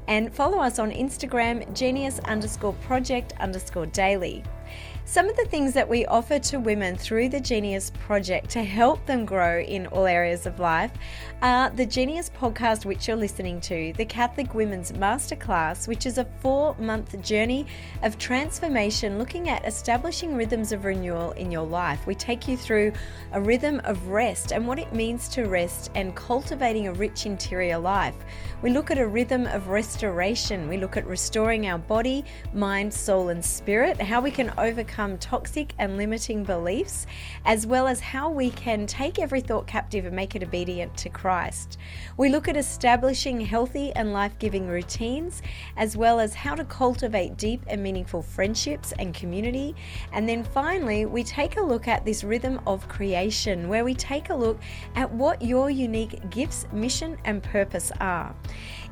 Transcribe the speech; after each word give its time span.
and 0.08 0.36
follow 0.36 0.60
us 0.60 0.78
on 0.78 0.92
Instagram, 0.92 1.74
genius 1.74 2.20
underscore 2.20 2.74
project 2.74 3.34
underscore 3.40 3.88
daily. 3.88 4.44
Some 5.06 5.28
of 5.28 5.36
the 5.36 5.46
things 5.46 5.74
that 5.74 5.90
we 5.90 6.06
offer 6.06 6.40
to 6.40 6.60
women 6.62 6.96
through 6.96 7.28
the 7.28 7.42
Genius 7.42 7.92
Project 7.92 8.50
to 8.52 8.64
help 8.64 9.06
them 9.06 9.26
grow 9.26 9.60
in 9.60 9.86
all 9.88 10.06
areas 10.06 10.46
of 10.46 10.60
life 10.60 10.92
are 11.42 11.70
the 11.70 11.86
Genius 11.86 12.30
podcast, 12.30 12.86
which 12.86 13.06
you're 13.06 13.18
listening 13.18 13.60
to, 13.62 13.92
the 13.98 14.06
Catholic 14.06 14.56
Women's 14.56 14.94
Masterclass, 14.94 15.90
which 15.90 16.06
is 16.06 16.20
a 16.20 16.26
four 16.40 16.74
month 16.80 17.22
journey 17.22 17.68
of 18.02 18.18
transformation 18.18 19.20
looking 19.20 19.50
at 19.50 19.68
establishing 19.68 20.36
rhythms 20.36 20.72
of 20.72 20.86
renewal 20.86 21.32
in 21.34 21.52
your 21.52 21.68
life. 21.68 22.08
We 22.08 22.16
take 22.16 22.48
you 22.48 22.56
through 22.56 22.94
a 23.34 23.42
rhythm 23.42 23.82
of 23.84 24.08
rest 24.08 24.54
and 24.54 24.66
what 24.66 24.80
it 24.80 24.94
means 24.94 25.28
to 25.30 25.44
rest 25.44 25.92
and 25.96 26.16
cultivating 26.16 26.88
a 26.88 26.94
rich 26.94 27.26
interior 27.26 27.78
life. 27.78 28.16
We 28.62 28.70
look 28.70 28.90
at 28.90 28.98
a 28.98 29.06
rhythm 29.06 29.48
of 29.48 29.68
restoration. 29.68 30.70
We 30.70 30.78
look 30.78 30.96
at 30.96 31.06
restoring 31.06 31.68
our 31.68 31.78
body, 31.78 32.24
mind, 32.54 32.94
soul, 32.94 33.28
and 33.28 33.44
spirit, 33.44 34.00
how 34.00 34.22
we 34.22 34.32
can 34.32 34.54
overcome 34.58 34.93
toxic 35.18 35.74
and 35.80 35.98
limiting 35.98 36.44
beliefs, 36.44 37.08
as 37.46 37.66
well 37.66 37.88
as 37.88 38.00
how 38.00 38.30
we 38.30 38.52
can 38.52 38.86
take 38.86 39.18
every 39.18 39.42
thought 39.42 39.66
captive 39.66 40.06
and 40.06 40.16
make 40.16 40.36
it 40.36 40.44
obedient 40.44 40.96
to 40.98 41.10
Christ. 41.10 41.78
We 42.18 42.30
look 42.30 42.48
at 42.48 42.56
establishing 42.56 43.42
healthy 43.42 43.92
and 43.94 44.14
life 44.14 44.38
giving 44.38 44.68
routines, 44.68 45.42
as 45.78 45.98
well 45.98 46.20
as 46.20 46.36
how 46.36 46.54
to 46.54 46.64
cultivate 46.64 47.38
deep 47.38 47.64
and 47.68 47.82
meaningful 47.82 48.22
friendships 48.22 48.94
and 49.00 49.16
community. 49.16 49.76
And 50.12 50.30
then 50.30 50.44
finally, 50.44 51.06
we 51.06 51.24
take 51.24 51.58
a 51.58 51.62
look 51.62 51.88
at 51.88 52.06
this 52.06 52.24
rhythm 52.24 52.62
of 52.68 52.88
creation, 52.88 53.70
where 53.70 53.84
we 53.84 53.96
take 53.96 54.30
a 54.30 54.36
look 54.36 54.60
at 54.96 55.12
what 55.12 55.42
your 55.42 55.72
unique 55.72 56.30
gifts, 56.30 56.68
mission, 56.72 57.18
and 57.26 57.42
purpose 57.42 57.92
are. 58.00 58.36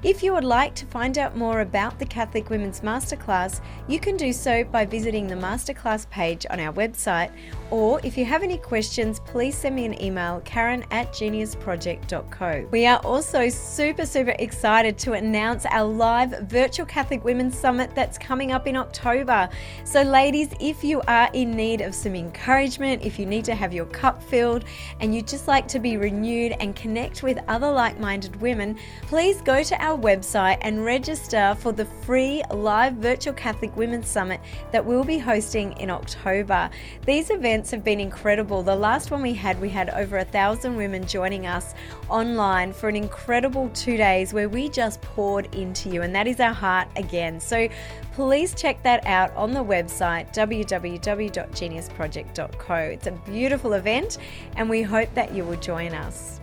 If 0.03 0.23
you 0.23 0.33
would 0.33 0.43
like 0.43 0.73
to 0.75 0.87
find 0.87 1.19
out 1.19 1.37
more 1.37 1.61
about 1.61 1.99
the 1.99 2.07
Catholic 2.07 2.49
Women's 2.49 2.81
Masterclass, 2.81 3.61
you 3.87 3.99
can 3.99 4.17
do 4.17 4.33
so 4.33 4.63
by 4.63 4.83
visiting 4.83 5.27
the 5.27 5.35
Masterclass 5.35 5.90
page 6.09 6.47
on 6.49 6.59
our 6.59 6.73
website, 6.73 7.31
or 7.69 8.01
if 8.03 8.17
you 8.17 8.25
have 8.25 8.41
any 8.41 8.57
questions, 8.57 9.19
please 9.19 9.55
send 9.55 9.75
me 9.75 9.85
an 9.85 10.01
email, 10.01 10.41
karen 10.41 10.83
at 10.89 11.13
geniusproject.co. 11.13 12.67
We 12.71 12.87
are 12.87 12.97
also 12.99 13.47
super, 13.49 14.07
super 14.07 14.33
excited 14.39 14.97
to 14.99 15.13
announce 15.13 15.67
our 15.67 15.85
live 15.85 16.31
virtual 16.49 16.87
Catholic 16.87 17.23
Women's 17.23 17.57
Summit 17.57 17.93
that's 17.93 18.17
coming 18.17 18.51
up 18.51 18.65
in 18.65 18.75
October. 18.75 19.47
So, 19.83 20.01
ladies, 20.01 20.49
if 20.59 20.83
you 20.83 21.01
are 21.07 21.29
in 21.33 21.51
need 21.51 21.81
of 21.81 21.93
some 21.93 22.15
encouragement, 22.15 23.03
if 23.03 23.19
you 23.19 23.27
need 23.27 23.45
to 23.45 23.53
have 23.53 23.71
your 23.71 23.85
cup 23.85 24.23
filled, 24.23 24.65
and 24.99 25.13
you 25.13 25.21
just 25.21 25.47
like 25.47 25.67
to 25.67 25.79
be 25.79 25.97
renewed 25.97 26.53
and 26.59 26.75
connect 26.75 27.21
with 27.21 27.37
other 27.47 27.71
like 27.71 27.99
minded 27.99 28.35
women, 28.41 28.79
please 29.03 29.43
go 29.43 29.61
to 29.61 29.79
our 29.79 29.91
our 29.91 29.97
website 29.97 30.57
and 30.61 30.85
register 30.85 31.55
for 31.59 31.73
the 31.73 31.83
free 31.83 32.41
live 32.51 32.93
virtual 32.93 33.33
Catholic 33.33 33.75
Women's 33.75 34.07
Summit 34.07 34.39
that 34.71 34.83
we'll 34.83 35.03
be 35.03 35.17
hosting 35.17 35.73
in 35.81 35.89
October. 35.89 36.69
These 37.05 37.31
events 37.31 37.71
have 37.71 37.83
been 37.83 37.99
incredible. 37.99 38.63
The 38.63 38.75
last 38.75 39.11
one 39.11 39.21
we 39.21 39.33
had, 39.33 39.59
we 39.59 39.67
had 39.69 39.89
over 39.89 40.19
a 40.19 40.25
thousand 40.25 40.75
women 40.75 41.05
joining 41.05 41.47
us 41.47 41.73
online 42.09 42.73
for 42.73 42.89
an 42.89 42.95
incredible 42.95 43.69
two 43.73 43.97
days 43.97 44.33
where 44.33 44.49
we 44.49 44.69
just 44.69 45.01
poured 45.01 45.53
into 45.55 45.89
you, 45.89 46.03
and 46.03 46.13
that 46.15 46.27
is 46.27 46.39
our 46.39 46.53
heart 46.53 46.87
again. 46.95 47.39
So 47.39 47.67
please 48.13 48.53
check 48.53 48.83
that 48.83 49.03
out 49.05 49.35
on 49.35 49.53
the 49.53 49.63
website 49.63 50.33
www.geniusproject.co. 50.33 52.75
It's 52.75 53.07
a 53.07 53.11
beautiful 53.11 53.73
event, 53.73 54.17
and 54.55 54.69
we 54.69 54.81
hope 54.81 55.13
that 55.15 55.33
you 55.33 55.43
will 55.43 55.59
join 55.59 55.93
us. 55.93 56.40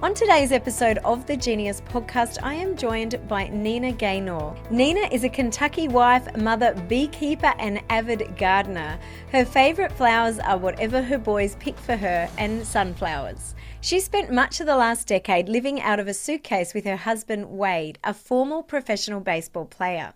On 0.00 0.14
today's 0.14 0.52
episode 0.52 0.98
of 0.98 1.26
the 1.26 1.36
Genius 1.36 1.80
podcast, 1.80 2.38
I 2.40 2.54
am 2.54 2.76
joined 2.76 3.18
by 3.26 3.48
Nina 3.48 3.90
Gaynor. 3.90 4.54
Nina 4.70 5.08
is 5.10 5.24
a 5.24 5.28
Kentucky 5.28 5.88
wife, 5.88 6.36
mother, 6.36 6.72
beekeeper, 6.86 7.52
and 7.58 7.82
avid 7.90 8.36
gardener. 8.38 8.96
Her 9.32 9.44
favourite 9.44 9.90
flowers 9.90 10.38
are 10.38 10.56
whatever 10.56 11.02
her 11.02 11.18
boys 11.18 11.56
pick 11.56 11.76
for 11.76 11.96
her 11.96 12.30
and 12.38 12.64
sunflowers. 12.64 13.56
She 13.80 13.98
spent 13.98 14.32
much 14.32 14.60
of 14.60 14.66
the 14.66 14.76
last 14.76 15.08
decade 15.08 15.48
living 15.48 15.80
out 15.80 15.98
of 15.98 16.06
a 16.06 16.14
suitcase 16.14 16.74
with 16.74 16.84
her 16.84 16.96
husband, 16.96 17.50
Wade, 17.50 17.98
a 18.04 18.14
former 18.14 18.62
professional 18.62 19.18
baseball 19.18 19.64
player. 19.64 20.14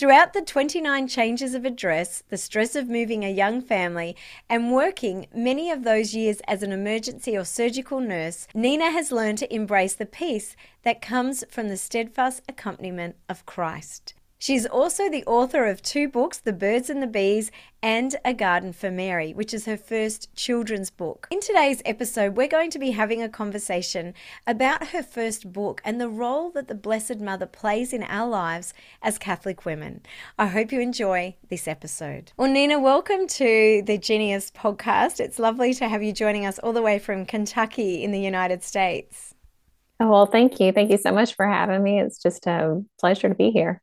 Throughout 0.00 0.32
the 0.32 0.40
29 0.40 1.08
changes 1.08 1.54
of 1.54 1.66
address, 1.66 2.22
the 2.30 2.38
stress 2.38 2.74
of 2.74 2.88
moving 2.88 3.22
a 3.22 3.30
young 3.30 3.60
family, 3.60 4.16
and 4.48 4.72
working 4.72 5.26
many 5.34 5.70
of 5.70 5.84
those 5.84 6.14
years 6.14 6.40
as 6.48 6.62
an 6.62 6.72
emergency 6.72 7.36
or 7.36 7.44
surgical 7.44 8.00
nurse, 8.00 8.48
Nina 8.54 8.92
has 8.92 9.12
learned 9.12 9.36
to 9.36 9.54
embrace 9.54 9.92
the 9.92 10.06
peace 10.06 10.56
that 10.84 11.02
comes 11.02 11.44
from 11.50 11.68
the 11.68 11.76
steadfast 11.76 12.40
accompaniment 12.48 13.16
of 13.28 13.44
Christ. 13.44 14.14
She's 14.42 14.64
also 14.64 15.10
the 15.10 15.22
author 15.26 15.66
of 15.66 15.82
two 15.82 16.08
books, 16.08 16.38
The 16.38 16.54
Birds 16.54 16.88
and 16.88 17.02
the 17.02 17.06
Bees 17.06 17.50
and 17.82 18.16
A 18.24 18.32
Garden 18.32 18.72
for 18.72 18.90
Mary, 18.90 19.34
which 19.34 19.52
is 19.52 19.66
her 19.66 19.76
first 19.76 20.34
children's 20.34 20.88
book. 20.88 21.28
In 21.30 21.40
today's 21.40 21.82
episode, 21.84 22.38
we're 22.38 22.48
going 22.48 22.70
to 22.70 22.78
be 22.78 22.92
having 22.92 23.20
a 23.20 23.28
conversation 23.28 24.14
about 24.46 24.88
her 24.88 25.02
first 25.02 25.52
book 25.52 25.82
and 25.84 26.00
the 26.00 26.08
role 26.08 26.50
that 26.52 26.68
the 26.68 26.74
Blessed 26.74 27.20
Mother 27.20 27.44
plays 27.44 27.92
in 27.92 28.02
our 28.04 28.26
lives 28.26 28.72
as 29.02 29.18
Catholic 29.18 29.66
women. 29.66 30.00
I 30.38 30.46
hope 30.46 30.72
you 30.72 30.80
enjoy 30.80 31.36
this 31.50 31.68
episode. 31.68 32.32
Well, 32.38 32.50
Nina, 32.50 32.80
welcome 32.80 33.26
to 33.26 33.82
the 33.84 33.98
Genius 33.98 34.50
podcast. 34.50 35.20
It's 35.20 35.38
lovely 35.38 35.74
to 35.74 35.86
have 35.86 36.02
you 36.02 36.14
joining 36.14 36.46
us 36.46 36.58
all 36.60 36.72
the 36.72 36.80
way 36.80 36.98
from 36.98 37.26
Kentucky 37.26 38.02
in 38.02 38.10
the 38.10 38.20
United 38.20 38.62
States. 38.62 39.34
Oh, 40.00 40.08
well, 40.08 40.24
thank 40.24 40.60
you. 40.60 40.72
Thank 40.72 40.90
you 40.90 40.96
so 40.96 41.12
much 41.12 41.34
for 41.34 41.46
having 41.46 41.82
me. 41.82 42.00
It's 42.00 42.22
just 42.22 42.46
a 42.46 42.82
pleasure 42.98 43.28
to 43.28 43.34
be 43.34 43.50
here. 43.50 43.82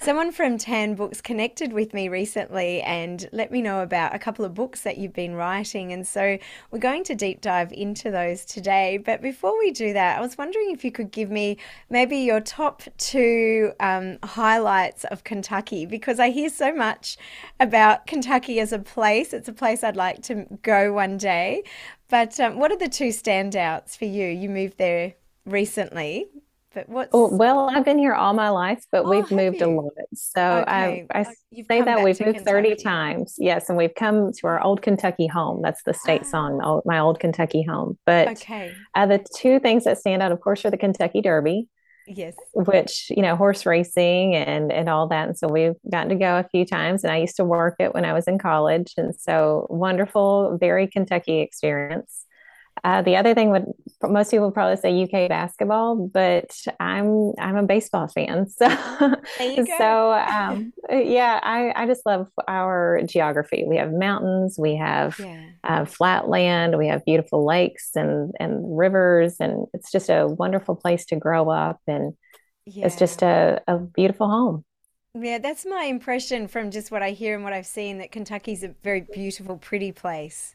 Someone 0.00 0.30
from 0.30 0.58
Tan 0.58 0.94
Books 0.94 1.20
connected 1.20 1.72
with 1.72 1.92
me 1.92 2.08
recently 2.08 2.80
and 2.82 3.28
let 3.32 3.50
me 3.50 3.60
know 3.60 3.80
about 3.80 4.14
a 4.14 4.18
couple 4.20 4.44
of 4.44 4.54
books 4.54 4.82
that 4.82 4.96
you've 4.96 5.12
been 5.12 5.34
writing. 5.34 5.92
And 5.92 6.06
so 6.06 6.38
we're 6.70 6.78
going 6.78 7.02
to 7.04 7.16
deep 7.16 7.40
dive 7.40 7.72
into 7.72 8.12
those 8.12 8.44
today. 8.44 8.98
But 8.98 9.20
before 9.20 9.58
we 9.58 9.72
do 9.72 9.92
that, 9.94 10.16
I 10.16 10.20
was 10.20 10.38
wondering 10.38 10.70
if 10.70 10.84
you 10.84 10.92
could 10.92 11.10
give 11.10 11.32
me 11.32 11.58
maybe 11.90 12.18
your 12.18 12.40
top 12.40 12.84
two 12.96 13.72
um, 13.80 14.18
highlights 14.22 15.02
of 15.02 15.24
Kentucky 15.24 15.84
because 15.84 16.20
I 16.20 16.30
hear 16.30 16.48
so 16.48 16.72
much 16.72 17.16
about 17.58 18.06
Kentucky 18.06 18.60
as 18.60 18.72
a 18.72 18.78
place. 18.78 19.32
It's 19.32 19.48
a 19.48 19.52
place 19.52 19.82
I'd 19.82 19.96
like 19.96 20.22
to 20.22 20.46
go 20.62 20.92
one 20.92 21.16
day. 21.16 21.64
But 22.08 22.38
um, 22.38 22.60
what 22.60 22.70
are 22.70 22.78
the 22.78 22.88
two 22.88 23.08
standouts 23.08 23.98
for 23.98 24.04
you? 24.04 24.28
You 24.28 24.48
moved 24.48 24.78
there 24.78 25.14
recently. 25.44 26.28
But 26.78 26.88
what? 26.88 27.08
Oh, 27.12 27.28
well, 27.34 27.68
I've 27.68 27.84
been 27.84 27.98
here 27.98 28.14
all 28.14 28.34
my 28.34 28.50
life, 28.50 28.84
but 28.92 29.04
oh, 29.04 29.10
we've 29.10 29.30
moved 29.32 29.60
you? 29.60 29.66
a 29.66 29.70
lot. 29.70 29.92
So 30.14 30.42
okay. 30.60 31.06
I, 31.10 31.20
I 31.20 31.24
say 31.68 31.82
that 31.82 32.04
we've 32.04 32.20
moved 32.20 32.36
Kentucky. 32.36 32.44
30 32.44 32.74
times. 32.76 33.34
Yes. 33.38 33.68
And 33.68 33.76
we've 33.76 33.94
come 33.94 34.30
to 34.32 34.46
our 34.46 34.62
old 34.62 34.80
Kentucky 34.80 35.26
home. 35.26 35.60
That's 35.60 35.82
the 35.82 35.92
state 35.92 36.22
ah. 36.26 36.28
song, 36.28 36.82
my 36.84 37.00
old 37.00 37.18
Kentucky 37.18 37.64
home. 37.64 37.98
But 38.06 38.28
okay. 38.28 38.72
Uh, 38.94 39.06
the 39.06 39.24
two 39.36 39.58
things 39.58 39.84
that 39.84 39.98
stand 39.98 40.22
out, 40.22 40.30
of 40.30 40.40
course, 40.40 40.64
are 40.64 40.70
the 40.70 40.76
Kentucky 40.76 41.20
Derby. 41.20 41.66
Yes. 42.06 42.36
Which, 42.54 43.10
you 43.10 43.22
know, 43.22 43.34
horse 43.34 43.66
racing 43.66 44.36
and 44.36 44.70
and 44.70 44.88
all 44.88 45.08
that. 45.08 45.26
And 45.26 45.36
so 45.36 45.48
we've 45.48 45.74
gotten 45.90 46.10
to 46.10 46.14
go 46.14 46.38
a 46.38 46.48
few 46.48 46.64
times 46.64 47.02
and 47.02 47.12
I 47.12 47.16
used 47.16 47.36
to 47.36 47.44
work 47.44 47.74
it 47.80 47.92
when 47.92 48.04
I 48.04 48.12
was 48.12 48.28
in 48.28 48.38
college. 48.38 48.94
And 48.96 49.14
so 49.16 49.66
wonderful, 49.68 50.56
very 50.60 50.86
Kentucky 50.86 51.40
experience. 51.40 52.24
Uh, 52.84 53.02
the 53.02 53.16
other 53.16 53.34
thing 53.34 53.50
would 53.50 53.66
most 54.02 54.30
people 54.30 54.50
probably 54.50 54.76
say 54.76 55.02
UK 55.02 55.28
basketball, 55.28 55.96
but 55.96 56.50
I'm 56.78 57.32
I'm 57.38 57.56
a 57.56 57.62
baseball 57.62 58.08
fan. 58.08 58.46
So 58.58 59.64
so 59.78 60.12
um, 60.12 60.72
yeah, 60.90 61.40
I, 61.42 61.72
I 61.74 61.86
just 61.86 62.04
love 62.06 62.28
our 62.46 63.00
geography. 63.06 63.64
We 63.66 63.76
have 63.76 63.92
mountains, 63.92 64.56
we 64.58 64.76
have 64.76 65.18
yeah. 65.18 65.44
uh, 65.64 65.84
flat 65.84 66.28
land, 66.28 66.76
we 66.76 66.88
have 66.88 67.04
beautiful 67.04 67.44
lakes 67.46 67.90
and 67.94 68.32
and 68.40 68.76
rivers, 68.76 69.36
and 69.40 69.66
it's 69.74 69.90
just 69.92 70.08
a 70.08 70.26
wonderful 70.26 70.76
place 70.76 71.04
to 71.06 71.16
grow 71.16 71.50
up, 71.50 71.80
and 71.86 72.14
yeah. 72.64 72.86
it's 72.86 72.96
just 72.96 73.22
a, 73.22 73.62
a 73.66 73.78
beautiful 73.78 74.28
home. 74.28 74.64
Yeah, 75.14 75.38
that's 75.38 75.66
my 75.66 75.84
impression 75.84 76.48
from 76.48 76.70
just 76.70 76.90
what 76.90 77.02
I 77.02 77.10
hear 77.10 77.34
and 77.34 77.42
what 77.42 77.52
I've 77.52 77.66
seen 77.66 77.98
that 77.98 78.12
Kentucky's 78.12 78.62
a 78.62 78.68
very 78.82 79.06
beautiful, 79.12 79.56
pretty 79.56 79.92
place. 79.92 80.54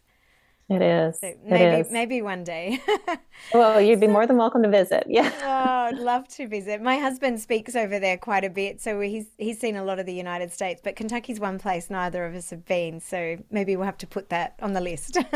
It 0.74 0.82
is. 0.82 1.20
So 1.20 1.34
maybe 1.46 1.64
it 1.64 1.80
is. 1.86 1.92
maybe 1.92 2.22
one 2.22 2.44
day. 2.44 2.80
well, 3.54 3.80
you'd 3.82 4.00
be 4.00 4.08
so, 4.08 4.12
more 4.12 4.26
than 4.26 4.38
welcome 4.38 4.64
to 4.64 4.70
visit. 4.70 5.06
Yeah. 5.08 5.32
oh, 5.42 5.96
I'd 5.96 5.98
love 5.98 6.28
to 6.30 6.48
visit. 6.48 6.82
My 6.82 6.98
husband 6.98 7.40
speaks 7.40 7.76
over 7.76 8.00
there 8.00 8.18
quite 8.18 8.44
a 8.44 8.50
bit, 8.50 8.82
so 8.82 9.00
he's 9.00 9.28
he's 9.38 9.60
seen 9.60 9.76
a 9.76 9.84
lot 9.84 10.00
of 10.00 10.06
the 10.06 10.14
United 10.14 10.52
States, 10.52 10.82
but 10.84 10.96
Kentucky's 10.96 11.40
one 11.40 11.60
place 11.60 11.90
neither 11.90 12.26
of 12.26 12.36
us 12.36 12.50
have 12.50 12.66
been, 12.66 13.00
so 13.00 13.38
maybe 13.52 13.76
we'll 13.76 13.86
have 13.86 13.98
to 14.00 14.08
put 14.08 14.30
that 14.30 14.56
on 14.62 14.74
the 14.74 14.82
list. 14.82 15.18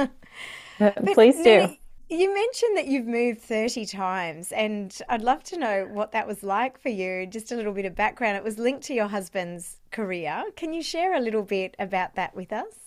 Uh, 0.79 0.91
please 1.15 1.35
do. 1.43 1.75
you 2.07 2.31
mentioned 2.31 2.77
that 2.77 2.85
you've 2.85 3.07
moved 3.07 3.41
30 3.41 3.87
times, 3.87 4.51
and 4.51 4.95
I'd 5.09 5.23
love 5.23 5.43
to 5.45 5.57
know 5.57 5.89
what 5.91 6.11
that 6.11 6.27
was 6.27 6.43
like 6.43 6.79
for 6.79 6.89
you. 6.89 7.25
Just 7.25 7.51
a 7.51 7.55
little 7.55 7.73
bit 7.73 7.85
of 7.85 7.95
background. 7.95 8.37
It 8.37 8.43
was 8.43 8.59
linked 8.59 8.83
to 8.83 8.93
your 8.93 9.07
husband's 9.07 9.77
career. 9.89 10.43
Can 10.55 10.73
you 10.73 10.83
share 10.83 11.15
a 11.15 11.19
little 11.19 11.41
bit 11.41 11.75
about 11.79 12.13
that 12.13 12.35
with 12.35 12.53
us? 12.53 12.86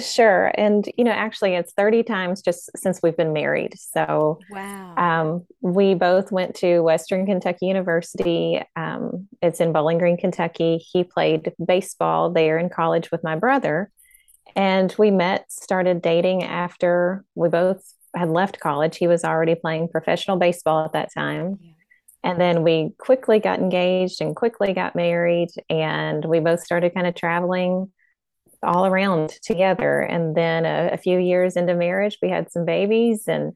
Sure. 0.00 0.52
And, 0.54 0.88
you 0.96 1.04
know, 1.04 1.10
actually, 1.10 1.54
it's 1.54 1.72
30 1.72 2.04
times 2.04 2.42
just 2.42 2.70
since 2.76 3.00
we've 3.02 3.16
been 3.16 3.32
married. 3.32 3.74
So, 3.76 4.38
wow. 4.50 4.94
Um, 4.96 5.46
we 5.60 5.94
both 5.94 6.30
went 6.30 6.54
to 6.56 6.80
Western 6.80 7.26
Kentucky 7.26 7.66
University. 7.66 8.62
Um, 8.76 9.28
it's 9.42 9.60
in 9.60 9.72
Bowling 9.72 9.98
Green, 9.98 10.16
Kentucky. 10.16 10.78
He 10.78 11.02
played 11.02 11.52
baseball 11.64 12.30
there 12.30 12.58
in 12.58 12.68
college 12.68 13.10
with 13.10 13.24
my 13.24 13.36
brother. 13.36 13.90
And 14.54 14.94
we 14.98 15.10
met, 15.10 15.50
started 15.50 16.02
dating 16.02 16.44
after 16.44 17.24
we 17.34 17.48
both 17.48 17.82
had 18.14 18.28
left 18.28 18.60
college. 18.60 18.96
He 18.96 19.06
was 19.06 19.24
already 19.24 19.54
playing 19.54 19.88
professional 19.88 20.36
baseball 20.36 20.84
at 20.84 20.92
that 20.92 21.10
time. 21.12 21.58
Yeah. 21.60 21.72
And 22.22 22.40
then 22.40 22.62
we 22.62 22.92
quickly 22.98 23.38
got 23.38 23.60
engaged 23.60 24.20
and 24.20 24.36
quickly 24.36 24.72
got 24.72 24.94
married. 24.94 25.48
And 25.68 26.24
we 26.24 26.40
both 26.40 26.60
started 26.60 26.94
kind 26.94 27.06
of 27.06 27.14
traveling 27.14 27.90
all 28.62 28.86
around 28.86 29.30
together. 29.42 30.00
And 30.00 30.34
then 30.34 30.66
a, 30.66 30.90
a, 30.92 30.96
few 30.96 31.18
years 31.18 31.56
into 31.56 31.74
marriage, 31.74 32.18
we 32.20 32.28
had 32.28 32.52
some 32.52 32.64
babies 32.64 33.26
and 33.26 33.52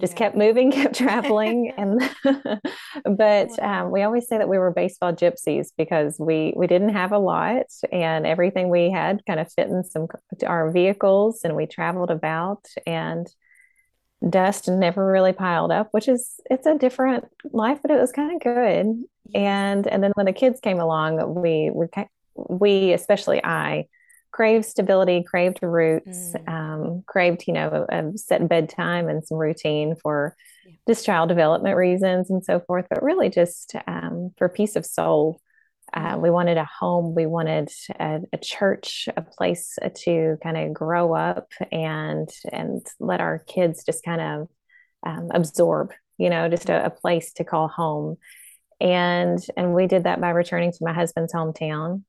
just 0.00 0.14
yeah. 0.14 0.18
kept 0.18 0.36
moving, 0.36 0.70
kept 0.72 0.96
traveling. 0.96 1.72
and 1.78 2.00
but 3.16 3.58
um, 3.62 3.90
we 3.90 4.02
always 4.02 4.28
say 4.28 4.38
that 4.38 4.48
we 4.48 4.58
were 4.58 4.70
baseball 4.70 5.12
gypsies 5.12 5.68
because 5.76 6.16
we 6.18 6.52
we 6.56 6.66
didn't 6.66 6.90
have 6.90 7.12
a 7.12 7.18
lot, 7.18 7.66
and 7.92 8.26
everything 8.26 8.68
we 8.68 8.90
had 8.90 9.24
kind 9.26 9.40
of 9.40 9.52
fit 9.52 9.68
in 9.68 9.84
some 9.84 10.08
our 10.46 10.70
vehicles, 10.70 11.40
and 11.44 11.56
we 11.56 11.66
traveled 11.66 12.10
about 12.10 12.66
and 12.86 13.28
dust 14.28 14.68
never 14.68 15.06
really 15.06 15.32
piled 15.32 15.70
up 15.70 15.88
which 15.92 16.08
is 16.08 16.40
it's 16.50 16.66
a 16.66 16.76
different 16.76 17.24
life 17.52 17.78
but 17.80 17.92
it 17.92 18.00
was 18.00 18.10
kind 18.10 18.34
of 18.34 18.40
good 18.42 19.04
and 19.32 19.86
and 19.86 20.02
then 20.02 20.10
when 20.14 20.26
the 20.26 20.32
kids 20.32 20.58
came 20.58 20.80
along 20.80 21.40
we 21.40 21.70
we 21.72 21.86
we 22.34 22.92
especially 22.92 23.42
i 23.44 23.86
craved 24.32 24.64
stability, 24.64 25.22
craved 25.22 25.58
roots, 25.62 26.34
mm. 26.34 26.48
um, 26.48 27.02
craved, 27.06 27.44
you 27.46 27.54
know, 27.54 27.86
a 27.88 28.16
set 28.16 28.46
bedtime 28.48 29.08
and 29.08 29.24
some 29.24 29.38
routine 29.38 29.96
for 30.02 30.36
yeah. 30.66 30.74
just 30.86 31.06
child 31.06 31.28
development 31.28 31.76
reasons 31.76 32.30
and 32.30 32.44
so 32.44 32.60
forth, 32.60 32.86
but 32.90 33.02
really 33.02 33.30
just 33.30 33.74
um, 33.86 34.30
for 34.36 34.48
peace 34.48 34.76
of 34.76 34.86
soul. 34.86 35.40
Uh, 35.94 36.14
mm. 36.14 36.20
we 36.20 36.30
wanted 36.30 36.58
a 36.58 36.68
home, 36.78 37.14
we 37.14 37.26
wanted 37.26 37.70
a, 37.98 38.20
a 38.32 38.38
church, 38.38 39.08
a 39.16 39.22
place 39.22 39.78
to 39.94 40.36
kind 40.42 40.56
of 40.56 40.74
grow 40.74 41.14
up 41.14 41.48
and 41.72 42.28
and 42.52 42.86
let 43.00 43.20
our 43.20 43.38
kids 43.38 43.84
just 43.84 44.04
kind 44.04 44.20
of 44.20 44.48
um, 45.06 45.28
absorb, 45.32 45.92
you 46.18 46.28
know, 46.28 46.48
just 46.48 46.68
a, 46.68 46.86
a 46.86 46.90
place 46.90 47.32
to 47.34 47.44
call 47.44 47.68
home. 47.68 48.16
And 48.80 49.38
and 49.56 49.74
we 49.74 49.86
did 49.86 50.04
that 50.04 50.20
by 50.20 50.30
returning 50.30 50.70
to 50.72 50.78
my 50.82 50.92
husband's 50.92 51.32
hometown 51.32 52.04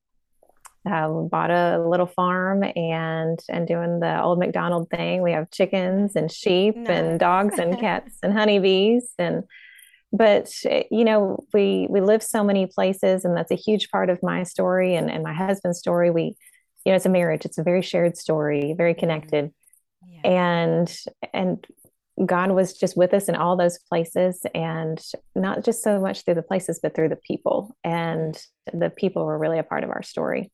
uh, 0.85 1.09
bought 1.09 1.51
a 1.51 1.83
little 1.87 2.05
farm 2.05 2.63
and 2.63 3.39
and 3.49 3.67
doing 3.67 3.99
the 3.99 4.21
old 4.21 4.39
McDonald 4.39 4.89
thing. 4.89 5.21
We 5.21 5.31
have 5.31 5.51
chickens 5.51 6.15
and 6.15 6.31
sheep 6.31 6.75
nice. 6.75 6.89
and 6.89 7.19
dogs 7.19 7.57
and 7.57 7.79
cats 7.81 8.17
and 8.23 8.33
honeybees 8.33 9.11
and 9.17 9.43
but 10.11 10.49
you 10.63 11.05
know 11.05 11.43
we 11.53 11.87
we 11.89 12.01
live 12.01 12.23
so 12.23 12.43
many 12.43 12.65
places 12.65 13.25
and 13.25 13.35
that's 13.37 13.51
a 13.51 13.55
huge 13.55 13.89
part 13.91 14.09
of 14.09 14.21
my 14.23 14.43
story 14.43 14.95
and, 14.95 15.09
and 15.09 15.23
my 15.23 15.33
husband's 15.33 15.79
story 15.79 16.09
we 16.09 16.35
you 16.85 16.91
know 16.91 16.95
it's 16.95 17.05
a 17.05 17.09
marriage 17.09 17.45
it's 17.45 17.57
a 17.57 17.63
very 17.63 17.81
shared 17.81 18.17
story 18.17 18.73
very 18.75 18.93
connected 18.93 19.51
yeah. 20.07 20.29
and 20.29 20.97
and 21.33 21.65
god 22.25 22.51
was 22.51 22.73
just 22.73 22.97
with 22.97 23.13
us 23.13 23.29
in 23.29 23.35
all 23.35 23.55
those 23.55 23.77
places 23.77 24.45
and 24.55 24.99
not 25.35 25.63
just 25.63 25.83
so 25.83 25.99
much 25.99 26.23
through 26.23 26.35
the 26.35 26.41
places 26.41 26.79
but 26.81 26.95
through 26.95 27.09
the 27.09 27.15
people 27.15 27.75
and 27.83 28.41
the 28.73 28.89
people 28.89 29.25
were 29.25 29.37
really 29.37 29.59
a 29.59 29.63
part 29.63 29.83
of 29.83 29.89
our 29.91 30.03
story 30.03 30.51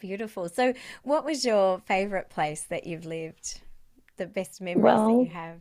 Beautiful. 0.00 0.48
So, 0.48 0.72
what 1.02 1.24
was 1.24 1.44
your 1.44 1.80
favorite 1.80 2.30
place 2.30 2.62
that 2.70 2.86
you've 2.86 3.04
lived? 3.04 3.60
The 4.16 4.26
best 4.26 4.60
memories 4.60 4.82
well, 4.82 5.06
that 5.18 5.24
you 5.24 5.30
have? 5.30 5.60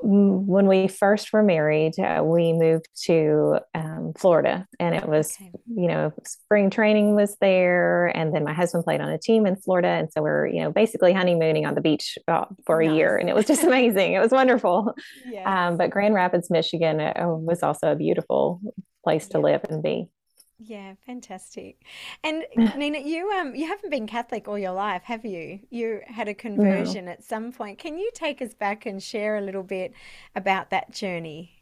When 0.00 0.66
we 0.66 0.88
first 0.88 1.32
were 1.32 1.42
married, 1.42 1.98
uh, 1.98 2.22
we 2.24 2.52
moved 2.52 2.88
to 3.04 3.58
um, 3.74 4.12
Florida, 4.16 4.66
and 4.78 4.94
it 4.94 5.08
was, 5.08 5.36
okay. 5.40 5.50
you 5.66 5.88
know, 5.88 6.12
spring 6.24 6.70
training 6.70 7.14
was 7.14 7.36
there, 7.40 8.06
and 8.06 8.34
then 8.34 8.44
my 8.44 8.52
husband 8.52 8.84
played 8.84 9.00
on 9.00 9.08
a 9.08 9.18
team 9.18 9.44
in 9.44 9.56
Florida, 9.56 9.88
and 9.88 10.10
so 10.12 10.22
we're, 10.22 10.46
you 10.46 10.62
know, 10.62 10.70
basically 10.70 11.12
honeymooning 11.12 11.66
on 11.66 11.74
the 11.74 11.80
beach 11.80 12.16
uh, 12.28 12.44
for 12.64 12.80
nice. 12.80 12.90
a 12.90 12.94
year, 12.94 13.16
and 13.16 13.28
it 13.28 13.34
was 13.34 13.46
just 13.46 13.64
amazing. 13.64 14.12
it 14.12 14.20
was 14.20 14.30
wonderful. 14.30 14.94
Yes. 15.26 15.46
Um, 15.46 15.76
but 15.76 15.90
Grand 15.90 16.14
Rapids, 16.14 16.48
Michigan, 16.48 17.00
uh, 17.00 17.12
was 17.26 17.62
also 17.62 17.92
a 17.92 17.96
beautiful 17.96 18.60
place 19.04 19.26
to 19.28 19.38
yeah. 19.38 19.44
live 19.44 19.64
and 19.68 19.82
be. 19.82 20.08
Yeah, 20.58 20.94
fantastic. 21.06 21.76
And 22.24 22.44
Nina, 22.76 22.98
you 22.98 23.30
um 23.30 23.54
you 23.54 23.66
haven't 23.66 23.90
been 23.90 24.06
Catholic 24.06 24.48
all 24.48 24.58
your 24.58 24.72
life, 24.72 25.02
have 25.04 25.24
you? 25.24 25.60
You 25.70 26.00
had 26.06 26.28
a 26.28 26.34
conversion 26.34 27.04
no. 27.04 27.12
at 27.12 27.24
some 27.24 27.52
point. 27.52 27.78
Can 27.78 27.96
you 27.96 28.10
take 28.14 28.42
us 28.42 28.54
back 28.54 28.84
and 28.84 29.02
share 29.02 29.36
a 29.36 29.40
little 29.40 29.62
bit 29.62 29.92
about 30.34 30.70
that 30.70 30.90
journey? 30.90 31.52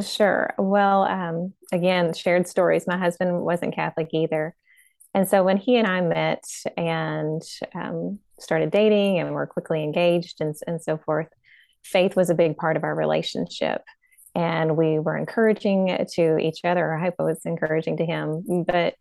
Sure. 0.00 0.52
Well, 0.58 1.04
um, 1.04 1.54
again, 1.72 2.12
shared 2.12 2.46
stories. 2.46 2.86
My 2.86 2.98
husband 2.98 3.40
wasn't 3.42 3.74
Catholic 3.74 4.08
either. 4.12 4.54
And 5.14 5.26
so 5.26 5.42
when 5.42 5.56
he 5.56 5.76
and 5.76 5.86
I 5.86 6.02
met 6.02 6.44
and 6.76 7.42
um, 7.74 8.18
started 8.38 8.70
dating 8.70 9.18
and 9.18 9.32
were 9.32 9.46
quickly 9.46 9.82
engaged 9.82 10.40
and, 10.40 10.54
and 10.66 10.82
so 10.82 10.98
forth, 10.98 11.28
faith 11.82 12.16
was 12.16 12.28
a 12.28 12.34
big 12.34 12.58
part 12.58 12.76
of 12.76 12.84
our 12.84 12.94
relationship 12.94 13.82
and 14.36 14.76
we 14.76 14.98
were 14.98 15.16
encouraging 15.16 16.06
to 16.12 16.36
each 16.36 16.60
other. 16.62 16.94
I 16.94 17.00
hope 17.00 17.14
I 17.18 17.22
was 17.22 17.40
encouraging 17.46 17.96
to 17.96 18.04
him, 18.04 18.64
but 18.68 18.94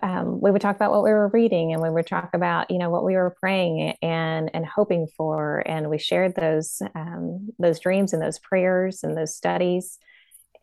um, 0.00 0.40
we 0.40 0.50
would 0.50 0.62
talk 0.62 0.76
about 0.76 0.92
what 0.92 1.02
we 1.02 1.10
were 1.10 1.28
reading 1.28 1.72
and 1.72 1.82
we 1.82 1.90
would 1.90 2.06
talk 2.06 2.30
about 2.32 2.70
you 2.70 2.78
know 2.78 2.88
what 2.88 3.04
we 3.04 3.16
were 3.16 3.36
praying 3.38 3.96
and 4.00 4.50
and 4.54 4.64
hoping 4.64 5.08
for 5.14 5.62
and 5.66 5.90
we 5.90 5.98
shared 5.98 6.34
those 6.36 6.80
um, 6.94 7.50
those 7.58 7.80
dreams 7.80 8.14
and 8.14 8.22
those 8.22 8.38
prayers 8.38 9.02
and 9.02 9.14
those 9.14 9.36
studies 9.36 9.98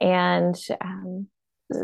and 0.01 0.55
um, 0.81 1.27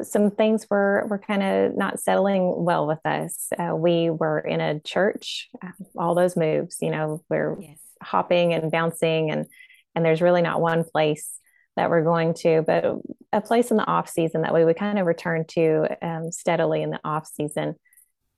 some 0.02 0.32
things 0.32 0.66
were 0.68 1.06
were 1.10 1.20
kind 1.20 1.44
of 1.44 1.78
not 1.78 2.00
settling 2.00 2.64
well 2.66 2.88
with 2.88 3.06
us 3.06 3.50
uh, 3.60 3.76
we 3.76 4.10
were 4.10 4.40
in 4.40 4.60
a 4.60 4.80
church 4.80 5.50
um, 5.62 5.74
all 5.96 6.16
those 6.16 6.36
moves 6.36 6.78
you 6.82 6.90
know 6.90 7.24
we're 7.30 7.56
yes. 7.62 7.78
hopping 8.02 8.54
and 8.54 8.72
bouncing 8.72 9.30
and 9.30 9.46
and 9.94 10.04
there's 10.04 10.22
really 10.24 10.42
not 10.42 10.60
one 10.60 10.84
place 10.84 11.40
that 11.76 11.90
we're 11.90 12.04
going 12.04 12.34
to, 12.36 12.64
but 12.66 12.86
a 13.32 13.42
place 13.42 13.72
in 13.72 13.78
the 13.78 13.88
off 13.88 14.10
season 14.10 14.42
that 14.42 14.54
we 14.54 14.64
would 14.64 14.78
kind 14.78 15.00
of 15.00 15.06
return 15.06 15.46
to 15.50 15.88
um, 16.02 16.32
steadily 16.32 16.84
in 16.84 16.92
the 16.92 17.00
off 17.04 17.28
season. 17.28 17.76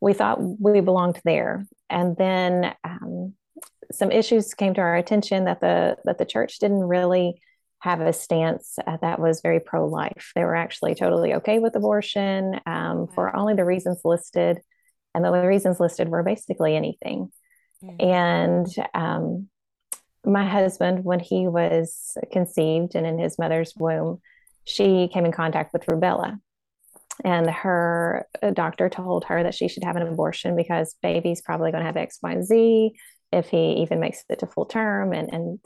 We 0.01 0.13
thought 0.13 0.39
we 0.41 0.81
belonged 0.81 1.19
there, 1.23 1.67
and 1.89 2.15
then 2.17 2.73
um, 2.83 3.33
some 3.91 4.11
issues 4.11 4.53
came 4.53 4.73
to 4.75 4.81
our 4.81 4.95
attention 4.95 5.45
that 5.45 5.61
the 5.61 5.97
that 6.05 6.17
the 6.17 6.25
church 6.25 6.59
didn't 6.59 6.83
really 6.83 7.41
have 7.79 8.01
a 8.01 8.13
stance 8.13 8.77
uh, 8.87 8.97
that 9.01 9.19
was 9.19 9.41
very 9.41 9.59
pro 9.59 9.85
life. 9.87 10.31
They 10.35 10.43
were 10.43 10.55
actually 10.55 10.95
totally 10.95 11.35
okay 11.35 11.59
with 11.59 11.75
abortion 11.75 12.59
um, 12.65 13.07
for 13.13 13.35
only 13.35 13.53
the 13.53 13.65
reasons 13.65 14.01
listed, 14.03 14.59
and 15.13 15.23
the 15.23 15.31
reasons 15.31 15.79
listed 15.79 16.09
were 16.09 16.23
basically 16.23 16.75
anything. 16.75 17.31
Mm-hmm. 17.83 18.09
And 18.09 18.67
um, 18.93 19.49
my 20.25 20.45
husband, 20.45 21.03
when 21.03 21.19
he 21.19 21.47
was 21.47 22.17
conceived 22.31 22.95
and 22.95 23.05
in 23.05 23.19
his 23.19 23.37
mother's 23.37 23.73
womb, 23.75 24.21
she 24.63 25.09
came 25.13 25.25
in 25.25 25.31
contact 25.31 25.73
with 25.73 25.85
rubella. 25.85 26.39
And 27.23 27.49
her 27.49 28.27
uh, 28.41 28.51
doctor 28.51 28.89
told 28.89 29.25
her 29.25 29.43
that 29.43 29.53
she 29.53 29.67
should 29.67 29.83
have 29.83 29.95
an 29.95 30.01
abortion 30.07 30.55
because 30.55 30.95
baby's 31.01 31.41
probably 31.41 31.71
going 31.71 31.81
to 31.81 31.85
have 31.85 31.97
X, 31.97 32.19
Y, 32.21 32.31
and 32.31 32.45
Z 32.45 32.91
if 33.31 33.49
he 33.49 33.81
even 33.81 33.99
makes 33.99 34.23
it 34.29 34.39
to 34.39 34.47
full 34.47 34.65
term 34.65 35.13
and, 35.13 35.31
and 35.33 35.59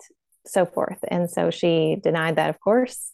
so 0.45 0.65
forth. 0.65 0.99
And 1.07 1.29
so 1.29 1.49
she 1.49 1.97
denied 2.03 2.35
that, 2.35 2.49
of 2.49 2.59
course, 2.59 3.11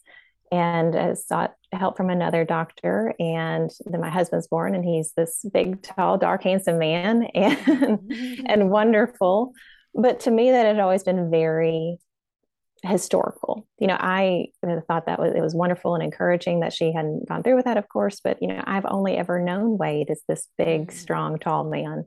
and 0.52 0.94
uh, 0.94 1.14
sought 1.14 1.54
help 1.72 1.96
from 1.96 2.10
another 2.10 2.44
doctor. 2.44 3.14
And 3.18 3.70
then 3.84 4.00
my 4.00 4.10
husband's 4.10 4.48
born, 4.48 4.74
and 4.74 4.84
he's 4.84 5.12
this 5.12 5.44
big, 5.52 5.82
tall, 5.82 6.18
dark, 6.18 6.42
handsome 6.42 6.78
man 6.78 7.22
and, 7.34 8.12
and 8.46 8.70
wonderful 8.70 9.52
but 9.96 10.20
to 10.20 10.30
me 10.30 10.50
that 10.50 10.66
had 10.66 10.78
always 10.78 11.02
been 11.02 11.30
very 11.30 11.98
historical 12.82 13.66
you 13.78 13.86
know 13.86 13.96
i 13.98 14.46
thought 14.86 15.06
that 15.06 15.18
was 15.18 15.32
it 15.34 15.40
was 15.40 15.54
wonderful 15.54 15.94
and 15.94 16.04
encouraging 16.04 16.60
that 16.60 16.72
she 16.72 16.92
hadn't 16.92 17.26
gone 17.26 17.42
through 17.42 17.56
with 17.56 17.64
that 17.64 17.78
of 17.78 17.88
course 17.88 18.20
but 18.22 18.36
you 18.40 18.46
know 18.46 18.62
i've 18.64 18.86
only 18.86 19.16
ever 19.16 19.42
known 19.42 19.78
wade 19.78 20.10
as 20.10 20.20
this 20.28 20.46
big 20.58 20.82
mm-hmm. 20.82 20.96
strong 20.96 21.38
tall 21.38 21.64
man 21.64 22.04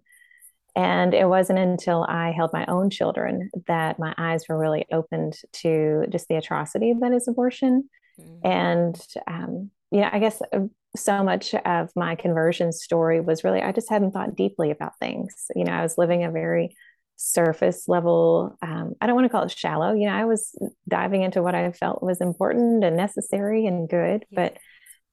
And 0.75 1.13
it 1.13 1.27
wasn't 1.27 1.59
until 1.59 2.05
I 2.07 2.31
held 2.31 2.51
my 2.53 2.65
own 2.67 2.89
children 2.89 3.49
that 3.67 3.99
my 3.99 4.13
eyes 4.17 4.45
were 4.47 4.57
really 4.57 4.85
opened 4.91 5.33
to 5.53 6.05
just 6.09 6.27
the 6.27 6.35
atrocity 6.35 6.93
that 6.99 7.11
is 7.11 7.27
abortion. 7.27 7.89
Mm-hmm. 8.19 8.47
And, 8.47 9.07
um, 9.27 9.71
you 9.91 10.01
know, 10.01 10.09
I 10.11 10.19
guess 10.19 10.41
uh, 10.53 10.67
so 10.95 11.23
much 11.23 11.53
of 11.53 11.89
my 11.95 12.15
conversion 12.15 12.71
story 12.71 13.19
was 13.19 13.43
really, 13.43 13.61
I 13.61 13.71
just 13.71 13.89
hadn't 13.89 14.11
thought 14.11 14.35
deeply 14.35 14.71
about 14.71 14.97
things. 14.99 15.45
You 15.55 15.65
know, 15.65 15.73
I 15.73 15.81
was 15.81 15.97
living 15.97 16.23
a 16.23 16.31
very 16.31 16.75
surface 17.19 17.89
level, 17.89 18.57
um, 18.61 18.93
I 19.01 19.05
don't 19.05 19.15
want 19.15 19.25
to 19.25 19.29
call 19.29 19.43
it 19.43 19.51
shallow. 19.51 19.93
You 19.93 20.07
know, 20.07 20.13
I 20.13 20.23
was 20.23 20.55
diving 20.87 21.21
into 21.21 21.43
what 21.43 21.53
I 21.53 21.69
felt 21.73 22.01
was 22.01 22.21
important 22.21 22.83
and 22.83 22.95
necessary 22.95 23.65
and 23.65 23.89
good, 23.89 24.25
yeah. 24.29 24.49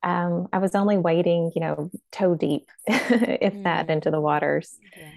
but 0.02 0.08
um, 0.08 0.46
I 0.52 0.58
was 0.58 0.76
only 0.76 0.98
wading, 0.98 1.50
you 1.56 1.60
know, 1.60 1.90
toe 2.12 2.36
deep, 2.36 2.70
if 2.86 3.52
mm. 3.52 3.64
that, 3.64 3.90
into 3.90 4.12
the 4.12 4.20
waters. 4.20 4.78
Yeah. 4.96 5.10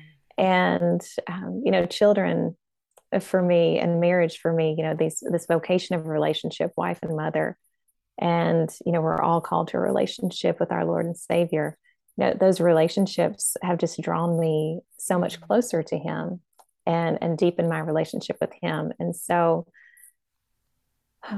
And, 0.44 1.02
um, 1.28 1.62
you 1.64 1.72
know, 1.72 1.86
children 1.86 2.58
uh, 3.14 3.20
for 3.20 3.40
me 3.40 3.78
and 3.78 4.02
marriage 4.02 4.40
for 4.40 4.52
me, 4.52 4.74
you 4.76 4.84
know, 4.84 4.96
these, 4.96 5.22
this 5.32 5.46
vocation 5.46 5.96
of 5.96 6.08
relationship, 6.08 6.72
wife 6.76 7.00
and 7.04 7.16
mother. 7.16 7.56
And, 8.18 8.68
you 8.84 8.92
know, 8.92 9.02
we're 9.02 9.22
all 9.22 9.42
called 9.42 9.68
to 9.70 9.78
a 9.78 9.82
relationship 9.82 10.60
with 10.60 10.72
our 10.72 10.86
Lord 10.86 11.06
and 11.06 11.16
Savior. 11.16 11.78
You 12.18 12.26
know, 12.26 12.34
those 12.34 12.60
relationships 12.60 13.56
have 13.62 13.78
just 13.78 14.02
drawn 14.02 14.40
me 14.40 14.80
so 14.98 15.20
much 15.20 15.40
mm. 15.40 15.46
closer 15.46 15.84
to 15.84 15.98
Him 15.98 16.42
and, 16.90 17.20
and 17.22 17.38
deepened 17.38 17.70
my 17.70 17.80
relationship 17.80 18.38
with 18.42 18.52
Him. 18.62 18.92
And 19.00 19.16
so, 19.16 19.68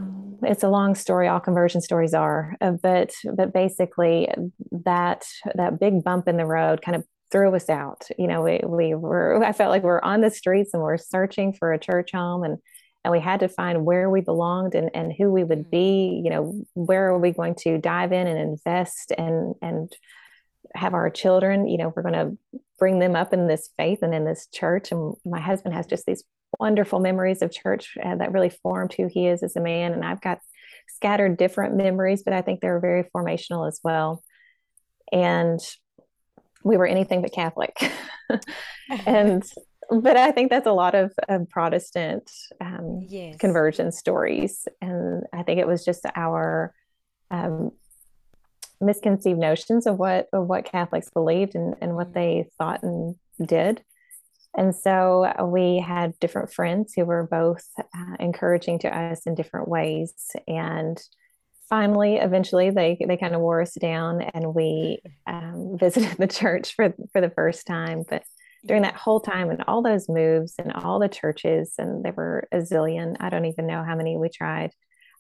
it's 0.44 0.64
a 0.64 0.70
long 0.70 0.94
story 0.96 1.28
all 1.28 1.40
conversion 1.40 1.82
stories 1.82 2.14
are 2.14 2.56
uh, 2.62 2.72
but 2.72 3.12
but 3.36 3.52
basically 3.52 4.32
that 4.72 5.26
that 5.56 5.80
big 5.80 6.04
bump 6.04 6.28
in 6.28 6.38
the 6.38 6.46
road 6.46 6.82
kind 6.84 6.96
of 6.96 7.04
threw 7.32 7.56
us 7.56 7.68
out 7.68 8.04
you 8.20 8.28
know 8.28 8.44
we, 8.44 8.60
we 8.64 8.94
were 8.94 9.44
i 9.46 9.52
felt 9.52 9.72
like 9.72 9.82
we 9.82 9.90
are 9.90 10.06
on 10.06 10.22
the 10.22 10.30
streets 10.30 10.72
and 10.74 10.84
we 10.84 10.86
we're 10.86 10.98
searching 10.98 11.52
for 11.52 11.74
a 11.74 11.80
church 11.80 12.12
home 12.14 12.44
and 12.44 12.60
and 13.04 13.12
we 13.12 13.20
had 13.20 13.40
to 13.40 13.50
find 13.50 13.84
where 13.84 14.12
we 14.12 14.22
belonged 14.22 14.76
and, 14.76 14.92
and 14.94 15.12
who 15.18 15.32
we 15.32 15.44
would 15.44 15.62
mm-hmm. 15.62 15.70
be 15.72 16.22
you 16.24 16.30
know 16.30 16.64
where 16.76 17.08
are 17.08 17.18
we 17.18 17.32
going 17.32 17.56
to 17.56 17.80
dive 17.80 18.12
in 18.12 18.28
and 18.28 18.38
invest 18.38 19.12
and 19.18 19.56
and 19.64 19.92
have 20.76 20.94
our 20.94 21.10
children 21.10 21.68
you 21.68 21.78
know 21.78 21.94
we're 21.96 22.04
going 22.04 22.14
to 22.14 22.60
bring 22.80 23.00
them 23.00 23.16
up 23.16 23.34
in 23.34 23.48
this 23.48 23.70
faith 23.78 24.00
and 24.02 24.14
in 24.14 24.26
this 24.26 24.48
church 24.54 24.92
and 24.92 25.16
my 25.26 25.40
husband 25.40 25.74
has 25.76 25.86
just 25.86 26.06
these 26.06 26.24
wonderful 26.60 27.00
memories 27.00 27.42
of 27.42 27.52
church 27.52 27.98
uh, 28.04 28.16
that 28.16 28.32
really 28.32 28.50
formed 28.50 28.94
who 28.94 29.08
he 29.08 29.28
is 29.28 29.44
as 29.44 29.56
a 29.56 29.62
man. 29.62 29.94
And 29.94 30.04
I've 30.04 30.22
got 30.22 30.40
scattered 30.88 31.38
different 31.38 31.76
memories, 31.76 32.24
but 32.24 32.34
I 32.34 32.42
think 32.42 32.62
they're 32.62 32.80
very 32.80 33.04
formational 33.16 33.68
as 33.68 33.80
well. 33.84 34.24
And 35.12 35.60
we 36.64 36.78
were 36.78 36.86
anything 36.86 37.22
but 37.22 37.34
Catholic. 37.34 37.76
and 39.06 39.44
but 39.90 40.16
I 40.16 40.32
think 40.32 40.50
that's 40.50 40.68
a 40.68 40.72
lot 40.72 40.96
of, 40.96 41.12
of 41.28 41.50
Protestant 41.50 42.32
um, 42.62 43.06
yes. 43.10 43.36
conversion 43.38 43.92
stories, 43.92 44.66
and 44.80 45.24
I 45.34 45.44
think 45.44 45.60
it 45.60 45.68
was 45.68 45.84
just 45.84 46.06
our 46.16 46.74
um, 47.30 47.72
misconceived 48.82 49.40
notions 49.40 49.86
of 49.86 49.98
what 49.98 50.28
of 50.34 50.48
what 50.48 50.66
Catholics 50.66 51.10
believed 51.14 51.56
and, 51.56 51.76
and 51.82 51.96
what 51.96 52.10
mm. 52.10 52.14
they 52.14 52.50
thought 52.58 52.84
and 52.84 53.16
did. 53.46 53.84
And 54.56 54.76
so 54.76 55.32
we 55.46 55.80
had 55.80 56.20
different 56.20 56.52
friends 56.52 56.94
who 56.94 57.06
were 57.06 57.28
both 57.30 57.66
uh, 57.80 58.16
encouraging 58.20 58.80
to 58.80 58.96
us 58.96 59.26
in 59.26 59.36
different 59.36 59.70
ways. 59.70 60.14
And 60.48 61.02
finally, 61.70 62.18
eventually, 62.18 62.70
they, 62.70 62.98
they 63.08 63.16
kind 63.16 63.34
of 63.34 63.42
wore 63.42 63.62
us 63.62 63.76
down 63.76 64.22
and 64.22 64.54
we 64.54 65.02
um, 65.26 65.78
visited 65.80 66.18
the 66.18 66.28
church 66.28 66.76
for, 66.76 66.94
for 67.14 67.22
the 67.22 67.30
first 67.30 67.66
time. 67.66 68.04
But 68.10 68.24
during 68.66 68.84
that 68.84 68.96
whole 68.96 69.22
time 69.22 69.50
and 69.50 69.64
all 69.68 69.82
those 69.82 70.10
moves 70.10 70.56
and 70.60 70.72
all 70.74 71.00
the 71.00 71.10
churches, 71.10 71.74
and 71.78 72.04
there 72.04 72.14
were 72.14 72.48
a 72.52 72.58
zillion, 72.58 73.16
I 73.20 73.30
don't 73.30 73.46
even 73.46 73.66
know 73.66 73.84
how 73.84 73.96
many 73.96 74.18
we 74.18 74.30
tried. 74.30 74.72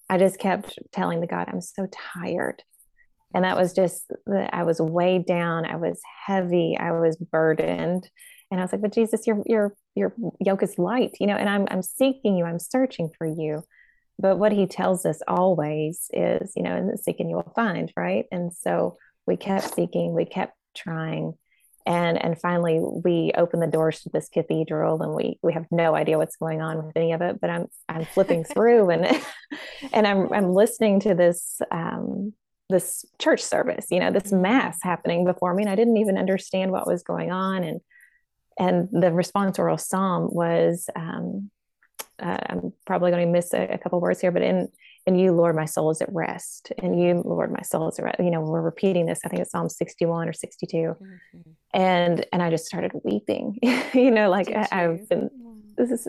I 0.10 0.18
just 0.18 0.40
kept 0.40 0.78
telling 0.92 1.22
the 1.22 1.28
God, 1.28 1.48
I'm 1.48 1.62
so 1.62 1.88
tired. 1.90 2.62
And 3.34 3.46
that 3.46 3.58
was 3.58 3.74
just, 3.74 4.12
I 4.52 4.64
was 4.64 4.82
weighed 4.82 5.26
down. 5.26 5.66
I 5.66 5.78
was 5.78 6.02
heavy. 6.26 6.78
I 6.78 6.92
was 6.92 7.16
burdened 7.18 8.10
and 8.52 8.60
I 8.60 8.64
was 8.64 8.74
like, 8.74 8.82
but 8.82 8.94
Jesus, 8.94 9.26
your 9.26 9.42
your 9.46 9.74
your 9.96 10.14
yoke 10.40 10.62
is 10.62 10.78
light, 10.78 11.16
you 11.20 11.28
know, 11.28 11.38
and 11.38 11.50
I'm 11.50 11.68
I'm 11.72 11.82
seeking 11.82 12.36
you, 12.38 12.46
I'm 12.46 12.60
searching 12.60 13.10
for 13.18 13.26
you. 13.26 13.64
But 14.20 14.38
what 14.38 14.52
he 14.52 14.68
tells 14.68 15.06
us 15.06 15.22
always 15.28 16.10
is, 16.12 16.52
you 16.56 16.64
know, 16.64 16.76
and 16.76 17.00
seeking 17.00 17.30
you 17.30 17.38
will 17.38 17.54
find, 17.56 17.92
right? 17.96 18.26
And 18.32 18.54
so 18.54 18.98
we 19.26 19.38
kept 19.38 19.74
seeking, 19.74 20.14
we 20.14 20.26
kept 20.26 20.54
trying. 20.76 21.34
And 21.86 22.22
and 22.24 22.40
finally 22.40 22.80
we 22.80 23.32
opened 23.36 23.64
the 23.64 23.68
doors 23.68 24.02
to 24.02 24.10
this 24.10 24.28
cathedral 24.28 25.02
and 25.02 25.16
we 25.16 25.40
we 25.42 25.54
have 25.54 25.66
no 25.72 25.96
idea 25.96 26.18
what's 26.18 26.36
going 26.36 26.62
on 26.62 26.86
with 26.86 26.98
any 26.98 27.14
of 27.14 27.22
it, 27.22 27.40
but 27.40 27.50
I'm 27.50 27.68
I'm 27.88 28.06
flipping 28.06 28.44
through 28.54 28.90
and 28.90 29.06
and 29.94 30.06
I'm 30.06 30.32
I'm 30.34 30.54
listening 30.54 31.00
to 31.02 31.16
this 31.16 31.62
um 31.72 32.34
this 32.72 33.06
church 33.20 33.42
service, 33.42 33.88
you 33.92 34.00
know, 34.00 34.12
this 34.12 34.32
mass 34.32 34.80
happening 34.82 35.26
before 35.26 35.54
me. 35.54 35.64
And 35.64 35.70
I 35.70 35.76
didn't 35.76 35.98
even 35.98 36.18
understand 36.18 36.72
what 36.72 36.88
was 36.88 37.04
going 37.04 37.32
on. 37.32 37.64
And 37.64 37.82
and 38.60 38.90
the 38.92 39.08
responsorial 39.08 39.80
psalm 39.80 40.28
was 40.32 40.90
um, 40.96 41.50
uh, 42.22 42.38
i'm 42.48 42.74
probably 42.86 43.12
going 43.12 43.26
to 43.26 43.32
miss 43.32 43.54
a, 43.54 43.68
a, 43.68 43.78
couple 43.78 44.00
words 44.00 44.22
here 44.22 44.32
but 44.32 44.42
in 44.42 44.70
in 45.08 45.16
you 45.16 45.32
lord 45.32 45.56
my 45.56 45.66
soul 45.66 45.90
is 45.90 46.02
at 46.02 46.14
rest 46.14 46.72
and 46.78 47.02
you 47.02 47.22
lord 47.26 47.52
my 47.52 47.62
soul 47.62 47.90
is 47.90 47.98
at 47.98 48.06
rest 48.06 48.20
you 48.20 48.30
know 48.30 48.42
we're 48.42 48.62
repeating 48.62 49.06
this 49.06 49.20
i 49.26 49.30
think 49.30 49.42
it's 49.42 49.52
psalm 49.52 49.70
61 49.70 50.30
or 50.30 50.34
62 50.34 50.78
mm-hmm. 50.78 51.40
and 51.74 52.26
and 52.32 52.44
i 52.44 52.50
just 52.50 52.66
started 52.66 52.92
weeping 53.04 53.58
you 53.94 54.12
know 54.12 54.30
like 54.30 54.50
I, 54.52 54.68
have 54.72 55.10
been 55.10 55.30
this 55.78 55.90
is 55.90 56.08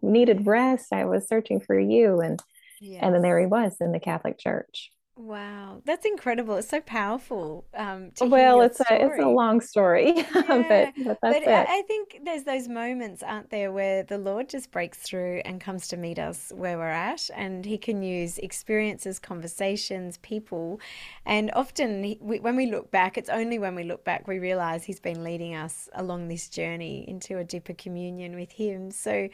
needed 0.00 0.46
rest 0.46 0.92
i 0.92 1.04
was 1.04 1.28
searching 1.28 1.60
for 1.60 1.78
you 1.78 2.20
and 2.20 2.42
yes. 2.80 3.00
and 3.02 3.14
then 3.14 3.22
there 3.22 3.38
he 3.38 3.46
was 3.46 3.76
in 3.80 3.92
the 3.92 4.00
catholic 4.00 4.38
church 4.38 4.90
Wow, 5.14 5.82
that's 5.84 6.06
incredible. 6.06 6.56
It's 6.56 6.70
so 6.70 6.80
powerful. 6.80 7.66
Um, 7.74 8.12
to 8.12 8.24
well, 8.24 8.62
it's 8.62 8.80
story. 8.82 9.00
a 9.02 9.06
it's 9.06 9.22
a 9.22 9.28
long 9.28 9.60
story, 9.60 10.12
yeah, 10.16 10.24
but, 10.34 11.04
but, 11.04 11.18
but 11.20 11.48
I, 11.48 11.80
I 11.80 11.82
think 11.86 12.20
there's 12.24 12.44
those 12.44 12.66
moments, 12.66 13.22
aren't 13.22 13.50
there, 13.50 13.70
where 13.72 14.04
the 14.04 14.16
Lord 14.16 14.48
just 14.48 14.70
breaks 14.70 14.98
through 14.98 15.42
and 15.44 15.60
comes 15.60 15.86
to 15.88 15.98
meet 15.98 16.18
us 16.18 16.50
where 16.56 16.78
we're 16.78 16.88
at, 16.88 17.28
and 17.36 17.62
He 17.62 17.76
can 17.76 18.02
use 18.02 18.38
experiences, 18.38 19.18
conversations, 19.18 20.16
people, 20.18 20.80
and 21.26 21.50
often 21.54 22.02
he, 22.02 22.18
we, 22.22 22.40
when 22.40 22.56
we 22.56 22.64
look 22.64 22.90
back, 22.90 23.18
it's 23.18 23.28
only 23.28 23.58
when 23.58 23.74
we 23.74 23.84
look 23.84 24.04
back 24.04 24.26
we 24.26 24.38
realize 24.38 24.82
He's 24.82 25.00
been 25.00 25.22
leading 25.22 25.54
us 25.54 25.90
along 25.94 26.28
this 26.28 26.48
journey 26.48 27.04
into 27.06 27.36
a 27.36 27.44
deeper 27.44 27.74
communion 27.74 28.34
with 28.34 28.52
Him. 28.52 28.90
So 28.90 29.28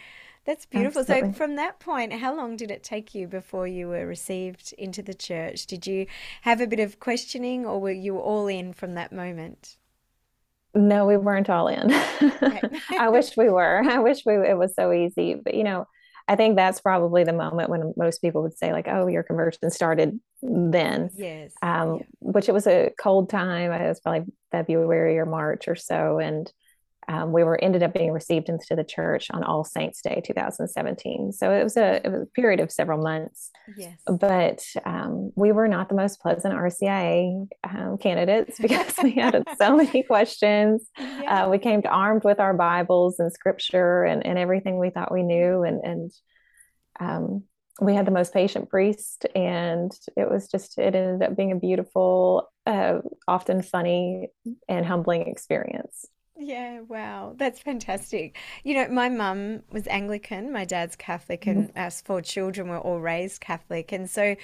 that's 0.49 0.64
beautiful. 0.64 1.02
Absolutely. 1.02 1.33
So, 1.33 1.37
from 1.37 1.57
that 1.57 1.78
point, 1.78 2.11
how 2.11 2.35
long 2.35 2.57
did 2.57 2.71
it 2.71 2.83
take 2.83 3.14
you 3.14 3.28
before 3.28 3.67
you 3.67 3.87
were 3.87 4.07
received 4.07 4.73
into 4.78 5.02
the 5.02 5.12
church? 5.12 5.67
Did 5.67 5.87
you 5.87 6.07
have 6.40 6.62
a 6.62 6.67
bit 6.67 6.81
of 6.81 6.99
questioning, 6.99 7.67
or 7.67 7.78
were 7.78 7.90
you 7.90 8.19
all 8.19 8.47
in 8.47 8.73
from 8.73 8.95
that 8.95 9.12
moment? 9.12 9.76
No, 10.75 11.05
we 11.05 11.19
weren't 11.19 11.50
all 11.50 11.69
in. 11.69 11.90
I 11.93 13.11
wish 13.11 13.37
we 13.37 13.50
were. 13.50 13.83
I 13.85 13.99
wish 13.99 14.25
we 14.25 14.37
it 14.37 14.57
was 14.57 14.75
so 14.75 14.90
easy. 14.90 15.35
But 15.35 15.52
you 15.52 15.64
know, 15.64 15.87
I 16.26 16.35
think 16.35 16.57
that's 16.57 16.81
probably 16.81 17.25
the 17.25 17.35
moment 17.35 17.69
when 17.69 17.93
most 17.99 18.23
people 18.23 18.43
would 18.45 18.57
say, 18.57 18.73
like, 18.73 18.88
"Oh, 18.88 19.07
your 19.07 19.25
conversion 19.25 19.71
started 19.71 20.19
then." 20.40 21.11
Yes. 21.14 21.52
Um, 21.61 21.97
yeah. 21.97 22.07
Which 22.21 22.49
it 22.49 22.52
was 22.52 22.67
a 22.67 22.90
cold 22.99 23.28
time. 23.28 23.71
It 23.71 23.87
was 23.87 24.00
probably 24.00 24.33
February 24.50 25.19
or 25.19 25.26
March 25.26 25.69
or 25.69 25.76
so, 25.76 26.19
and 26.19 26.50
um, 27.09 27.33
we 27.33 27.43
were 27.43 27.59
ended 27.62 27.83
up 27.83 27.95
being 27.95 28.12
received 28.12 28.50
into 28.50 28.77
the 28.77 28.85
church 28.85 29.29
on 29.31 29.43
All 29.43 29.65
Saints 29.65 30.03
Day 30.03 30.21
2017. 30.25 31.33
So 31.33 31.50
it 31.50 31.65
was 31.65 31.79
a, 31.79 32.05
it 32.05 32.12
was 32.12 32.23
a 32.23 32.27
period 32.27 32.61
of 32.61 32.71
several 32.71 33.03
months. 33.03 33.50
Yes. 33.79 33.99
But 34.07 34.62
um, 34.85 35.33
we 35.35 35.53
were 35.53 35.69
not 35.69 35.88
the 35.88 35.95
most 35.95 36.21
pleasant 36.21 36.53
RCIA 36.53 37.49
um, 37.65 37.97
candidates 37.97 38.59
because 38.61 38.95
we 39.03 39.12
had 39.12 39.43
so 39.57 39.75
many 39.75 40.03
questions. 40.03 40.87
Yeah. 40.99 41.47
Uh, 41.47 41.49
we 41.49 41.59
came 41.59 41.81
armed 41.88 42.25
with 42.25 42.41
our 42.41 42.53
Bibles 42.53 43.19
and 43.19 43.33
scripture 43.33 44.05
and, 44.05 44.25
and 44.27 44.38
everything 44.38 44.79
we 44.79 44.91
thought 44.91 45.12
we 45.12 45.23
knew. 45.23 45.62
And, 45.62 45.81
and 45.83 46.12
um, 47.00 47.45
we 47.81 47.95
had 47.95 48.07
the 48.07 48.11
most 48.11 48.35
patient 48.35 48.69
priest. 48.69 49.25
And 49.35 49.91
it 50.15 50.31
was 50.31 50.49
just, 50.49 50.77
it 50.77 50.95
ended 50.95 51.23
up 51.23 51.37
being 51.38 51.53
a 51.53 51.57
beautiful, 51.57 52.50
uh, 52.67 52.99
often 53.27 53.62
funny 53.62 54.29
and 54.69 54.85
humbling 54.85 55.23
experience. 55.23 56.07
Yeah, 56.40 56.83
wow. 56.83 57.35
That's 57.37 57.59
fantastic. 57.59 58.37
You 58.62 58.75
know, 58.75 58.88
my 58.88 59.09
mum 59.09 59.64
was 59.73 59.88
Anglican, 59.88 60.52
my 60.52 60.64
dad's 60.64 60.95
Catholic, 60.95 61.47
and 61.49 61.68
mm-hmm. 61.68 61.78
us 61.78 62.00
four 62.00 62.23
children 62.23 62.68
were 62.68 62.78
all 62.78 63.00
raised 63.00 63.40
Catholic. 63.40 63.90
And 63.90 64.09
so 64.09 64.37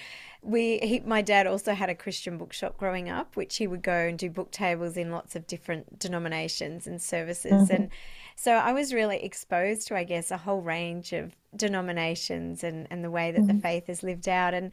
we 0.42 0.78
he, 0.78 1.00
my 1.00 1.22
dad 1.22 1.46
also 1.46 1.72
had 1.72 1.90
a 1.90 1.94
Christian 1.94 2.36
bookshop 2.36 2.76
growing 2.76 3.08
up, 3.08 3.36
which 3.36 3.58
he 3.58 3.68
would 3.68 3.82
go 3.82 3.92
and 4.08 4.18
do 4.18 4.28
book 4.28 4.50
tables 4.50 4.96
in 4.96 5.12
lots 5.12 5.36
of 5.36 5.46
different 5.46 6.00
denominations 6.00 6.88
and 6.88 7.00
services. 7.00 7.52
Mm-hmm. 7.68 7.74
And 7.74 7.90
so 8.34 8.54
I 8.54 8.72
was 8.72 8.92
really 8.92 9.22
exposed 9.22 9.86
to, 9.88 9.96
I 9.96 10.02
guess, 10.02 10.32
a 10.32 10.38
whole 10.38 10.62
range 10.62 11.12
of 11.12 11.36
denominations 11.54 12.64
and, 12.64 12.88
and 12.90 13.04
the 13.04 13.10
way 13.10 13.30
that 13.30 13.42
mm-hmm. 13.42 13.56
the 13.56 13.62
faith 13.62 13.88
is 13.88 14.02
lived 14.02 14.28
out. 14.28 14.52
And 14.52 14.72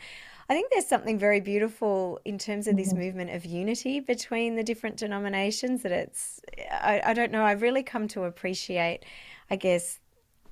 I 0.52 0.54
think 0.54 0.70
there's 0.70 0.86
something 0.86 1.18
very 1.18 1.40
beautiful 1.40 2.20
in 2.26 2.38
terms 2.38 2.68
of 2.68 2.76
this 2.76 2.90
mm-hmm. 2.90 3.04
movement 3.04 3.30
of 3.30 3.46
unity 3.46 4.02
between 4.02 4.58
the 4.58 4.64
different 4.64 4.98
denominations. 4.98 5.82
That 5.84 5.94
it's, 5.94 6.42
I, 6.70 7.02
I 7.06 7.14
don't 7.14 7.32
know, 7.32 7.46
I've 7.46 7.62
really 7.62 7.84
come 7.84 8.10
to 8.10 8.26
appreciate, 8.26 9.06
I 9.50 9.56
guess, 9.56 10.01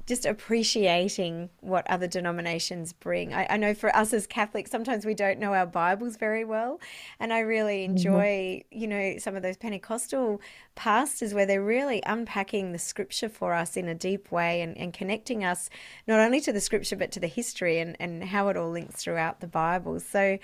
just 0.09 0.25
appreciating 0.25 1.51
what 1.59 1.87
other 1.87 2.07
denominations 2.07 2.93
bring. 2.93 3.31
I, 3.31 3.45
I, 3.47 3.57
know 3.57 3.75
for 3.75 3.95
us 3.95 4.11
as 4.11 4.25
Catholics, 4.25 4.71
sometimes 4.71 5.05
we 5.05 5.13
don't 5.13 5.37
know 5.37 5.53
our 5.53 5.67
Bibles 5.67 6.17
very 6.17 6.43
well. 6.43 6.81
And 7.19 7.31
I 7.31 7.41
really 7.41 7.83
mm-hmm. 7.83 7.91
enjoy, 7.91 8.25
mm-hmm. 8.25 8.79
you 8.79 8.87
know, 8.87 9.17
some 9.19 9.35
of 9.35 9.43
those 9.43 9.55
Pentecostal 9.55 10.41
pastors 10.73 11.35
where 11.35 11.45
they're 11.45 11.63
really 11.63 12.01
unpacking 12.07 12.71
the 12.71 12.79
scripture 12.79 13.29
for 13.29 13.53
us 13.53 13.77
in 13.77 13.87
a 13.87 13.93
deep 13.93 14.31
way 14.31 14.61
and, 14.61 14.75
and 14.79 14.93
connecting 14.93 15.43
us 15.43 15.69
not 16.07 16.19
only 16.19 16.41
to 16.41 16.51
the 16.51 16.59
scripture, 16.59 16.95
but 16.95 17.11
to 17.11 17.19
the 17.19 17.27
history 17.27 17.77
and, 17.77 17.95
and 17.99 18.23
how 18.23 18.47
it 18.47 18.57
all 18.57 18.71
links 18.71 19.03
throughout 19.03 19.41
the 19.41 19.47
Bible. 19.47 19.99
So, 19.99 20.39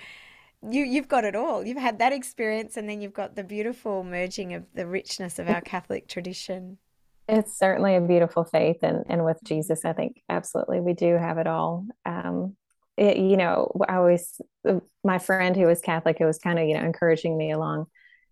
you 0.70 0.84
you've 0.84 1.08
got 1.08 1.24
it 1.24 1.36
all. 1.36 1.66
You've 1.66 1.76
had 1.76 1.98
that 1.98 2.12
experience, 2.12 2.76
and 2.76 2.88
then 2.88 3.00
you've 3.00 3.12
got 3.12 3.36
the 3.36 3.44
beautiful 3.44 4.02
merging 4.04 4.54
of 4.54 4.64
the 4.74 4.86
richness 4.86 5.38
of 5.38 5.48
our 5.48 5.60
Catholic 5.60 6.08
tradition. 6.08 6.78
It's 7.28 7.58
certainly 7.58 7.96
a 7.96 8.00
beautiful 8.00 8.44
faith, 8.44 8.78
and 8.82 9.04
and 9.08 9.24
with 9.24 9.38
Jesus, 9.44 9.84
I 9.84 9.92
think 9.92 10.22
absolutely 10.28 10.80
we 10.80 10.92
do 10.92 11.16
have 11.16 11.38
it 11.38 11.46
all. 11.46 11.86
Um, 12.04 12.56
it, 12.96 13.18
you 13.18 13.36
know, 13.36 13.72
I 13.88 13.96
always 13.96 14.40
my 15.04 15.18
friend 15.18 15.56
who 15.56 15.66
was 15.66 15.80
Catholic, 15.80 16.18
who 16.18 16.24
was 16.24 16.38
kind 16.38 16.58
of 16.58 16.66
you 16.66 16.74
know 16.74 16.84
encouraging 16.84 17.36
me 17.36 17.52
along. 17.52 17.86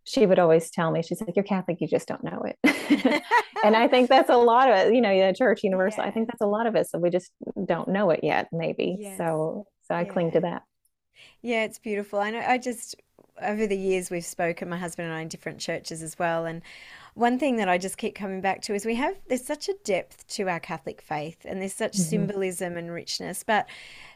She 0.05 0.27
would 0.27 0.39
always 0.39 0.71
tell 0.71 0.91
me, 0.91 1.03
she's 1.03 1.21
like, 1.21 1.35
"You're 1.35 1.45
Catholic, 1.45 1.81
you 1.81 1.89
just 1.89 2.07
don't 2.07 2.23
know 2.23 2.45
it." 2.45 3.23
and 3.65 3.77
I 3.77 3.89
think 3.89 4.09
that's 4.09 4.31
a 4.31 4.37
lot 4.37 4.71
of 4.71 4.77
it. 4.77 4.95
You 4.95 5.01
know, 5.01 5.27
the 5.27 5.33
church 5.33 5.65
universal. 5.65 6.03
Yeah. 6.03 6.09
I 6.09 6.13
think 6.13 6.29
that's 6.29 6.43
a 6.43 6.47
lot 6.47 6.67
of 6.67 6.77
it. 6.77 6.89
So 6.89 6.99
we 6.99 7.11
just 7.11 7.31
don't 7.67 7.89
know 7.89 8.11
it 8.11 8.21
yet, 8.23 8.49
maybe. 8.53 8.97
Yes. 9.01 9.19
So 9.19 9.67
so 9.83 9.95
I 9.95 10.03
yeah. 10.03 10.13
cling 10.13 10.31
to 10.33 10.41
that. 10.41 10.63
Yeah, 11.43 11.65
it's 11.65 11.79
beautiful. 11.79 12.19
I 12.19 12.31
know. 12.31 12.41
I 12.41 12.59
just 12.59 12.97
over 13.43 13.67
the 13.67 13.77
years 13.77 14.11
we've 14.11 14.25
spoken, 14.25 14.69
my 14.69 14.77
husband 14.77 15.09
and 15.09 15.17
I, 15.17 15.23
in 15.23 15.29
different 15.29 15.59
churches 15.59 16.03
as 16.03 16.19
well, 16.19 16.47
and 16.47 16.63
one 17.15 17.39
thing 17.39 17.57
that 17.57 17.69
I 17.69 17.79
just 17.79 17.97
keep 17.97 18.15
coming 18.17 18.41
back 18.41 18.61
to 18.63 18.75
is 18.75 18.85
we 18.85 18.97
have 18.97 19.15
there's 19.29 19.45
such 19.45 19.69
a 19.69 19.75
depth 19.85 20.27
to 20.29 20.49
our 20.49 20.59
Catholic 20.59 21.01
faith 21.01 21.39
and 21.45 21.61
there's 21.61 21.73
such 21.73 21.93
mm-hmm. 21.93 22.11
symbolism 22.11 22.77
and 22.77 22.93
richness, 22.93 23.45
but 23.45 23.69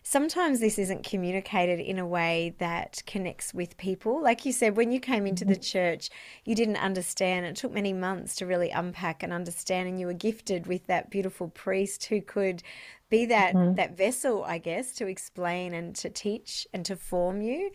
sometimes 0.03 0.59
this 0.59 0.79
isn't 0.79 1.05
communicated 1.05 1.79
in 1.79 1.99
a 1.99 2.07
way 2.07 2.55
that 2.59 3.03
connects 3.07 3.55
with 3.55 3.77
people. 3.77 4.21
Like 4.21 4.45
you 4.45 4.53
said, 4.53 4.77
when 4.77 4.91
you 4.91 4.99
came 4.99 5.27
into 5.27 5.45
mm-hmm. 5.45 5.55
the 5.55 5.61
church, 5.61 6.11
you 6.45 6.57
didn't 6.57 6.79
understand. 6.79 7.47
It 7.47 7.57
took 7.57 7.73
many 7.73 7.93
months 7.93 8.35
to 8.37 8.47
really 8.47 8.71
unpack 8.71 9.23
and 9.23 9.33
understand, 9.33 9.89
and 9.89 10.01
you 10.01 10.07
were 10.07 10.13
gifted 10.13 10.67
with 10.67 10.87
that 10.89 11.09
beautiful 11.09 11.49
priest 11.49 12.07
who 12.07 12.21
could 12.21 12.65
be 13.11 13.27
that 13.27 13.55
mm-hmm. 13.55 13.75
that 13.75 13.97
vessel, 13.97 14.45
I 14.45 14.59
guess, 14.59 14.93
to 14.95 15.07
explain 15.07 15.73
and 15.73 15.95
to 15.97 16.11
teach 16.11 16.67
and 16.73 16.85
to 16.85 16.97
form 16.97 17.43
you. 17.43 17.71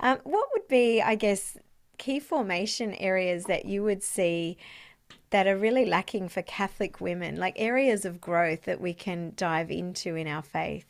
Um, 0.00 0.18
what 0.24 0.48
would 0.52 0.68
be, 0.68 1.02
I 1.02 1.14
guess, 1.14 1.56
key 1.98 2.20
formation 2.20 2.94
areas 2.94 3.44
that 3.44 3.64
you 3.64 3.82
would 3.82 4.02
see 4.02 4.56
that 5.30 5.46
are 5.46 5.56
really 5.56 5.84
lacking 5.84 6.28
for 6.28 6.42
Catholic 6.42 7.00
women, 7.00 7.36
like 7.36 7.54
areas 7.56 8.04
of 8.04 8.20
growth 8.20 8.62
that 8.62 8.80
we 8.80 8.94
can 8.94 9.32
dive 9.36 9.70
into 9.70 10.14
in 10.14 10.26
our 10.26 10.42
faith? 10.42 10.86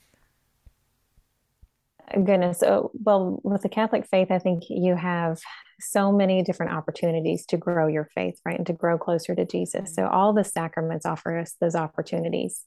Goodness. 2.13 2.61
So, 2.61 2.93
well, 2.95 3.41
with 3.43 3.63
the 3.63 3.69
Catholic 3.69 4.07
faith, 4.07 4.31
I 4.31 4.39
think 4.39 4.65
you 4.69 4.95
have 4.95 5.41
so 5.81 6.13
many 6.13 6.43
different 6.43 6.73
opportunities 6.73 7.45
to 7.47 7.57
grow 7.57 7.89
your 7.89 8.09
faith, 8.15 8.39
right? 8.45 8.57
And 8.57 8.67
to 8.69 8.73
grow 8.73 8.97
closer 8.97 9.35
to 9.35 9.45
Jesus. 9.45 9.95
So, 9.95 10.03
mm-hmm. 10.03 10.15
all 10.15 10.33
the 10.33 10.45
sacraments 10.45 11.05
offer 11.05 11.39
us 11.39 11.57
those 11.61 11.75
opportunities. 11.75 12.65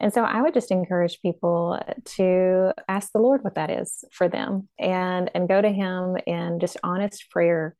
And 0.00 0.12
so 0.12 0.22
I 0.22 0.42
would 0.42 0.54
just 0.54 0.70
encourage 0.70 1.20
people 1.22 1.80
to 2.16 2.72
ask 2.88 3.12
the 3.12 3.20
Lord 3.20 3.42
what 3.42 3.54
that 3.54 3.70
is 3.70 4.04
for 4.12 4.28
them 4.28 4.68
and 4.78 5.30
and 5.34 5.48
go 5.48 5.60
to 5.60 5.70
him 5.70 6.16
in 6.26 6.58
just 6.60 6.76
honest 6.82 7.30
prayer. 7.30 7.76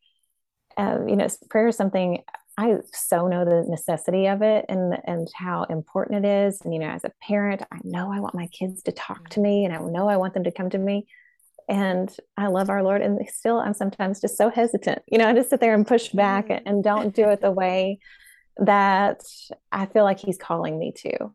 Uh, 0.76 0.98
you 1.06 1.16
know, 1.16 1.28
prayer 1.50 1.68
is 1.68 1.76
something 1.76 2.22
I 2.56 2.76
so 2.92 3.26
know 3.26 3.44
the 3.44 3.64
necessity 3.68 4.26
of 4.26 4.42
it 4.42 4.64
and 4.68 4.96
and 5.04 5.28
how 5.34 5.64
important 5.64 6.24
it 6.24 6.46
is. 6.46 6.60
And 6.60 6.72
you 6.72 6.80
know, 6.80 6.88
as 6.88 7.04
a 7.04 7.12
parent, 7.20 7.62
I 7.72 7.78
know 7.82 8.12
I 8.12 8.20
want 8.20 8.34
my 8.34 8.46
kids 8.48 8.82
to 8.84 8.92
talk 8.92 9.28
to 9.30 9.40
me 9.40 9.64
and 9.64 9.74
I 9.74 9.78
know 9.78 10.08
I 10.08 10.16
want 10.16 10.34
them 10.34 10.44
to 10.44 10.52
come 10.52 10.70
to 10.70 10.78
me. 10.78 11.06
And 11.68 12.14
I 12.36 12.48
love 12.48 12.68
our 12.68 12.82
Lord. 12.82 13.02
And 13.02 13.18
still 13.28 13.58
I'm 13.58 13.74
sometimes 13.74 14.20
just 14.20 14.36
so 14.36 14.50
hesitant. 14.50 15.02
You 15.08 15.18
know, 15.18 15.28
I 15.28 15.34
just 15.34 15.50
sit 15.50 15.60
there 15.60 15.74
and 15.74 15.86
push 15.86 16.10
back 16.10 16.46
and 16.48 16.84
don't 16.84 17.14
do 17.14 17.28
it 17.30 17.40
the 17.40 17.50
way 17.50 17.98
that 18.58 19.20
I 19.72 19.86
feel 19.86 20.04
like 20.04 20.20
he's 20.20 20.38
calling 20.38 20.78
me 20.78 20.92
to. 20.98 21.34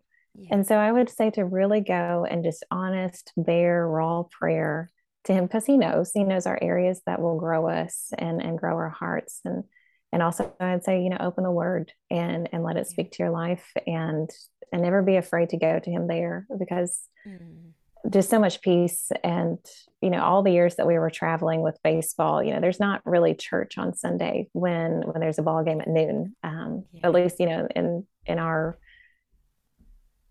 And 0.51 0.65
so 0.65 0.75
I 0.75 0.91
would 0.91 1.09
say 1.09 1.31
to 1.31 1.45
really 1.45 1.81
go 1.81 2.25
and 2.29 2.43
just 2.43 2.65
honest, 2.71 3.31
bare, 3.35 3.87
raw 3.87 4.23
prayer 4.23 4.89
to 5.25 5.33
him 5.33 5.45
because 5.45 5.65
he 5.65 5.77
knows, 5.77 6.11
he 6.13 6.23
knows 6.23 6.45
our 6.45 6.57
areas 6.61 7.01
that 7.05 7.21
will 7.21 7.37
grow 7.37 7.67
us 7.67 8.11
and, 8.17 8.41
and 8.41 8.57
grow 8.57 8.75
our 8.75 8.89
hearts. 8.89 9.41
And 9.43 9.63
and 10.11 10.23
also 10.23 10.51
I'd 10.59 10.83
say, 10.83 11.03
you 11.03 11.09
know, 11.09 11.17
open 11.19 11.43
the 11.43 11.51
word 11.51 11.91
and 12.09 12.49
and 12.51 12.63
let 12.63 12.77
it 12.77 12.87
speak 12.87 13.11
to 13.11 13.23
your 13.23 13.31
life 13.31 13.71
and 13.85 14.29
and 14.71 14.81
never 14.81 15.01
be 15.01 15.15
afraid 15.15 15.49
to 15.49 15.57
go 15.57 15.79
to 15.79 15.91
him 15.91 16.07
there 16.07 16.47
because 16.57 16.99
mm. 17.27 17.71
just 18.09 18.29
so 18.29 18.39
much 18.39 18.61
peace 18.61 19.11
and 19.23 19.59
you 20.01 20.09
know 20.09 20.21
all 20.21 20.43
the 20.43 20.51
years 20.51 20.75
that 20.75 20.87
we 20.87 20.97
were 20.97 21.09
traveling 21.09 21.61
with 21.61 21.77
baseball 21.83 22.43
you 22.43 22.53
know 22.53 22.59
there's 22.59 22.79
not 22.79 23.01
really 23.05 23.33
church 23.33 23.77
on 23.77 23.95
sunday 23.95 24.47
when 24.53 25.01
when 25.01 25.19
there's 25.19 25.39
a 25.39 25.43
ball 25.43 25.63
game 25.63 25.81
at 25.81 25.87
noon 25.87 26.35
um, 26.43 26.85
yeah. 26.91 27.01
at 27.03 27.13
least 27.13 27.39
you 27.39 27.47
know 27.47 27.67
in 27.75 28.05
in 28.25 28.37
our 28.37 28.77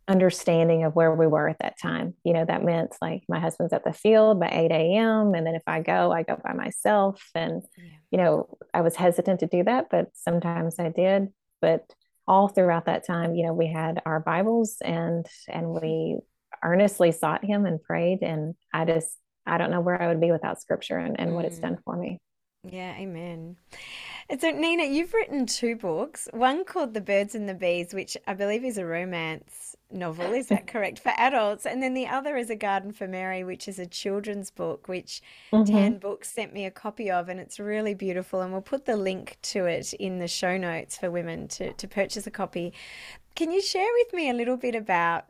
understanding 0.08 0.84
of 0.84 0.96
where 0.96 1.14
we 1.14 1.26
were 1.26 1.48
at 1.48 1.58
that 1.60 1.78
time. 1.80 2.14
You 2.24 2.32
know, 2.32 2.44
that 2.44 2.64
meant 2.64 2.96
like 3.00 3.24
my 3.28 3.38
husband's 3.38 3.72
at 3.72 3.84
the 3.84 3.92
field 3.92 4.40
by 4.40 4.48
8 4.48 4.70
a.m. 4.72 5.34
And 5.34 5.46
then 5.46 5.54
if 5.54 5.62
I 5.66 5.80
go, 5.80 6.10
I 6.10 6.22
go 6.22 6.40
by 6.42 6.54
myself. 6.54 7.22
And, 7.34 7.62
yeah. 7.76 7.84
you 8.10 8.18
know, 8.18 8.56
I 8.72 8.80
was 8.80 8.96
hesitant 8.96 9.40
to 9.40 9.46
do 9.46 9.64
that, 9.64 9.88
but 9.90 10.08
sometimes 10.14 10.78
I 10.78 10.88
did. 10.88 11.28
But 11.60 11.84
all 12.26 12.48
throughout 12.48 12.86
that 12.86 13.06
time, 13.06 13.34
you 13.34 13.46
know, 13.46 13.52
we 13.52 13.66
had 13.66 14.02
our 14.04 14.20
Bibles 14.20 14.78
and 14.82 15.26
and 15.48 15.68
we 15.70 16.18
earnestly 16.64 17.12
sought 17.12 17.44
him 17.44 17.66
and 17.66 17.82
prayed. 17.82 18.22
And 18.22 18.54
I 18.72 18.84
just 18.86 19.16
I 19.46 19.58
don't 19.58 19.70
know 19.70 19.80
where 19.80 20.00
I 20.00 20.08
would 20.08 20.20
be 20.20 20.32
without 20.32 20.60
scripture 20.60 20.98
and, 20.98 21.18
and 21.20 21.30
mm. 21.30 21.34
what 21.34 21.44
it's 21.44 21.58
done 21.58 21.76
mm. 21.76 21.82
for 21.84 21.96
me. 21.96 22.20
Yeah, 22.64 22.94
amen. 22.96 23.56
So, 24.40 24.50
Nina, 24.50 24.84
you've 24.84 25.14
written 25.14 25.46
two 25.46 25.74
books, 25.74 26.28
one 26.32 26.64
called 26.64 26.92
The 26.92 27.00
Birds 27.00 27.34
and 27.34 27.48
the 27.48 27.54
Bees, 27.54 27.94
which 27.94 28.16
I 28.26 28.34
believe 28.34 28.62
is 28.62 28.76
a 28.76 28.84
romance 28.84 29.74
novel. 29.90 30.34
Is 30.34 30.48
that 30.48 30.66
correct 30.66 30.98
for 30.98 31.12
adults? 31.16 31.64
And 31.64 31.82
then 31.82 31.94
the 31.94 32.08
other 32.08 32.36
is 32.36 32.50
A 32.50 32.56
Garden 32.56 32.92
for 32.92 33.08
Mary, 33.08 33.42
which 33.42 33.68
is 33.68 33.78
a 33.78 33.86
children's 33.86 34.50
book, 34.50 34.86
which 34.86 35.22
mm-hmm. 35.50 35.72
Tan 35.72 35.98
Books 35.98 36.30
sent 36.30 36.52
me 36.52 36.66
a 36.66 36.70
copy 36.70 37.10
of, 37.10 37.30
and 37.30 37.40
it's 37.40 37.58
really 37.58 37.94
beautiful. 37.94 38.42
And 38.42 38.52
we'll 38.52 38.60
put 38.60 38.84
the 38.84 38.96
link 38.98 39.38
to 39.42 39.64
it 39.64 39.94
in 39.94 40.18
the 40.18 40.28
show 40.28 40.58
notes 40.58 40.98
for 40.98 41.10
women 41.10 41.48
to, 41.48 41.72
to 41.72 41.88
purchase 41.88 42.26
a 42.26 42.30
copy. 42.30 42.74
Can 43.34 43.50
you 43.50 43.62
share 43.62 43.88
with 43.94 44.12
me 44.12 44.28
a 44.28 44.34
little 44.34 44.58
bit 44.58 44.74
about 44.74 45.24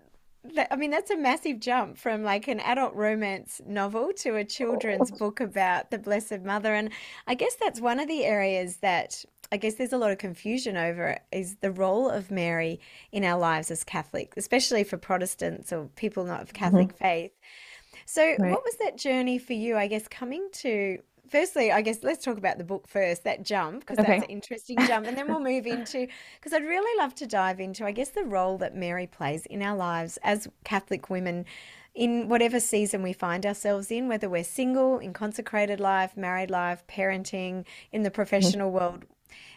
I 0.70 0.76
mean, 0.76 0.90
that's 0.90 1.10
a 1.10 1.16
massive 1.16 1.60
jump 1.60 1.98
from 1.98 2.22
like 2.22 2.48
an 2.48 2.60
adult 2.60 2.94
romance 2.94 3.60
novel 3.66 4.12
to 4.18 4.36
a 4.36 4.44
children's 4.44 5.10
book 5.10 5.40
about 5.40 5.90
the 5.90 5.98
Blessed 5.98 6.40
Mother. 6.42 6.74
And 6.74 6.90
I 7.26 7.34
guess 7.34 7.56
that's 7.56 7.80
one 7.80 7.98
of 7.98 8.08
the 8.08 8.24
areas 8.24 8.76
that 8.76 9.24
I 9.50 9.56
guess 9.56 9.74
there's 9.74 9.92
a 9.92 9.98
lot 9.98 10.10
of 10.10 10.18
confusion 10.18 10.76
over 10.76 11.18
is 11.32 11.56
the 11.56 11.72
role 11.72 12.08
of 12.08 12.30
Mary 12.30 12.80
in 13.12 13.24
our 13.24 13.38
lives 13.38 13.70
as 13.70 13.82
Catholics, 13.82 14.36
especially 14.36 14.84
for 14.84 14.96
Protestants 14.96 15.72
or 15.72 15.86
people 15.96 16.24
not 16.24 16.42
of 16.42 16.52
Catholic 16.52 16.88
mm-hmm. 16.88 17.04
faith. 17.04 17.32
So, 18.04 18.22
right. 18.22 18.50
what 18.50 18.64
was 18.64 18.76
that 18.76 18.96
journey 18.96 19.38
for 19.38 19.54
you? 19.54 19.76
I 19.76 19.86
guess 19.86 20.06
coming 20.08 20.48
to 20.54 20.98
firstly, 21.28 21.72
I 21.72 21.82
guess 21.82 22.02
let's 22.02 22.24
talk 22.24 22.38
about 22.38 22.58
the 22.58 22.64
book 22.64 22.86
first, 22.88 23.24
that 23.24 23.42
jump, 23.42 23.80
because 23.80 23.98
okay. 23.98 24.12
that's 24.12 24.24
an 24.24 24.30
interesting 24.30 24.78
jump. 24.86 25.06
And 25.06 25.16
then 25.16 25.28
we'll 25.28 25.40
move 25.40 25.66
into, 25.76 26.06
because 26.36 26.52
I'd 26.52 26.64
really 26.64 26.98
love 26.98 27.14
to 27.16 27.26
dive 27.26 27.60
into, 27.60 27.84
I 27.84 27.92
guess, 27.92 28.10
the 28.10 28.24
role 28.24 28.58
that 28.58 28.74
Mary 28.74 29.06
plays 29.06 29.46
in 29.46 29.62
our 29.62 29.76
lives 29.76 30.18
as 30.22 30.48
Catholic 30.64 31.10
women 31.10 31.44
in 31.94 32.28
whatever 32.28 32.60
season 32.60 33.02
we 33.02 33.12
find 33.12 33.44
ourselves 33.44 33.90
in, 33.90 34.08
whether 34.08 34.28
we're 34.28 34.44
single, 34.44 34.98
in 34.98 35.12
consecrated 35.12 35.80
life, 35.80 36.16
married 36.16 36.50
life, 36.50 36.84
parenting, 36.86 37.64
in 37.92 38.02
the 38.04 38.10
professional 38.10 38.68
mm-hmm. 38.68 38.78
world. 38.78 39.04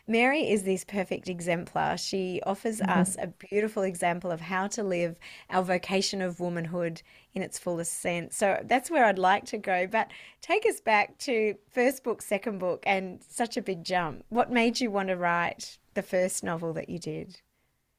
Mary 0.08 0.50
is 0.50 0.64
this 0.64 0.84
perfect 0.84 1.28
exemplar. 1.28 1.98
She 1.98 2.42
offers 2.46 2.80
mm-hmm. 2.80 3.00
us 3.00 3.18
a 3.20 3.28
beautiful 3.28 3.84
example 3.84 4.32
of 4.32 4.42
how 4.42 4.68
to 4.68 4.84
live 4.84 5.18
our 5.50 5.64
vocation 5.64 6.22
of 6.22 6.40
womanhood 6.40 7.02
in 7.34 7.42
its 7.42 7.58
fullest 7.58 8.02
sense. 8.02 8.36
So 8.36 8.62
that's 8.66 8.92
where 8.92 9.06
I'd 9.06 9.20
like 9.20 9.46
to 9.46 9.58
go. 9.58 9.88
But 9.88 10.12
take 10.42 10.66
us 10.66 10.82
back 10.82 11.18
to 11.20 11.56
first 11.70 12.04
book, 12.04 12.22
second 12.22 12.60
book, 12.60 12.84
and 12.86 13.22
such 13.28 13.58
a 13.58 13.62
big 13.62 13.84
jump. 13.84 14.26
What 14.30 14.52
made 14.52 14.80
you 14.80 14.92
want 14.92 15.10
to 15.10 15.16
write 15.16 15.78
the 15.94 16.02
first 16.02 16.44
novel 16.44 16.74
that 16.74 16.90
you 16.90 17.00
did? 17.00 17.42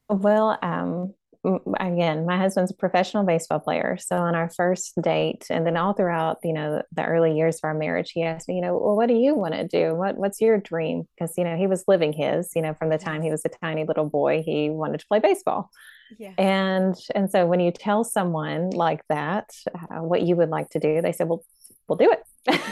Well, 0.08 0.58
um, 0.62 1.14
again, 1.44 2.24
my 2.24 2.36
husband's 2.36 2.70
a 2.70 2.74
professional 2.74 3.24
baseball 3.24 3.58
player. 3.58 3.96
So 4.00 4.16
on 4.16 4.34
our 4.34 4.48
first 4.50 4.92
date, 5.00 5.46
and 5.50 5.66
then 5.66 5.76
all 5.76 5.92
throughout, 5.92 6.38
you 6.44 6.52
know, 6.52 6.82
the 6.92 7.04
early 7.04 7.36
years 7.36 7.56
of 7.56 7.64
our 7.64 7.74
marriage, 7.74 8.12
he 8.12 8.22
asked 8.22 8.48
me, 8.48 8.56
you 8.56 8.60
know, 8.60 8.76
well, 8.76 8.96
what 8.96 9.08
do 9.08 9.14
you 9.14 9.34
want 9.34 9.54
to 9.54 9.66
do? 9.66 9.94
What 9.94 10.16
What's 10.16 10.40
your 10.40 10.58
dream? 10.58 11.08
Because 11.14 11.34
you 11.36 11.44
know, 11.44 11.56
he 11.56 11.66
was 11.66 11.84
living 11.88 12.12
his. 12.12 12.52
You 12.54 12.62
know, 12.62 12.74
from 12.74 12.90
the 12.90 12.98
time 12.98 13.22
he 13.22 13.30
was 13.30 13.44
a 13.44 13.48
tiny 13.48 13.84
little 13.84 14.08
boy, 14.08 14.42
he 14.44 14.70
wanted 14.70 15.00
to 15.00 15.06
play 15.06 15.18
baseball. 15.18 15.70
Yeah. 16.18 16.34
And 16.38 16.94
and 17.14 17.30
so 17.30 17.46
when 17.46 17.60
you 17.60 17.70
tell 17.70 18.04
someone 18.04 18.70
like 18.70 19.02
that 19.08 19.50
uh, 19.74 20.02
what 20.02 20.22
you 20.22 20.36
would 20.36 20.50
like 20.50 20.70
to 20.70 20.78
do, 20.78 21.02
they 21.02 21.12
said, 21.12 21.28
well, 21.28 21.44
we'll 21.92 22.08
do 22.08 22.12
it. 22.12 22.20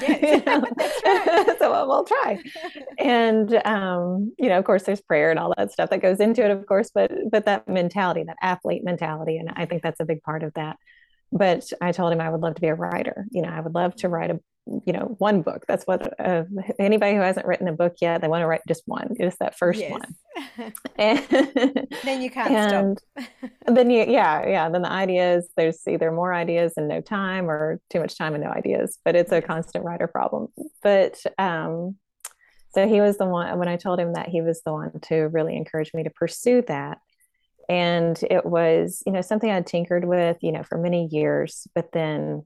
Yes. 0.03 0.43
right. 1.47 1.59
so 1.59 1.71
we'll, 1.71 1.89
we'll 1.89 2.05
try. 2.05 2.43
and 2.99 3.55
um, 3.65 4.33
you 4.39 4.49
know, 4.49 4.59
of 4.59 4.65
course, 4.65 4.85
there's 4.85 5.01
prayer 5.01 5.31
and 5.31 5.39
all 5.39 5.55
that 5.57 5.73
stuff 5.73 5.91
that 5.91 6.03
goes 6.03 6.21
into 6.21 6.45
it, 6.45 6.51
of 6.51 6.67
course, 6.67 6.91
but 6.95 7.11
but 7.31 7.45
that 7.45 7.69
mentality, 7.69 8.25
that 8.25 8.37
athlete 8.43 8.85
mentality, 8.85 9.37
and 9.37 9.51
I 9.55 9.67
think 9.67 9.83
that's 9.83 10.01
a 10.01 10.05
big 10.05 10.23
part 10.23 10.43
of 10.43 10.53
that. 10.55 10.77
But 11.33 11.71
I 11.81 11.93
told 11.93 12.13
him 12.13 12.21
I 12.21 12.31
would 12.31 12.41
love 12.41 12.57
to 12.57 12.61
be 12.61 12.69
a 12.69 12.75
writer. 12.75 13.27
You 13.31 13.43
know, 13.43 13.51
I 13.51 13.61
would 13.61 13.75
love 13.75 13.95
to 13.97 14.09
write 14.09 14.31
a 14.31 14.41
you 14.67 14.93
know 14.93 15.15
one 15.19 15.43
book. 15.43 15.65
That's 15.67 15.85
what 15.85 16.19
uh, 16.21 16.45
anybody 16.79 17.15
who 17.15 17.21
hasn't 17.21 17.47
written 17.47 17.69
a 17.69 17.73
book 17.73 17.97
yet 18.01 18.21
they 18.21 18.29
want 18.29 18.43
to 18.43 18.47
write 18.47 18.61
just 18.69 18.83
one 18.87 19.15
just 19.21 19.39
that 19.39 19.57
first 19.57 19.81
yes. 19.81 19.91
one. 19.91 20.73
And 20.97 21.19
then 22.05 22.23
you 22.23 22.31
can't 22.31 22.51
and 22.51 23.01
stop 23.17 23.51
then 23.67 23.91
you 23.91 24.05
yeah 24.07 24.47
yeah 24.47 24.69
then 24.69 24.83
the 24.83 24.91
ideas 24.91 25.49
there's 25.57 25.81
either 25.89 26.13
more 26.13 26.33
ideas 26.33 26.75
and 26.77 26.89
no 26.89 27.01
time 27.01 27.51
or 27.51 27.81
too 27.91 28.01
much 28.01 28.17
time 28.17 28.35
and 28.35 28.45
no 28.45 28.51
ideas 28.51 28.99
but 29.05 29.17
it's 29.17 29.33
a 29.33 29.43
constant 29.43 29.85
writer 29.85 30.07
problem. 30.07 30.49
But 30.83 31.21
um 31.39 31.97
so 32.73 32.87
he 32.87 33.01
was 33.01 33.17
the 33.19 33.27
one 33.27 33.59
when 33.59 33.69
i 33.69 33.77
told 33.77 33.99
him 33.99 34.13
that 34.13 34.29
he 34.29 34.43
was 34.43 34.63
the 34.65 34.73
one 34.73 35.01
to 35.03 35.29
really 35.29 35.57
encourage 35.57 35.93
me 35.95 36.05
to 36.05 36.11
pursue 36.11 36.63
that. 36.69 36.99
And 37.69 38.21
it 38.31 38.45
was 38.45 39.03
you 39.07 39.13
know 39.13 39.23
something 39.23 39.51
i'd 39.51 39.67
tinkered 39.67 40.05
with 40.05 40.37
you 40.43 40.53
know 40.53 40.63
for 40.63 40.79
many 40.79 41.09
years 41.11 41.67
but 41.75 41.93
then 41.93 42.45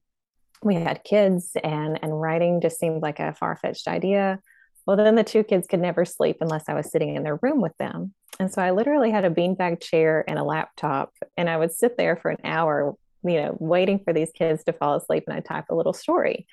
we 0.64 0.74
had 0.74 1.04
kids 1.04 1.56
and 1.62 1.98
and 2.02 2.20
writing 2.20 2.60
just 2.60 2.78
seemed 2.78 3.02
like 3.02 3.20
a 3.20 3.34
far-fetched 3.34 3.86
idea. 3.86 4.40
Well 4.86 4.96
then 4.96 5.14
the 5.14 5.24
two 5.24 5.44
kids 5.44 5.66
could 5.66 5.80
never 5.80 6.04
sleep 6.04 6.38
unless 6.40 6.68
i 6.68 6.74
was 6.74 6.90
sitting 6.90 7.14
in 7.14 7.22
their 7.22 7.38
room 7.42 7.60
with 7.60 7.76
them. 7.78 8.14
And 8.40 8.52
so 8.52 8.62
i 8.62 8.70
literally 8.70 9.10
had 9.10 9.24
a 9.24 9.30
beanbag 9.30 9.80
chair 9.80 10.24
and 10.26 10.38
a 10.38 10.44
laptop 10.44 11.12
and 11.36 11.48
i 11.48 11.56
would 11.56 11.72
sit 11.72 11.96
there 11.96 12.16
for 12.16 12.30
an 12.30 12.38
hour 12.44 12.94
you 13.22 13.40
know 13.40 13.56
waiting 13.60 13.98
for 13.98 14.12
these 14.12 14.30
kids 14.32 14.64
to 14.64 14.72
fall 14.72 14.96
asleep 14.96 15.24
and 15.26 15.36
i'd 15.36 15.44
type 15.44 15.66
a 15.70 15.74
little 15.74 15.92
story. 15.92 16.46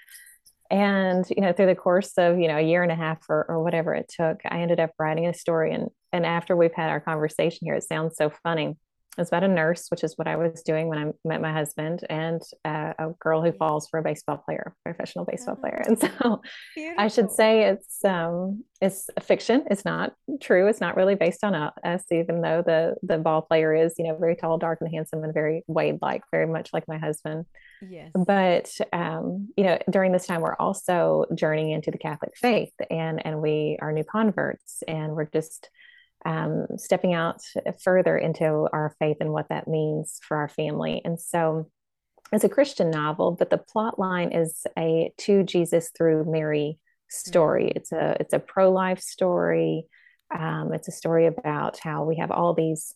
And 0.69 1.25
you 1.29 1.41
know 1.41 1.51
through 1.51 1.65
the 1.67 1.75
course 1.75 2.13
of 2.17 2.39
you 2.39 2.47
know 2.47 2.57
a 2.57 2.61
year 2.61 2.83
and 2.83 2.91
a 2.91 2.95
half 2.95 3.19
or, 3.29 3.45
or 3.49 3.63
whatever 3.63 3.93
it 3.93 4.09
took 4.09 4.41
i 4.45 4.59
ended 4.61 4.79
up 4.79 4.91
writing 4.99 5.27
a 5.27 5.33
story. 5.33 5.73
And 5.73 5.89
and 6.13 6.25
after 6.25 6.55
we've 6.55 6.73
had 6.73 6.89
our 6.89 6.99
conversation 6.99 7.65
here 7.65 7.75
it 7.75 7.83
sounds 7.83 8.17
so 8.17 8.31
funny 8.43 8.75
it 9.17 9.19
was 9.19 9.27
about 9.27 9.43
a 9.43 9.47
nurse, 9.49 9.87
which 9.89 10.05
is 10.05 10.17
what 10.17 10.27
I 10.29 10.37
was 10.37 10.63
doing 10.63 10.87
when 10.87 10.97
I 10.97 11.11
met 11.25 11.41
my 11.41 11.51
husband, 11.51 12.05
and 12.09 12.41
uh, 12.63 12.93
a 12.97 13.09
girl 13.19 13.41
who 13.41 13.51
falls 13.51 13.89
for 13.89 13.99
a 13.99 14.03
baseball 14.03 14.37
player, 14.37 14.73
professional 14.85 15.25
baseball 15.25 15.57
player. 15.57 15.83
And 15.91 15.99
so, 15.99 16.41
Beautiful. 16.75 16.95
I 16.97 17.07
should 17.09 17.29
say 17.29 17.65
it's 17.65 18.05
um, 18.05 18.63
it's 18.79 19.09
a 19.17 19.21
fiction. 19.21 19.65
It's 19.69 19.83
not 19.83 20.13
true. 20.39 20.67
It's 20.67 20.79
not 20.79 20.95
really 20.95 21.15
based 21.15 21.43
on 21.43 21.53
us, 21.55 22.03
even 22.09 22.41
though 22.41 22.63
the 22.65 22.95
the 23.03 23.17
ball 23.17 23.41
player 23.41 23.73
is, 23.75 23.95
you 23.97 24.07
know, 24.07 24.17
very 24.17 24.37
tall, 24.37 24.57
dark, 24.57 24.79
and 24.79 24.89
handsome, 24.89 25.25
and 25.25 25.33
very 25.33 25.63
Wade 25.67 25.99
like, 26.01 26.21
very 26.31 26.47
much 26.47 26.69
like 26.71 26.87
my 26.87 26.97
husband. 26.97 27.45
Yes. 27.81 28.11
But 28.13 28.71
um, 28.93 29.49
you 29.57 29.65
know, 29.65 29.77
during 29.89 30.13
this 30.13 30.25
time, 30.25 30.39
we're 30.39 30.55
also 30.55 31.25
journeying 31.35 31.71
into 31.71 31.91
the 31.91 31.97
Catholic 31.97 32.31
faith, 32.37 32.73
and 32.89 33.25
and 33.25 33.41
we 33.41 33.77
are 33.81 33.91
new 33.91 34.05
converts, 34.05 34.83
and 34.87 35.15
we're 35.15 35.25
just 35.25 35.69
um, 36.25 36.67
stepping 36.77 37.13
out 37.13 37.41
further 37.83 38.17
into 38.17 38.45
our 38.45 38.95
faith 38.99 39.17
and 39.19 39.31
what 39.31 39.49
that 39.49 39.67
means 39.67 40.19
for 40.27 40.37
our 40.37 40.49
family. 40.49 41.01
And 41.03 41.19
so 41.19 41.69
it's 42.31 42.43
a 42.43 42.49
Christian 42.49 42.91
novel, 42.91 43.31
but 43.31 43.49
the 43.49 43.57
plot 43.57 43.99
line 43.99 44.31
is 44.31 44.65
a 44.77 45.11
to 45.19 45.43
Jesus 45.43 45.91
through 45.95 46.31
Mary 46.31 46.79
story. 47.09 47.65
Mm-hmm. 47.65 47.77
It's 47.77 47.91
a 47.91 48.17
it's 48.19 48.33
a 48.33 48.39
pro-life 48.39 49.01
story. 49.01 49.85
Um, 50.33 50.71
it's 50.73 50.87
a 50.87 50.93
story 50.93 51.25
about 51.27 51.79
how 51.79 52.05
we 52.05 52.17
have 52.17 52.31
all 52.31 52.53
these 52.53 52.95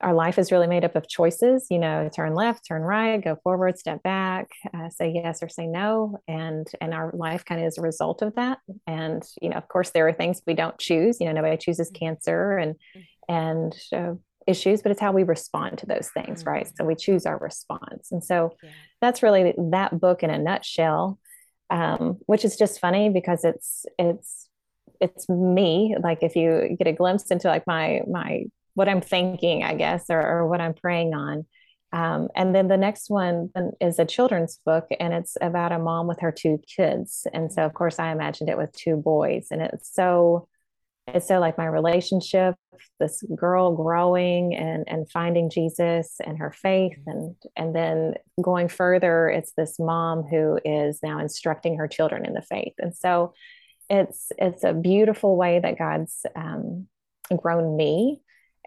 our 0.00 0.12
life 0.12 0.38
is 0.38 0.52
really 0.52 0.66
made 0.66 0.84
up 0.84 0.94
of 0.94 1.08
choices 1.08 1.66
you 1.70 1.78
know 1.78 2.10
turn 2.14 2.34
left 2.34 2.66
turn 2.66 2.82
right 2.82 3.24
go 3.24 3.36
forward 3.42 3.78
step 3.78 4.02
back 4.02 4.48
uh, 4.74 4.88
say 4.90 5.10
yes 5.14 5.42
or 5.42 5.48
say 5.48 5.66
no 5.66 6.18
and 6.28 6.66
and 6.80 6.92
our 6.92 7.10
life 7.14 7.44
kind 7.44 7.60
of 7.60 7.66
is 7.66 7.78
a 7.78 7.82
result 7.82 8.22
of 8.22 8.34
that 8.34 8.58
and 8.86 9.22
you 9.40 9.48
know 9.48 9.56
of 9.56 9.68
course 9.68 9.90
there 9.90 10.06
are 10.06 10.12
things 10.12 10.42
we 10.46 10.54
don't 10.54 10.78
choose 10.78 11.18
you 11.20 11.26
know 11.26 11.32
nobody 11.32 11.56
chooses 11.56 11.90
mm-hmm. 11.90 12.04
cancer 12.04 12.56
and 12.58 12.74
mm-hmm. 12.74 13.34
and 13.34 13.74
uh, 13.94 14.14
issues 14.46 14.82
but 14.82 14.92
it's 14.92 15.00
how 15.00 15.12
we 15.12 15.22
respond 15.22 15.78
to 15.78 15.86
those 15.86 16.10
things 16.10 16.40
mm-hmm. 16.40 16.50
right 16.50 16.70
so 16.76 16.84
we 16.84 16.94
choose 16.94 17.26
our 17.26 17.38
response 17.38 18.12
and 18.12 18.22
so 18.22 18.54
yeah. 18.62 18.70
that's 19.00 19.22
really 19.22 19.54
that 19.70 19.98
book 19.98 20.22
in 20.22 20.30
a 20.30 20.38
nutshell 20.38 21.18
um, 21.70 22.18
which 22.26 22.44
is 22.44 22.56
just 22.56 22.80
funny 22.80 23.08
because 23.08 23.44
it's 23.44 23.86
it's 23.98 24.48
it's 25.00 25.28
me 25.28 25.96
like 26.00 26.22
if 26.22 26.36
you 26.36 26.76
get 26.78 26.86
a 26.86 26.92
glimpse 26.92 27.30
into 27.30 27.48
like 27.48 27.66
my 27.66 28.02
my 28.08 28.44
what 28.76 28.90
I'm 28.90 29.00
thinking, 29.00 29.64
I 29.64 29.74
guess, 29.74 30.10
or, 30.10 30.20
or 30.20 30.46
what 30.46 30.60
I'm 30.60 30.74
praying 30.74 31.14
on. 31.14 31.46
Um, 31.94 32.28
and 32.36 32.54
then 32.54 32.68
the 32.68 32.76
next 32.76 33.08
one 33.08 33.50
is 33.80 33.98
a 33.98 34.04
children's 34.04 34.60
book, 34.66 34.86
and 35.00 35.14
it's 35.14 35.38
about 35.40 35.72
a 35.72 35.78
mom 35.78 36.06
with 36.06 36.20
her 36.20 36.30
two 36.30 36.60
kids. 36.76 37.26
And 37.32 37.50
so, 37.50 37.62
of 37.64 37.72
course, 37.72 37.98
I 37.98 38.12
imagined 38.12 38.50
it 38.50 38.58
with 38.58 38.70
two 38.72 38.96
boys, 38.96 39.48
and 39.50 39.62
it's 39.62 39.94
so 39.94 40.46
it's 41.06 41.26
so 41.28 41.38
like 41.38 41.56
my 41.56 41.66
relationship, 41.66 42.56
this 43.00 43.22
girl 43.34 43.74
growing 43.74 44.54
and 44.54 44.84
and 44.88 45.10
finding 45.10 45.48
Jesus 45.48 46.16
and 46.22 46.36
her 46.36 46.50
faith, 46.52 46.98
and 47.06 47.34
and 47.56 47.74
then 47.74 48.14
going 48.42 48.68
further, 48.68 49.30
it's 49.30 49.52
this 49.56 49.78
mom 49.78 50.24
who 50.24 50.58
is 50.66 50.98
now 51.02 51.18
instructing 51.18 51.78
her 51.78 51.88
children 51.88 52.26
in 52.26 52.34
the 52.34 52.42
faith. 52.42 52.74
And 52.78 52.94
so, 52.94 53.32
it's 53.88 54.32
it's 54.36 54.64
a 54.64 54.74
beautiful 54.74 55.34
way 55.34 55.60
that 55.60 55.78
God's 55.78 56.26
um, 56.34 56.88
grown 57.34 57.74
me 57.74 58.20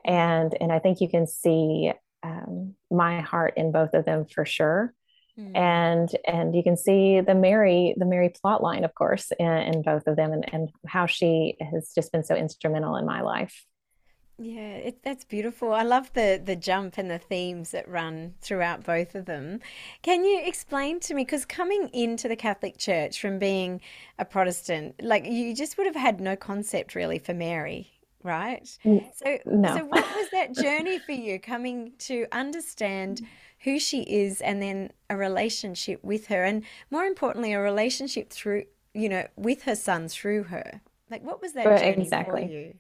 and 0.05 0.55
and 0.59 0.71
i 0.71 0.79
think 0.79 1.01
you 1.01 1.09
can 1.09 1.27
see 1.27 1.91
um, 2.23 2.75
my 2.91 3.21
heart 3.21 3.53
in 3.55 3.71
both 3.71 3.93
of 3.93 4.05
them 4.05 4.25
for 4.25 4.45
sure 4.45 4.93
mm. 5.38 5.55
and 5.55 6.09
and 6.27 6.55
you 6.55 6.63
can 6.63 6.75
see 6.75 7.21
the 7.21 7.35
mary 7.35 7.93
the 7.97 8.05
mary 8.05 8.29
plot 8.29 8.62
line 8.62 8.83
of 8.83 8.93
course 8.93 9.31
in, 9.39 9.47
in 9.47 9.81
both 9.81 10.07
of 10.07 10.15
them 10.15 10.31
and, 10.33 10.53
and 10.53 10.69
how 10.85 11.05
she 11.05 11.55
has 11.59 11.91
just 11.93 12.12
been 12.12 12.23
so 12.23 12.35
instrumental 12.35 12.95
in 12.95 13.05
my 13.05 13.21
life 13.21 13.65
yeah, 14.41 14.75
it, 14.75 15.03
that's 15.03 15.25
beautiful. 15.25 15.73
I 15.73 15.83
love 15.83 16.13
the 16.13 16.41
the 16.41 16.55
jump 16.55 16.97
and 16.97 17.12
the 17.12 17.19
themes 17.19 17.71
that 17.71 17.89
run 17.89 18.35
throughout 18.39 18.85
both 18.85 19.13
of 19.13 19.25
them. 19.25 19.59
Can 20.01 20.23
you 20.23 20.41
explain 20.41 21.01
to 21.01 21.13
me 21.13 21.25
because 21.25 21.43
coming 21.43 21.89
into 21.89 22.29
the 22.29 22.38
Catholic 22.38 22.77
Church 22.77 23.19
from 23.19 23.38
being 23.38 23.81
a 24.17 24.23
Protestant, 24.23 25.03
like 25.03 25.25
you 25.25 25.53
just 25.53 25.77
would 25.77 25.88
have 25.88 25.95
had 25.95 26.21
no 26.21 26.38
concept 26.38 26.95
really 26.95 27.19
for 27.19 27.33
Mary 27.33 27.98
right? 28.23 28.67
So, 28.84 29.38
no. 29.45 29.77
so 29.77 29.86
what 29.86 30.05
was 30.15 30.29
that 30.32 30.53
journey 30.62 30.99
for 30.99 31.12
you 31.12 31.39
coming 31.39 31.93
to 31.99 32.25
understand 32.32 33.21
who 33.60 33.79
she 33.79 34.01
is 34.03 34.41
and 34.41 34.62
then 34.62 34.91
a 35.10 35.17
relationship 35.17 36.03
with 36.03 36.27
her, 36.27 36.43
and 36.43 36.63
more 36.91 37.03
importantly, 37.03 37.53
a 37.53 37.60
relationship 37.60 38.29
through, 38.29 38.65
you 38.93 39.10
know, 39.10 39.27
with 39.36 39.63
her 39.63 39.75
son 39.75 40.08
through 40.08 40.43
her? 40.43 40.82
Like, 41.10 41.23
what 41.23 41.41
was 41.41 41.53
that 41.53 41.63
journey 41.63 42.03
exactly. 42.03 42.45
for 42.45 42.51
you? 42.51 42.73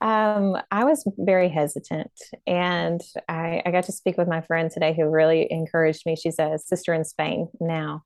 Um, 0.00 0.56
I 0.70 0.84
was 0.84 1.04
very 1.18 1.48
hesitant, 1.48 2.12
and 2.46 3.00
I, 3.28 3.62
I 3.66 3.70
got 3.70 3.84
to 3.84 3.92
speak 3.92 4.16
with 4.16 4.28
my 4.28 4.40
friend 4.42 4.70
today 4.70 4.94
who 4.96 5.08
really 5.08 5.50
encouraged 5.50 6.06
me. 6.06 6.14
She's 6.14 6.38
a 6.38 6.58
sister 6.58 6.94
in 6.94 7.04
Spain 7.04 7.48
now, 7.60 8.04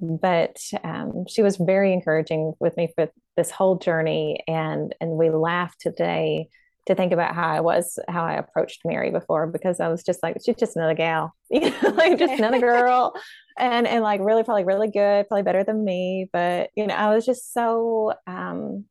but 0.00 0.58
um, 0.84 1.24
she 1.28 1.42
was 1.42 1.56
very 1.56 1.92
encouraging 1.92 2.54
with 2.60 2.76
me 2.76 2.88
for 2.94 3.10
this 3.36 3.50
whole 3.50 3.76
journey 3.76 4.40
and 4.46 4.94
and 5.00 5.12
we 5.12 5.30
laughed 5.30 5.80
today 5.80 6.48
to 6.86 6.94
think 6.94 7.12
about 7.12 7.34
how 7.34 7.48
I 7.48 7.60
was 7.60 7.98
how 8.08 8.24
I 8.24 8.34
approached 8.34 8.80
Mary 8.84 9.10
before 9.10 9.46
because 9.46 9.78
I 9.80 9.88
was 9.88 10.02
just 10.02 10.22
like 10.22 10.36
she's 10.44 10.56
just 10.56 10.76
another 10.76 10.94
gal. 10.94 11.34
You 11.50 11.70
know 11.70 11.90
like 11.90 12.18
just 12.18 12.34
another 12.34 12.60
girl. 12.60 13.14
And 13.58 13.86
and 13.86 14.02
like 14.02 14.20
really 14.20 14.42
probably 14.42 14.64
really 14.64 14.90
good 14.90 15.28
probably 15.28 15.42
better 15.42 15.64
than 15.64 15.84
me. 15.84 16.28
But 16.32 16.70
you 16.74 16.86
know 16.86 16.94
I 16.94 17.14
was 17.14 17.24
just 17.24 17.52
so 17.52 18.14
um 18.26 18.86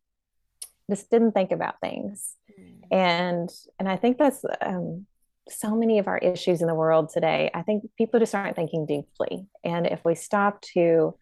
just 0.89 1.09
didn't 1.09 1.33
think 1.33 1.51
about 1.51 1.79
things. 1.81 2.35
Mm. 2.59 2.81
and 2.91 3.49
and 3.79 3.89
I 3.89 3.97
think 3.97 4.17
that's 4.17 4.43
um 4.61 5.05
so 5.51 5.75
many 5.75 5.99
of 5.99 6.07
our 6.07 6.17
issues 6.17 6.61
in 6.61 6.67
the 6.67 6.75
world 6.75 7.09
today, 7.09 7.49
I 7.53 7.61
think 7.61 7.89
people 7.97 8.19
just 8.19 8.35
aren't 8.35 8.55
thinking 8.55 8.85
deeply. 8.85 9.47
And 9.63 9.87
if 9.87 10.03
we 10.03 10.15
stop 10.15 10.61
to, 10.73 11.15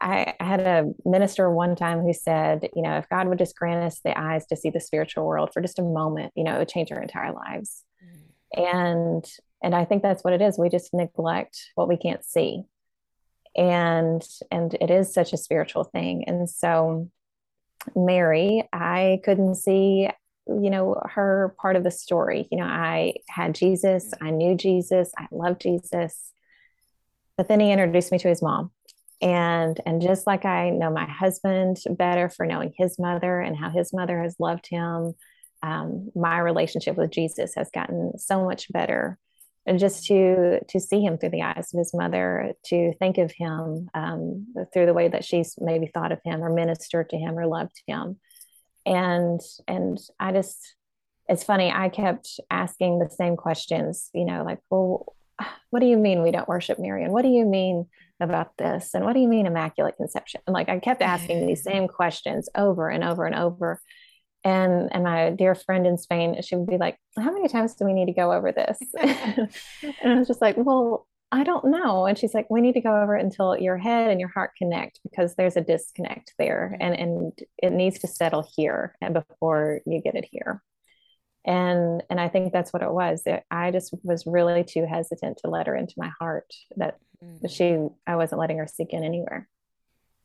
I, 0.00 0.34
I, 0.38 0.44
had 0.44 0.60
a 0.60 0.92
minister 1.04 1.50
one 1.50 1.76
time 1.76 2.00
who 2.00 2.12
said, 2.12 2.68
you 2.74 2.82
know, 2.82 2.98
if 2.98 3.08
God 3.08 3.28
would 3.28 3.38
just 3.38 3.56
grant 3.56 3.84
us 3.84 4.00
the 4.00 4.18
eyes 4.18 4.46
to 4.46 4.56
see 4.56 4.70
the 4.70 4.80
spiritual 4.80 5.24
world 5.24 5.50
for 5.52 5.60
just 5.60 5.78
a 5.78 5.82
moment, 5.82 6.32
you 6.34 6.44
know, 6.44 6.54
it 6.56 6.58
would 6.58 6.68
change 6.68 6.92
our 6.92 7.00
entire 7.00 7.32
lives. 7.32 7.84
Mm. 8.04 8.74
And 8.74 9.24
and 9.62 9.74
I 9.74 9.86
think 9.86 10.02
that's 10.02 10.22
what 10.22 10.34
it 10.34 10.42
is. 10.42 10.58
We 10.58 10.68
just 10.68 10.92
neglect 10.92 11.70
what 11.74 11.88
we 11.88 11.96
can't 11.96 12.24
see. 12.24 12.64
And 13.56 14.26
and 14.50 14.74
it 14.74 14.90
is 14.90 15.14
such 15.14 15.32
a 15.32 15.38
spiritual 15.38 15.84
thing. 15.84 16.24
And 16.26 16.50
so 16.50 17.10
Mary, 17.96 18.68
I 18.72 19.20
couldn't 19.24 19.56
see 19.56 20.08
you 20.46 20.70
know 20.70 21.00
her 21.04 21.54
part 21.60 21.76
of 21.76 21.84
the 21.84 21.90
story. 21.90 22.48
You 22.50 22.58
know 22.58 22.64
i 22.64 23.14
had 23.28 23.54
jesus 23.54 24.12
i 24.20 24.30
knew 24.30 24.54
jesus 24.56 25.10
i 25.18 25.26
loved 25.30 25.60
jesus. 25.62 26.32
But 27.36 27.48
then 27.48 27.60
he 27.60 27.72
introduced 27.72 28.12
me 28.12 28.18
to 28.18 28.28
his 28.28 28.42
mom. 28.42 28.70
And 29.20 29.80
and 29.86 30.02
just 30.02 30.26
like 30.26 30.44
i 30.44 30.70
know 30.70 30.90
my 30.90 31.06
husband 31.06 31.78
better 31.90 32.28
for 32.28 32.46
knowing 32.46 32.72
his 32.76 32.98
mother 32.98 33.40
and 33.40 33.56
how 33.56 33.70
his 33.70 33.92
mother 33.92 34.22
has 34.22 34.36
loved 34.38 34.66
him 34.66 35.14
um, 35.62 36.10
my 36.14 36.38
relationship 36.38 36.96
with 36.96 37.10
jesus 37.10 37.54
has 37.56 37.70
gotten 37.72 38.18
so 38.18 38.44
much 38.44 38.70
better. 38.70 39.18
And 39.66 39.78
just 39.78 40.04
to 40.08 40.60
to 40.68 40.78
see 40.78 41.00
him 41.00 41.16
through 41.16 41.30
the 41.30 41.42
eyes 41.42 41.72
of 41.72 41.78
his 41.78 41.94
mother 41.94 42.52
to 42.66 42.92
think 42.98 43.16
of 43.16 43.32
him 43.32 43.88
um, 43.94 44.46
through 44.74 44.84
the 44.84 44.92
way 44.92 45.08
that 45.08 45.24
she's 45.24 45.54
maybe 45.58 45.86
thought 45.86 46.12
of 46.12 46.20
him 46.22 46.44
or 46.44 46.52
ministered 46.52 47.08
to 47.10 47.16
him 47.16 47.38
or 47.38 47.46
loved 47.46 47.80
him 47.86 48.18
and 48.86 49.40
and 49.68 49.98
i 50.20 50.32
just 50.32 50.74
it's 51.28 51.44
funny 51.44 51.70
i 51.70 51.88
kept 51.88 52.40
asking 52.50 52.98
the 52.98 53.10
same 53.10 53.36
questions 53.36 54.10
you 54.14 54.24
know 54.24 54.44
like 54.44 54.60
well 54.70 55.14
what 55.70 55.80
do 55.80 55.86
you 55.86 55.96
mean 55.96 56.22
we 56.22 56.30
don't 56.30 56.48
worship 56.48 56.78
Marian? 56.78 57.12
what 57.12 57.22
do 57.22 57.28
you 57.28 57.44
mean 57.44 57.86
about 58.20 58.56
this 58.56 58.94
and 58.94 59.04
what 59.04 59.14
do 59.14 59.20
you 59.20 59.28
mean 59.28 59.46
immaculate 59.46 59.96
conception 59.96 60.40
and 60.46 60.54
like 60.54 60.68
i 60.68 60.78
kept 60.78 61.02
asking 61.02 61.46
these 61.46 61.62
same 61.70 61.88
questions 61.88 62.48
over 62.54 62.88
and 62.88 63.02
over 63.02 63.26
and 63.26 63.34
over 63.34 63.80
and 64.44 64.90
and 64.92 65.02
my 65.02 65.30
dear 65.30 65.54
friend 65.54 65.86
in 65.86 65.96
Spain, 65.96 66.40
she 66.42 66.54
would 66.54 66.68
be 66.68 66.76
like, 66.76 66.98
"How 67.16 67.32
many 67.32 67.48
times 67.48 67.74
do 67.74 67.86
we 67.86 67.94
need 67.94 68.06
to 68.06 68.12
go 68.12 68.30
over 68.30 68.52
this?" 68.52 68.78
and 69.00 69.48
I 70.04 70.18
was 70.18 70.28
just 70.28 70.42
like, 70.42 70.56
"Well, 70.58 71.06
I 71.34 71.44
don't 71.44 71.66
know." 71.66 72.06
And 72.06 72.16
she's 72.18 72.34
like, 72.34 72.48
"We 72.50 72.60
need 72.60 72.74
to 72.74 72.80
go 72.80 73.02
over 73.02 73.16
it 73.16 73.24
until 73.24 73.56
your 73.58 73.76
head 73.76 74.10
and 74.10 74.20
your 74.20 74.30
heart 74.30 74.52
connect 74.56 75.00
because 75.02 75.34
there's 75.34 75.56
a 75.56 75.60
disconnect 75.60 76.34
there, 76.38 76.76
and 76.80 76.98
and 76.98 77.38
it 77.58 77.72
needs 77.72 77.98
to 78.00 78.08
settle 78.08 78.46
here 78.56 78.94
and 79.00 79.14
before 79.14 79.80
you 79.86 80.00
get 80.00 80.14
it 80.14 80.26
here." 80.30 80.62
And 81.44 82.02
and 82.08 82.20
I 82.20 82.28
think 82.28 82.52
that's 82.52 82.72
what 82.72 82.82
it 82.82 82.92
was. 82.92 83.22
I 83.50 83.70
just 83.70 83.94
was 84.02 84.26
really 84.26 84.64
too 84.64 84.86
hesitant 84.86 85.38
to 85.38 85.50
let 85.50 85.66
her 85.66 85.76
into 85.76 85.94
my 85.96 86.10
heart. 86.18 86.50
That 86.76 86.98
mm. 87.22 87.50
she, 87.50 87.76
I 88.06 88.16
wasn't 88.16 88.40
letting 88.40 88.58
her 88.58 88.66
seek 88.66 88.92
in 88.92 89.04
anywhere. 89.04 89.48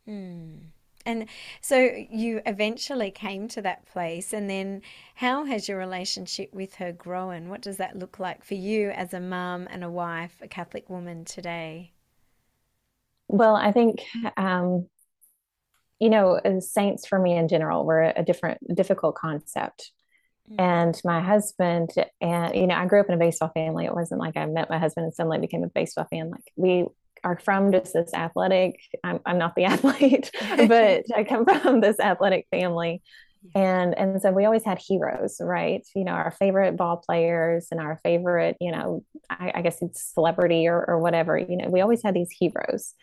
Mm. 0.07 0.59
And 1.09 1.25
so 1.59 1.89
you 2.09 2.41
eventually 2.45 3.09
came 3.09 3.47
to 3.49 3.61
that 3.63 3.85
place. 3.87 4.31
And 4.31 4.47
then 4.47 4.83
how 5.15 5.43
has 5.45 5.67
your 5.67 5.79
relationship 5.79 6.53
with 6.53 6.75
her 6.75 6.91
grown? 6.91 7.49
What 7.49 7.61
does 7.61 7.77
that 7.77 7.97
look 7.97 8.19
like 8.19 8.43
for 8.43 8.53
you 8.53 8.91
as 8.91 9.13
a 9.13 9.19
mum 9.19 9.67
and 9.71 9.83
a 9.83 9.89
wife, 9.89 10.37
a 10.41 10.47
Catholic 10.47 10.87
woman 10.87 11.25
today? 11.25 11.93
Well, 13.27 13.55
I 13.55 13.71
think, 13.71 14.05
um, 14.37 14.87
you 15.99 16.09
know, 16.09 16.39
saints 16.59 17.07
for 17.07 17.19
me 17.19 17.35
in 17.35 17.47
general 17.47 17.85
were 17.85 18.13
a 18.15 18.23
different, 18.23 18.59
difficult 18.75 19.15
concept. 19.15 19.91
Mm. 20.51 20.55
And 20.59 21.01
my 21.03 21.21
husband, 21.21 21.89
and 22.21 22.55
you 22.55 22.67
know, 22.67 22.75
I 22.75 22.85
grew 22.85 22.99
up 22.99 23.07
in 23.07 23.15
a 23.15 23.17
baseball 23.17 23.51
family. 23.53 23.85
It 23.85 23.93
wasn't 23.93 24.21
like 24.21 24.37
I 24.37 24.45
met 24.45 24.69
my 24.69 24.77
husband 24.77 25.05
and 25.05 25.13
suddenly 25.13 25.39
became 25.39 25.63
a 25.63 25.69
baseball 25.69 26.07
fan. 26.09 26.29
Like 26.29 26.43
we 26.55 26.85
are 27.23 27.39
from 27.39 27.71
just 27.71 27.93
this 27.93 28.13
athletic 28.13 28.79
I'm, 29.03 29.19
I'm 29.25 29.37
not 29.37 29.55
the 29.55 29.65
athlete 29.73 30.31
but 30.67 31.05
i 31.15 31.23
come 31.23 31.45
from 31.45 31.81
this 31.81 31.99
athletic 31.99 32.47
family. 32.51 33.01
And 33.55 33.97
and 33.97 34.21
so 34.21 34.33
we 34.33 34.43
always 34.43 34.65
had 34.65 34.79
heroes 34.79 35.37
right? 35.39 35.87
You 35.95 36.03
know 36.03 36.11
our 36.11 36.31
favorite 36.31 36.75
ball 36.75 36.97
players 36.97 37.67
and 37.71 37.79
our 37.79 37.97
favorite 38.03 38.57
you 38.59 38.71
know 38.71 39.05
i, 39.29 39.51
I 39.55 39.61
guess 39.61 39.81
it's 39.81 40.13
celebrity 40.13 40.67
or, 40.67 40.83
or 40.83 40.99
whatever 40.99 41.37
you 41.37 41.55
know 41.55 41.69
we 41.69 41.81
always 41.81 42.03
had 42.03 42.13
these 42.13 42.31
heroes. 42.31 42.93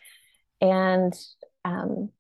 And 0.60 1.14
um, 1.64 2.10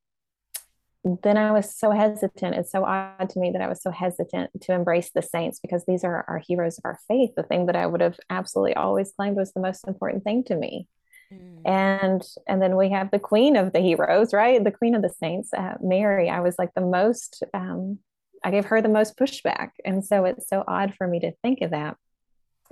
then 1.22 1.36
I 1.36 1.52
was 1.52 1.72
so 1.74 1.92
hesitant. 1.92 2.56
It's 2.56 2.72
so 2.72 2.84
odd 2.84 3.30
to 3.30 3.38
me 3.38 3.52
that 3.52 3.62
I 3.62 3.68
was 3.68 3.80
so 3.80 3.90
hesitant 3.90 4.50
to 4.62 4.72
embrace 4.72 5.10
the 5.14 5.22
saints 5.22 5.60
because 5.60 5.84
these 5.86 6.02
are 6.02 6.24
our 6.26 6.38
heroes 6.38 6.78
of 6.78 6.82
our 6.84 6.98
faith, 7.06 7.30
the 7.36 7.44
thing 7.44 7.66
that 7.66 7.76
I 7.76 7.86
would 7.86 8.00
have 8.00 8.18
absolutely 8.28 8.74
always 8.74 9.12
claimed 9.12 9.36
was 9.36 9.52
the 9.52 9.60
most 9.60 9.86
important 9.86 10.24
thing 10.24 10.42
to 10.44 10.56
me. 10.56 10.88
Mm. 11.32 11.62
And 11.64 12.22
and 12.46 12.62
then 12.62 12.76
we 12.76 12.90
have 12.90 13.10
the 13.10 13.18
queen 13.18 13.56
of 13.56 13.72
the 13.72 13.80
heroes, 13.80 14.32
right? 14.32 14.62
The 14.62 14.70
queen 14.70 14.94
of 14.94 15.02
the 15.02 15.10
saints, 15.10 15.52
uh, 15.52 15.74
Mary. 15.80 16.28
I 16.28 16.40
was 16.40 16.56
like 16.58 16.72
the 16.74 16.80
most. 16.80 17.42
Um, 17.52 17.98
I 18.44 18.50
gave 18.50 18.66
her 18.66 18.80
the 18.80 18.88
most 18.88 19.16
pushback, 19.16 19.70
and 19.84 20.04
so 20.04 20.24
it's 20.24 20.48
so 20.48 20.62
odd 20.66 20.94
for 20.96 21.06
me 21.06 21.20
to 21.20 21.32
think 21.42 21.62
of 21.62 21.70
that. 21.70 21.96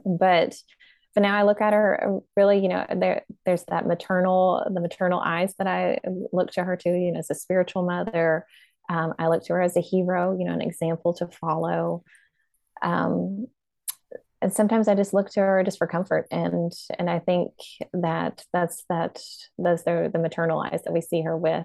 But 0.04 0.54
but 1.14 1.22
now 1.22 1.36
I 1.36 1.44
look 1.44 1.60
at 1.60 1.72
her 1.72 2.16
uh, 2.16 2.20
really, 2.36 2.58
you 2.58 2.68
know, 2.68 2.84
there 2.94 3.22
there's 3.46 3.64
that 3.64 3.86
maternal, 3.86 4.66
the 4.72 4.80
maternal 4.80 5.20
eyes 5.20 5.54
that 5.58 5.66
I 5.66 5.98
look 6.32 6.50
to 6.52 6.64
her 6.64 6.76
to, 6.76 6.88
you 6.88 7.12
know, 7.12 7.20
as 7.20 7.30
a 7.30 7.34
spiritual 7.34 7.84
mother. 7.84 8.46
Um, 8.90 9.14
I 9.18 9.28
look 9.28 9.44
to 9.44 9.54
her 9.54 9.62
as 9.62 9.76
a 9.76 9.80
hero, 9.80 10.36
you 10.38 10.44
know, 10.44 10.52
an 10.52 10.60
example 10.60 11.14
to 11.14 11.28
follow. 11.28 12.04
Um, 12.82 13.46
and 14.44 14.52
sometimes 14.52 14.88
I 14.88 14.94
just 14.94 15.14
look 15.14 15.30
to 15.30 15.40
her 15.40 15.64
just 15.64 15.78
for 15.78 15.86
comfort. 15.86 16.26
And 16.30 16.70
and 16.98 17.08
I 17.08 17.18
think 17.18 17.52
that 17.94 18.44
that's 18.52 18.84
that 18.90 19.18
that's 19.56 19.84
the 19.84 20.10
the 20.12 20.18
maternal 20.18 20.60
eyes 20.60 20.82
that 20.84 20.92
we 20.92 21.00
see 21.00 21.22
her 21.22 21.34
with. 21.34 21.64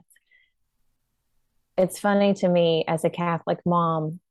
It's 1.78 2.00
funny 2.00 2.34
to 2.36 2.48
me 2.48 2.86
as 2.88 3.04
a 3.04 3.10
Catholic 3.10 3.60
mom, 3.66 4.22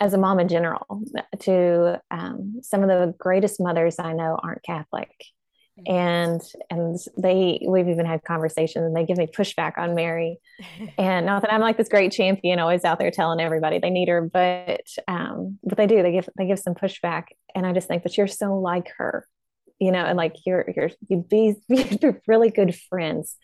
as 0.00 0.14
a 0.14 0.18
mom 0.18 0.40
in 0.40 0.48
general, 0.48 1.02
to 1.40 2.00
um, 2.10 2.60
some 2.62 2.82
of 2.82 2.88
the 2.88 3.14
greatest 3.18 3.60
mothers 3.60 3.96
I 3.98 4.14
know 4.14 4.38
aren't 4.42 4.62
Catholic 4.62 5.12
and 5.86 6.40
and 6.70 6.98
they 7.16 7.64
we've 7.68 7.88
even 7.88 8.06
had 8.06 8.22
conversations 8.24 8.84
and 8.84 8.96
they 8.96 9.04
give 9.04 9.18
me 9.18 9.26
pushback 9.26 9.78
on 9.78 9.94
mary. 9.94 10.38
And 10.98 11.26
not 11.26 11.42
that 11.42 11.52
i'm 11.52 11.60
like 11.60 11.76
this 11.76 11.88
great 11.88 12.12
champion 12.12 12.58
always 12.58 12.84
out 12.84 12.98
there 12.98 13.10
telling 13.10 13.40
everybody 13.40 13.78
they 13.78 13.90
need 13.90 14.08
her 14.08 14.22
but 14.22 14.86
um 15.06 15.58
but 15.62 15.76
they 15.76 15.86
do. 15.86 16.02
They 16.02 16.12
give 16.12 16.28
they 16.36 16.46
give 16.46 16.58
some 16.58 16.74
pushback. 16.74 17.24
And 17.54 17.66
i 17.66 17.72
just 17.72 17.88
think 17.88 18.02
but 18.02 18.16
you're 18.16 18.26
so 18.26 18.58
like 18.58 18.92
her 18.98 19.26
you 19.78 19.92
know 19.92 20.04
and 20.04 20.16
like 20.16 20.36
you're 20.44 20.64
you're 20.74 20.90
you'd 21.08 21.28
be 21.28 21.54
you're 21.68 22.20
really 22.26 22.50
good 22.50 22.74
friends. 22.88 23.36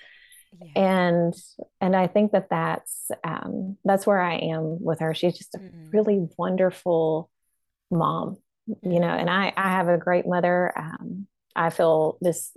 Yeah. 0.60 0.82
and 0.84 1.34
and 1.80 1.96
i 1.96 2.06
think 2.06 2.30
that 2.30 2.48
that's 2.48 3.10
um 3.24 3.76
that's 3.84 4.06
where 4.06 4.20
i 4.20 4.36
am 4.36 4.82
with 4.82 5.00
her. 5.00 5.12
She's 5.12 5.36
just 5.36 5.54
a 5.56 5.58
mm-hmm. 5.58 5.90
really 5.90 6.28
wonderful 6.38 7.28
mom 7.90 8.38
you 8.66 9.00
know 9.00 9.08
and 9.08 9.28
i 9.28 9.52
i 9.56 9.70
have 9.70 9.88
a 9.88 9.98
great 9.98 10.26
mother 10.26 10.72
um 10.76 11.26
I 11.56 11.70
feel 11.70 12.18
this 12.20 12.56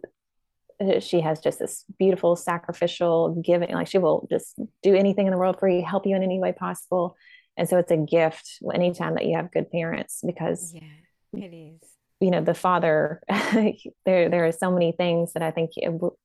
uh, 0.79 0.99
she 0.99 1.21
has 1.21 1.39
just 1.39 1.59
this 1.59 1.85
beautiful 1.97 2.35
sacrificial 2.35 3.41
giving 3.43 3.71
like 3.71 3.87
she 3.87 3.97
will 3.97 4.27
just 4.29 4.59
do 4.83 4.95
anything 4.95 5.25
in 5.25 5.31
the 5.31 5.37
world 5.39 5.59
for 5.59 5.67
you 5.67 5.83
help 5.83 6.05
you 6.05 6.15
in 6.15 6.23
any 6.23 6.39
way 6.39 6.51
possible 6.51 7.15
and 7.57 7.67
so 7.67 7.77
it's 7.77 7.91
a 7.91 7.97
gift 7.97 8.59
anytime 8.73 9.15
that 9.15 9.25
you 9.25 9.35
have 9.35 9.51
good 9.51 9.71
parents 9.71 10.21
because 10.25 10.73
yeah 10.75 10.81
it 11.33 11.53
is 11.53 11.79
you 12.19 12.31
know 12.31 12.41
the 12.41 12.53
father 12.53 13.21
there 14.05 14.29
there 14.29 14.45
are 14.45 14.51
so 14.51 14.71
many 14.71 14.91
things 14.91 15.33
that 15.33 15.43
i 15.43 15.51
think 15.51 15.71
you, 15.75 16.15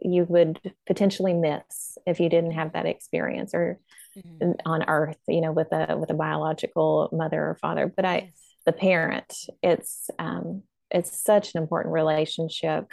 you 0.00 0.24
would 0.24 0.60
potentially 0.86 1.32
miss 1.32 1.96
if 2.06 2.20
you 2.20 2.28
didn't 2.28 2.52
have 2.52 2.72
that 2.72 2.86
experience 2.86 3.54
or 3.54 3.78
mm-hmm. 4.16 4.52
on 4.66 4.82
earth 4.88 5.18
you 5.28 5.40
know 5.40 5.52
with 5.52 5.72
a 5.72 5.96
with 5.96 6.10
a 6.10 6.14
biological 6.14 7.08
mother 7.12 7.40
or 7.40 7.58
father 7.60 7.86
but 7.86 8.04
i 8.04 8.14
yes. 8.18 8.30
the 8.66 8.72
parent 8.72 9.34
it's 9.62 10.10
um 10.18 10.62
it's 10.90 11.22
such 11.22 11.54
an 11.54 11.62
important 11.62 11.92
relationship. 11.94 12.90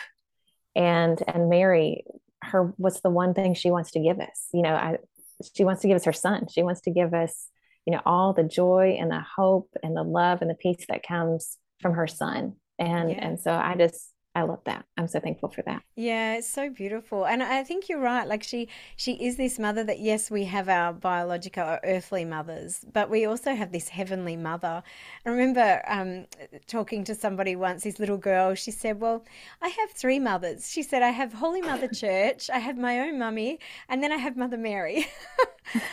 And 0.76 1.22
and 1.28 1.50
mary 1.50 2.06
her 2.44 2.74
what's 2.78 3.02
the 3.02 3.10
one 3.10 3.34
thing 3.34 3.56
she 3.56 3.72
wants 3.72 3.92
to 3.92 4.00
give 4.00 4.20
us 4.20 4.48
you 4.54 4.62
know 4.62 4.76
I, 4.76 4.98
she 5.56 5.64
wants 5.64 5.82
to 5.82 5.88
give 5.88 5.96
us 5.96 6.06
her 6.06 6.14
son. 6.14 6.48
She 6.48 6.64
wants 6.64 6.82
to 6.82 6.92
give 6.92 7.14
us 7.14 7.50
you 7.86 7.94
know 7.94 8.02
all 8.06 8.34
the 8.34 8.44
joy 8.44 8.98
and 9.00 9.10
the 9.10 9.24
hope 9.36 9.70
and 9.84 9.96
the 9.96 10.04
love 10.04 10.42
and 10.42 10.50
the 10.50 10.56
peace 10.56 10.86
that 10.90 11.04
comes 11.04 11.58
from 11.80 11.94
her 11.94 12.08
son. 12.08 12.56
And 12.80 13.10
yeah. 13.10 13.28
and 13.28 13.40
so 13.40 13.52
i 13.52 13.76
just 13.76 14.12
I 14.38 14.44
love 14.44 14.64
that. 14.66 14.86
I'm 15.00 15.08
so 15.08 15.20
thankful 15.20 15.50
for 15.50 15.64
that. 15.64 15.82
Yeah, 15.96 16.36
it's 16.36 16.48
so 16.48 16.70
beautiful. 16.70 17.26
And 17.26 17.42
I 17.42 17.64
think 17.64 17.90
you're 17.90 18.00
right. 18.00 18.28
Like 18.28 18.44
she 18.44 18.70
she 18.96 19.14
is 19.14 19.36
this 19.36 19.58
mother 19.58 19.84
that 19.86 20.00
yes, 20.00 20.30
we 20.30 20.44
have 20.46 20.70
our 20.70 20.94
biological 20.94 21.64
or 21.64 21.80
earthly 21.84 22.24
mothers, 22.24 22.86
but 22.94 23.10
we 23.10 23.26
also 23.26 23.56
have 23.56 23.72
this 23.72 23.90
heavenly 23.90 24.38
mother. 24.38 24.84
I 25.26 25.30
remember 25.30 25.82
um, 25.88 26.28
talking 26.68 27.04
to 27.06 27.16
somebody 27.16 27.56
once, 27.56 27.84
this 27.84 27.98
little 27.98 28.20
girl, 28.20 28.54
she 28.54 28.70
said, 28.70 29.02
Well, 29.02 29.26
I 29.60 29.70
have 29.70 29.90
three 29.90 30.20
mothers. 30.20 30.72
She 30.72 30.84
said, 30.84 31.02
I 31.02 31.10
have 31.10 31.34
Holy 31.34 31.64
Mother 31.64 31.88
Church, 32.04 32.52
I 32.52 32.60
have 32.60 32.78
my 32.78 33.00
own 33.00 33.18
mummy, 33.18 33.60
and 33.90 34.04
then 34.04 34.12
I 34.12 34.18
have 34.18 34.38
Mother 34.38 34.58
Mary. 34.58 35.08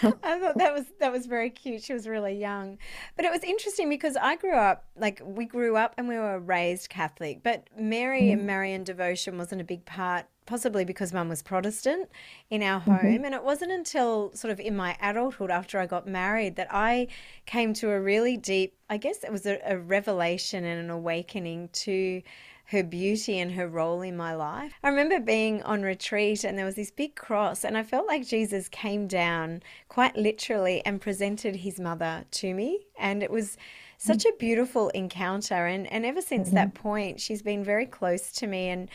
I 0.02 0.38
thought 0.38 0.59
that 0.59 0.72
was 0.72 0.85
that 1.00 1.11
was 1.11 1.26
very 1.26 1.50
cute. 1.50 1.83
She 1.83 1.92
was 1.92 2.07
really 2.07 2.38
young. 2.38 2.78
But 3.16 3.24
it 3.24 3.33
was 3.33 3.42
interesting 3.42 3.88
because 3.88 4.16
I 4.16 4.37
grew 4.37 4.54
up 4.54 4.85
like 4.96 5.20
we 5.24 5.46
grew 5.46 5.76
up 5.76 5.94
and 5.98 6.07
we 6.07 6.16
were 6.16 6.38
raised 6.38 6.90
Catholic, 6.90 7.42
but 7.42 7.68
Mary 7.76 8.33
mm-hmm. 8.38 8.46
Marian 8.46 8.84
devotion 8.84 9.38
wasn't 9.38 9.60
a 9.60 9.64
big 9.64 9.84
part, 9.84 10.26
possibly 10.46 10.84
because 10.84 11.12
mum 11.12 11.28
was 11.28 11.42
Protestant 11.42 12.08
in 12.50 12.62
our 12.62 12.80
mm-hmm. 12.80 12.90
home. 12.90 13.00
Mm-hmm. 13.00 13.24
And 13.24 13.34
it 13.34 13.44
wasn't 13.44 13.72
until 13.72 14.32
sort 14.34 14.50
of 14.50 14.60
in 14.60 14.76
my 14.76 14.96
adulthood 15.00 15.50
after 15.50 15.78
I 15.78 15.86
got 15.86 16.06
married 16.06 16.56
that 16.56 16.68
I 16.70 17.08
came 17.46 17.74
to 17.74 17.90
a 17.90 18.00
really 18.00 18.36
deep, 18.36 18.76
I 18.90 18.96
guess 18.96 19.24
it 19.24 19.32
was 19.32 19.46
a, 19.46 19.58
a 19.64 19.78
revelation 19.78 20.64
and 20.64 20.80
an 20.80 20.90
awakening 20.90 21.70
to 21.72 22.22
her 22.68 22.82
beauty 22.82 23.38
and 23.38 23.52
her 23.52 23.68
role 23.68 24.00
in 24.00 24.16
my 24.16 24.34
life. 24.34 24.72
I 24.82 24.88
remember 24.88 25.20
being 25.20 25.62
on 25.64 25.82
retreat 25.82 26.44
and 26.44 26.56
there 26.56 26.64
was 26.64 26.76
this 26.76 26.90
big 26.90 27.14
cross, 27.14 27.62
and 27.62 27.76
I 27.76 27.82
felt 27.82 28.06
like 28.06 28.26
Jesus 28.26 28.68
came 28.70 29.06
down 29.06 29.62
quite 29.88 30.16
literally 30.16 30.80
and 30.86 31.00
presented 31.00 31.56
his 31.56 31.78
mother 31.78 32.24
to 32.30 32.54
me. 32.54 32.86
And 32.98 33.22
it 33.22 33.30
was 33.30 33.58
such 33.98 34.24
a 34.24 34.33
beautiful 34.38 34.88
encounter. 34.90 35.66
And, 35.66 35.90
and 35.92 36.04
ever 36.04 36.20
since 36.20 36.48
mm-hmm. 36.48 36.57
that 36.57 36.74
point, 36.74 37.20
she's 37.20 37.42
been 37.42 37.64
very 37.64 37.87
close 37.87 38.33
to 38.33 38.46
me 38.46 38.68
and 38.68 38.88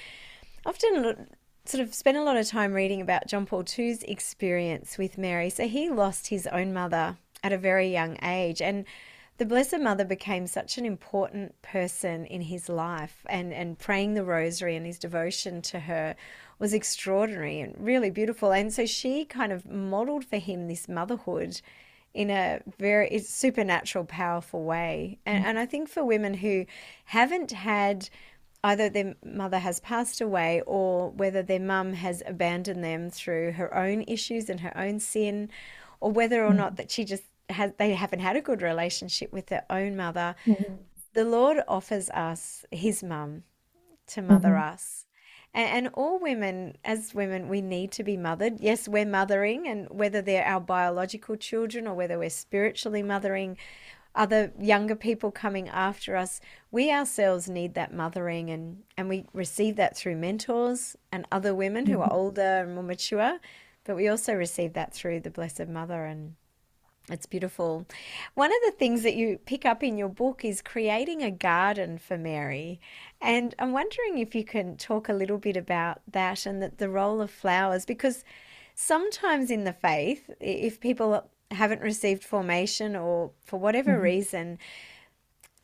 often 0.65 1.27
sort 1.65 1.81
of 1.81 1.93
spent 1.93 2.17
a 2.17 2.23
lot 2.23 2.37
of 2.37 2.47
time 2.47 2.73
reading 2.73 3.01
about 3.01 3.27
John 3.27 3.45
Paul 3.45 3.63
II's 3.77 4.03
experience 4.03 4.97
with 4.97 5.17
Mary. 5.17 5.49
So 5.49 5.67
he 5.67 5.89
lost 5.89 6.27
his 6.27 6.47
own 6.47 6.73
mother 6.73 7.17
at 7.43 7.53
a 7.53 7.57
very 7.57 7.91
young 7.91 8.17
age. 8.23 8.61
And 8.61 8.85
the 9.37 9.45
Blessed 9.45 9.79
Mother 9.79 10.03
became 10.03 10.47
such 10.47 10.77
an 10.77 10.85
important 10.85 11.61
person 11.61 12.25
in 12.25 12.41
his 12.41 12.67
life, 12.67 13.25
and, 13.29 13.53
and 13.53 13.79
praying 13.79 14.13
the 14.13 14.25
rosary 14.25 14.75
and 14.75 14.85
his 14.85 14.99
devotion 14.99 15.61
to 15.61 15.79
her 15.79 16.17
was 16.59 16.73
extraordinary 16.73 17.61
and 17.61 17.73
really 17.79 18.09
beautiful. 18.09 18.51
And 18.51 18.73
so 18.73 18.85
she 18.85 19.23
kind 19.23 19.53
of 19.53 19.65
modeled 19.65 20.25
for 20.25 20.37
him 20.37 20.67
this 20.67 20.89
motherhood 20.89 21.61
in 22.19 22.29
a 22.29 22.59
very 22.77 23.17
supernatural, 23.19 24.03
powerful 24.03 24.65
way. 24.65 25.19
And, 25.25 25.45
and 25.45 25.57
I 25.57 25.65
think 25.65 25.87
for 25.87 26.03
women 26.03 26.33
who 26.33 26.65
haven't 27.05 27.51
had 27.51 28.09
either 28.61 28.89
their 28.89 29.15
mother 29.23 29.59
has 29.59 29.79
passed 29.79 30.19
away 30.19 30.61
or 30.67 31.11
whether 31.11 31.41
their 31.41 31.61
mum 31.61 31.93
has 31.93 32.21
abandoned 32.25 32.83
them 32.83 33.09
through 33.09 33.53
her 33.53 33.73
own 33.73 34.03
issues 34.05 34.49
and 34.49 34.59
her 34.59 34.77
own 34.77 34.99
sin, 34.99 35.49
or 36.01 36.11
whether 36.11 36.43
or 36.43 36.51
mm. 36.51 36.57
not 36.57 36.75
that 36.75 36.91
she 36.91 37.05
just 37.05 37.23
has 37.49 37.71
they 37.77 37.93
haven't 37.93 38.19
had 38.19 38.35
a 38.35 38.41
good 38.41 38.61
relationship 38.61 39.31
with 39.31 39.45
their 39.45 39.63
own 39.69 39.95
mother. 39.95 40.35
Mm-hmm. 40.45 40.73
The 41.13 41.23
Lord 41.23 41.59
offers 41.69 42.09
us 42.09 42.65
His 42.69 43.01
mum 43.01 43.43
to 44.07 44.21
mother 44.21 44.49
mm-hmm. 44.49 44.73
us. 44.73 45.05
And, 45.53 45.85
and, 45.85 45.93
all 45.95 46.19
women, 46.19 46.77
as 46.85 47.15
women, 47.15 47.49
we 47.49 47.61
need 47.61 47.91
to 47.93 48.03
be 48.03 48.17
mothered. 48.17 48.59
Yes, 48.59 48.87
we're 48.87 49.05
mothering, 49.05 49.67
and 49.67 49.87
whether 49.89 50.21
they're 50.21 50.45
our 50.45 50.61
biological 50.61 51.35
children 51.35 51.87
or 51.87 51.95
whether 51.95 52.19
we're 52.19 52.29
spiritually 52.29 53.01
mothering 53.01 53.57
other 54.15 54.51
younger 54.59 54.95
people 54.95 55.31
coming 55.31 55.69
after 55.69 56.15
us, 56.15 56.41
we 56.71 56.91
ourselves 56.91 57.49
need 57.49 57.73
that 57.73 57.93
mothering, 57.93 58.49
and, 58.49 58.83
and 58.97 59.09
we 59.09 59.25
receive 59.33 59.75
that 59.77 59.95
through 59.97 60.15
mentors 60.15 60.95
and 61.11 61.25
other 61.31 61.55
women 61.55 61.85
who 61.85 61.99
are 62.01 62.07
mm-hmm. 62.07 62.15
older 62.15 62.41
and 62.41 62.75
more 62.75 62.83
mature. 62.83 63.39
But 63.85 63.95
we 63.95 64.07
also 64.07 64.33
receive 64.33 64.73
that 64.73 64.93
through 64.93 65.21
the 65.21 65.31
Blessed 65.31 65.67
Mother 65.67 66.05
and 66.05 66.35
it's 67.09 67.25
beautiful. 67.25 67.85
One 68.35 68.51
of 68.51 68.57
the 68.65 68.77
things 68.77 69.03
that 69.03 69.15
you 69.15 69.39
pick 69.45 69.65
up 69.65 69.83
in 69.83 69.97
your 69.97 70.09
book 70.09 70.45
is 70.45 70.61
creating 70.61 71.23
a 71.23 71.31
garden 71.31 71.97
for 71.97 72.17
Mary. 72.17 72.79
And 73.21 73.55
I'm 73.59 73.71
wondering 73.71 74.19
if 74.19 74.35
you 74.35 74.43
can 74.43 74.77
talk 74.77 75.09
a 75.09 75.13
little 75.13 75.37
bit 75.37 75.57
about 75.57 76.01
that 76.11 76.45
and 76.45 76.61
the, 76.61 76.71
the 76.77 76.89
role 76.89 77.21
of 77.21 77.31
flowers, 77.31 77.85
because 77.85 78.23
sometimes 78.75 79.51
in 79.51 79.63
the 79.63 79.73
faith, 79.73 80.29
if 80.39 80.79
people 80.79 81.29
haven't 81.51 81.81
received 81.81 82.23
formation 82.23 82.95
or 82.95 83.31
for 83.43 83.59
whatever 83.59 83.93
mm-hmm. 83.93 84.03
reason, 84.03 84.59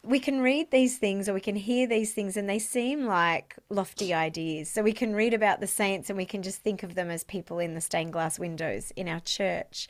we 0.03 0.19
can 0.19 0.39
read 0.39 0.69
these 0.69 0.97
things 0.97 1.27
or 1.27 1.33
we 1.33 1.41
can 1.41 1.55
hear 1.55 1.87
these 1.87 2.13
things 2.13 2.37
and 2.37 2.47
they 2.47 2.59
seem 2.59 3.05
like 3.05 3.55
lofty 3.69 4.13
ideas. 4.13 4.69
So 4.69 4.83
we 4.83 4.93
can 4.93 5.15
read 5.15 5.33
about 5.33 5.59
the 5.59 5.67
saints 5.67 6.09
and 6.09 6.17
we 6.17 6.25
can 6.25 6.43
just 6.43 6.61
think 6.61 6.83
of 6.83 6.93
them 6.93 7.09
as 7.09 7.23
people 7.23 7.59
in 7.59 7.73
the 7.73 7.81
stained 7.81 8.13
glass 8.13 8.37
windows 8.37 8.91
in 8.95 9.07
our 9.07 9.19
church 9.21 9.87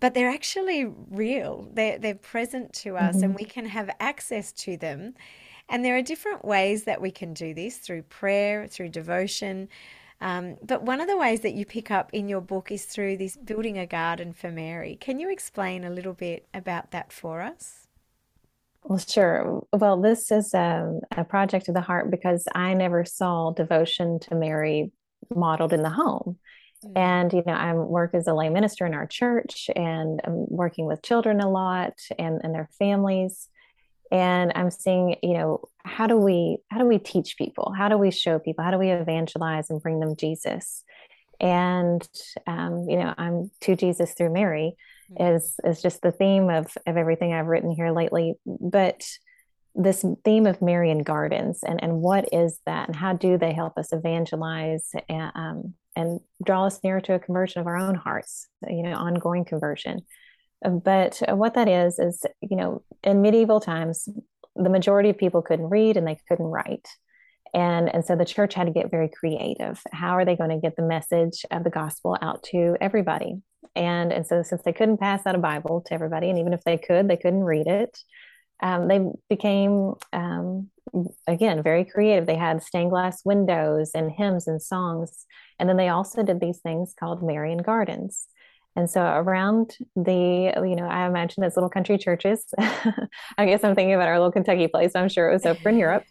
but 0.00 0.14
they're 0.14 0.30
actually 0.30 0.84
real. 1.10 1.68
They're, 1.72 1.98
they're 1.98 2.14
present 2.14 2.72
to 2.74 2.96
us 2.96 3.16
mm-hmm. 3.16 3.24
and 3.24 3.34
we 3.34 3.44
can 3.44 3.66
have 3.66 3.90
access 4.00 4.52
to 4.52 4.76
them. 4.76 5.14
And 5.68 5.84
there 5.84 5.96
are 5.96 6.02
different 6.02 6.44
ways 6.44 6.84
that 6.84 7.00
we 7.00 7.10
can 7.10 7.32
do 7.32 7.54
this 7.54 7.78
through 7.78 8.02
prayer, 8.02 8.66
through 8.66 8.90
devotion. 8.90 9.68
Um, 10.20 10.56
but 10.62 10.82
one 10.82 11.00
of 11.00 11.08
the 11.08 11.16
ways 11.16 11.40
that 11.40 11.54
you 11.54 11.64
pick 11.64 11.90
up 11.90 12.10
in 12.12 12.28
your 12.28 12.40
book 12.40 12.70
is 12.70 12.84
through 12.84 13.16
this 13.16 13.36
building 13.36 13.78
a 13.78 13.86
garden 13.86 14.32
for 14.32 14.50
Mary. 14.50 14.96
Can 15.00 15.18
you 15.18 15.30
explain 15.30 15.84
a 15.84 15.90
little 15.90 16.12
bit 16.12 16.46
about 16.52 16.90
that 16.90 17.12
for 17.12 17.40
us? 17.40 17.88
Well, 18.82 18.98
sure. 18.98 19.66
Well, 19.72 20.00
this 20.00 20.30
is 20.30 20.52
a, 20.52 21.00
a 21.16 21.24
project 21.24 21.68
of 21.68 21.74
the 21.74 21.80
heart 21.80 22.10
because 22.10 22.46
I 22.54 22.74
never 22.74 23.04
saw 23.04 23.52
devotion 23.52 24.18
to 24.20 24.34
Mary 24.34 24.92
modeled 25.34 25.72
in 25.72 25.82
the 25.82 25.90
home. 25.90 26.38
Mm-hmm. 26.84 26.98
And, 26.98 27.32
you 27.32 27.42
know, 27.46 27.54
I 27.54 27.72
work 27.74 28.14
as 28.14 28.26
a 28.26 28.34
lay 28.34 28.48
minister 28.48 28.86
in 28.86 28.94
our 28.94 29.06
church 29.06 29.70
and 29.74 30.20
I'm 30.24 30.46
working 30.48 30.86
with 30.86 31.02
children 31.02 31.40
a 31.40 31.50
lot 31.50 31.94
and, 32.18 32.40
and 32.42 32.54
their 32.54 32.68
families. 32.78 33.48
And 34.10 34.52
I'm 34.54 34.70
seeing, 34.70 35.16
you 35.22 35.34
know, 35.34 35.68
how 35.84 36.06
do 36.06 36.16
we 36.16 36.58
how 36.70 36.78
do 36.78 36.86
we 36.86 36.98
teach 36.98 37.36
people? 37.36 37.72
How 37.76 37.88
do 37.88 37.98
we 37.98 38.10
show 38.10 38.38
people? 38.38 38.64
How 38.64 38.70
do 38.70 38.78
we 38.78 38.90
evangelize 38.90 39.70
and 39.70 39.82
bring 39.82 39.98
them 39.98 40.16
Jesus? 40.16 40.84
And 41.40 42.06
um, 42.46 42.86
you 42.88 42.96
know, 42.96 43.14
I'm 43.16 43.50
to 43.62 43.74
Jesus 43.74 44.12
through 44.14 44.32
Mary 44.32 44.76
mm-hmm. 45.10 45.36
is 45.36 45.54
is 45.64 45.82
just 45.82 46.02
the 46.02 46.12
theme 46.12 46.48
of 46.48 46.66
of 46.86 46.96
everything 46.96 47.32
I've 47.32 47.46
written 47.46 47.70
here 47.70 47.90
lately. 47.90 48.34
But 48.46 49.04
this 49.74 50.04
theme 50.24 50.46
of 50.46 50.62
Marian 50.62 51.02
gardens 51.02 51.60
and 51.66 51.82
and 51.82 52.00
what 52.00 52.28
is 52.32 52.60
that 52.66 52.88
and 52.88 52.96
how 52.96 53.14
do 53.14 53.36
they 53.36 53.52
help 53.52 53.76
us 53.76 53.92
evangelize 53.92 54.90
and, 55.08 55.32
um, 55.34 55.74
and 55.96 56.20
draw 56.44 56.66
us 56.66 56.80
nearer 56.82 57.00
to 57.02 57.14
a 57.14 57.18
conversion 57.18 57.60
of 57.60 57.66
our 57.66 57.76
own 57.76 57.94
hearts, 57.94 58.48
you 58.66 58.82
know, 58.82 58.94
ongoing 58.94 59.44
conversion. 59.44 60.02
But 60.62 61.20
what 61.28 61.54
that 61.54 61.68
is, 61.68 61.98
is, 61.98 62.24
you 62.40 62.56
know, 62.56 62.82
in 63.02 63.20
medieval 63.20 63.60
times, 63.60 64.08
the 64.56 64.70
majority 64.70 65.10
of 65.10 65.18
people 65.18 65.42
couldn't 65.42 65.68
read 65.68 65.96
and 65.96 66.06
they 66.06 66.18
couldn't 66.28 66.46
write. 66.46 66.88
And, 67.52 67.92
and 67.94 68.04
so 68.04 68.16
the 68.16 68.24
church 68.24 68.54
had 68.54 68.66
to 68.66 68.72
get 68.72 68.90
very 68.90 69.08
creative. 69.08 69.80
How 69.92 70.16
are 70.16 70.24
they 70.24 70.36
going 70.36 70.50
to 70.50 70.58
get 70.58 70.74
the 70.76 70.82
message 70.82 71.44
of 71.50 71.64
the 71.64 71.70
gospel 71.70 72.16
out 72.20 72.42
to 72.44 72.76
everybody? 72.80 73.36
And, 73.76 74.12
and 74.12 74.26
so 74.26 74.42
since 74.42 74.62
they 74.62 74.72
couldn't 74.72 74.98
pass 74.98 75.26
out 75.26 75.34
a 75.34 75.38
Bible 75.38 75.82
to 75.86 75.94
everybody, 75.94 76.30
and 76.30 76.38
even 76.38 76.52
if 76.52 76.64
they 76.64 76.78
could, 76.78 77.08
they 77.08 77.16
couldn't 77.16 77.44
read 77.44 77.66
it, 77.66 77.96
um, 78.62 78.88
they 78.88 79.04
became 79.28 79.94
um, 80.12 80.70
again 81.26 81.62
very 81.62 81.84
creative. 81.84 82.26
They 82.26 82.36
had 82.36 82.62
stained 82.62 82.90
glass 82.90 83.24
windows 83.24 83.90
and 83.94 84.10
hymns 84.10 84.46
and 84.46 84.60
songs. 84.60 85.26
And 85.58 85.68
then 85.68 85.76
they 85.76 85.88
also 85.88 86.22
did 86.22 86.40
these 86.40 86.58
things 86.58 86.94
called 86.98 87.22
marian 87.22 87.58
gardens. 87.58 88.26
And 88.76 88.90
so 88.90 89.02
around 89.02 89.76
the 89.94 90.52
you 90.66 90.74
know 90.74 90.86
i 90.86 91.06
imagine 91.06 91.42
those 91.42 91.56
little 91.56 91.70
country 91.70 91.96
churches 91.96 92.44
i 92.58 93.46
guess 93.46 93.62
i'm 93.62 93.76
thinking 93.76 93.94
about 93.94 94.08
our 94.08 94.18
little 94.18 94.32
kentucky 94.32 94.66
place. 94.68 94.92
I'm 94.94 95.08
sure 95.08 95.30
it 95.30 95.32
was 95.32 95.46
over 95.46 95.68
in 95.68 95.78
europe. 95.78 96.04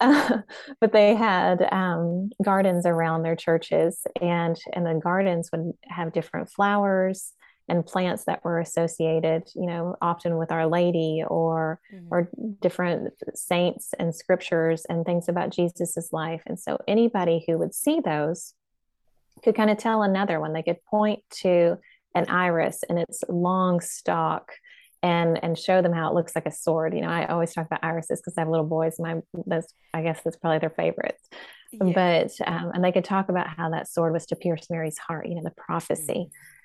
Uh, 0.00 0.38
but 0.80 0.92
they 0.92 1.14
had 1.14 1.66
um, 1.72 2.30
gardens 2.42 2.86
around 2.86 3.22
their 3.22 3.36
churches. 3.36 4.06
And 4.20 4.56
and 4.72 4.86
the 4.86 5.00
gardens 5.02 5.50
would 5.52 5.72
have 5.84 6.12
different 6.12 6.50
flowers 6.50 7.32
and 7.70 7.86
plants 7.86 8.24
that 8.24 8.44
were 8.44 8.58
associated, 8.58 9.44
you 9.54 9.64
know, 9.64 9.96
often 10.02 10.36
with 10.36 10.50
Our 10.50 10.66
Lady 10.66 11.22
or 11.26 11.80
mm-hmm. 11.94 12.08
or 12.10 12.28
different 12.60 13.14
saints 13.34 13.94
and 13.98 14.14
scriptures 14.14 14.84
and 14.88 15.06
things 15.06 15.28
about 15.28 15.50
Jesus's 15.50 16.12
life. 16.12 16.42
And 16.46 16.58
so 16.58 16.78
anybody 16.88 17.44
who 17.46 17.56
would 17.58 17.72
see 17.72 18.00
those 18.00 18.54
could 19.44 19.54
kind 19.54 19.70
of 19.70 19.78
tell 19.78 20.02
another 20.02 20.40
one. 20.40 20.52
They 20.52 20.64
could 20.64 20.84
point 20.84 21.22
to 21.42 21.78
an 22.14 22.28
iris 22.28 22.82
and 22.88 22.98
its 22.98 23.22
long 23.28 23.80
stalk 23.80 24.50
and 25.02 25.42
and 25.42 25.56
show 25.56 25.80
them 25.80 25.92
how 25.92 26.10
it 26.10 26.14
looks 26.14 26.34
like 26.34 26.46
a 26.46 26.52
sword. 26.52 26.92
You 26.92 27.02
know, 27.02 27.08
I 27.08 27.26
always 27.26 27.54
talk 27.54 27.66
about 27.66 27.84
irises 27.84 28.20
because 28.20 28.36
I 28.36 28.40
have 28.40 28.50
little 28.50 28.66
boys. 28.66 28.96
My 28.98 29.20
that's 29.46 29.72
I 29.94 30.02
guess 30.02 30.20
that's 30.24 30.36
probably 30.36 30.58
their 30.58 30.70
favorites. 30.70 31.28
Yeah. 31.72 31.92
But 31.94 32.32
um, 32.48 32.72
and 32.74 32.84
they 32.84 32.90
could 32.90 33.04
talk 33.04 33.28
about 33.28 33.46
how 33.46 33.70
that 33.70 33.88
sword 33.88 34.12
was 34.12 34.26
to 34.26 34.36
pierce 34.36 34.68
Mary's 34.68 34.98
heart. 34.98 35.28
You 35.28 35.36
know, 35.36 35.42
the 35.44 35.52
prophecy. 35.52 36.12
Mm-hmm 36.12 36.56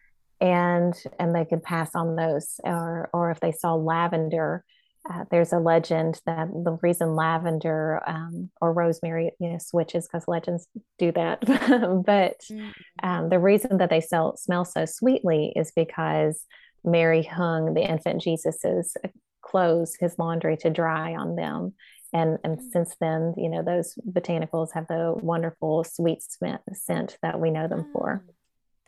and 0.41 0.93
and 1.19 1.33
they 1.33 1.45
could 1.45 1.63
pass 1.63 1.95
on 1.95 2.15
those 2.15 2.59
or 2.63 3.09
or 3.13 3.31
if 3.31 3.39
they 3.39 3.51
saw 3.51 3.73
lavender 3.73 4.63
uh, 5.07 5.23
there's 5.29 5.53
a 5.53 5.59
legend 5.59 6.19
that 6.25 6.47
the 6.51 6.77
reason 6.81 7.15
lavender 7.15 8.01
um, 8.07 8.49
or 8.59 8.73
rosemary 8.73 9.31
you 9.39 9.49
know 9.49 9.57
switches 9.59 10.07
because 10.07 10.27
legends 10.27 10.67
do 10.97 11.11
that. 11.11 11.41
But 12.05 12.39
mm-hmm. 12.51 12.69
um, 13.03 13.29
the 13.29 13.39
reason 13.39 13.77
that 13.77 13.89
they 13.89 14.01
sell, 14.01 14.35
smell 14.37 14.65
so 14.65 14.85
sweetly 14.85 15.53
is 15.55 15.71
because 15.75 16.43
mary 16.83 17.23
hung 17.23 17.73
the 17.73 17.81
infant 17.81 18.21
jesus's 18.21 18.95
clothes 19.41 19.95
his 19.99 20.19
laundry 20.19 20.57
to 20.57 20.69
dry 20.69 21.15
on 21.15 21.35
them. 21.35 21.73
And 22.13 22.39
and 22.43 22.57
mm-hmm. 22.57 22.69
since 22.71 22.95
then 22.99 23.35
you 23.37 23.49
know 23.49 23.63
those 23.63 23.95
botanicals 24.09 24.73
have 24.73 24.87
the 24.87 25.13
wonderful 25.15 25.83
sweet 25.83 26.23
scent 26.23 27.17
that 27.21 27.39
we 27.39 27.51
know 27.51 27.67
them 27.67 27.91
for. 27.93 28.25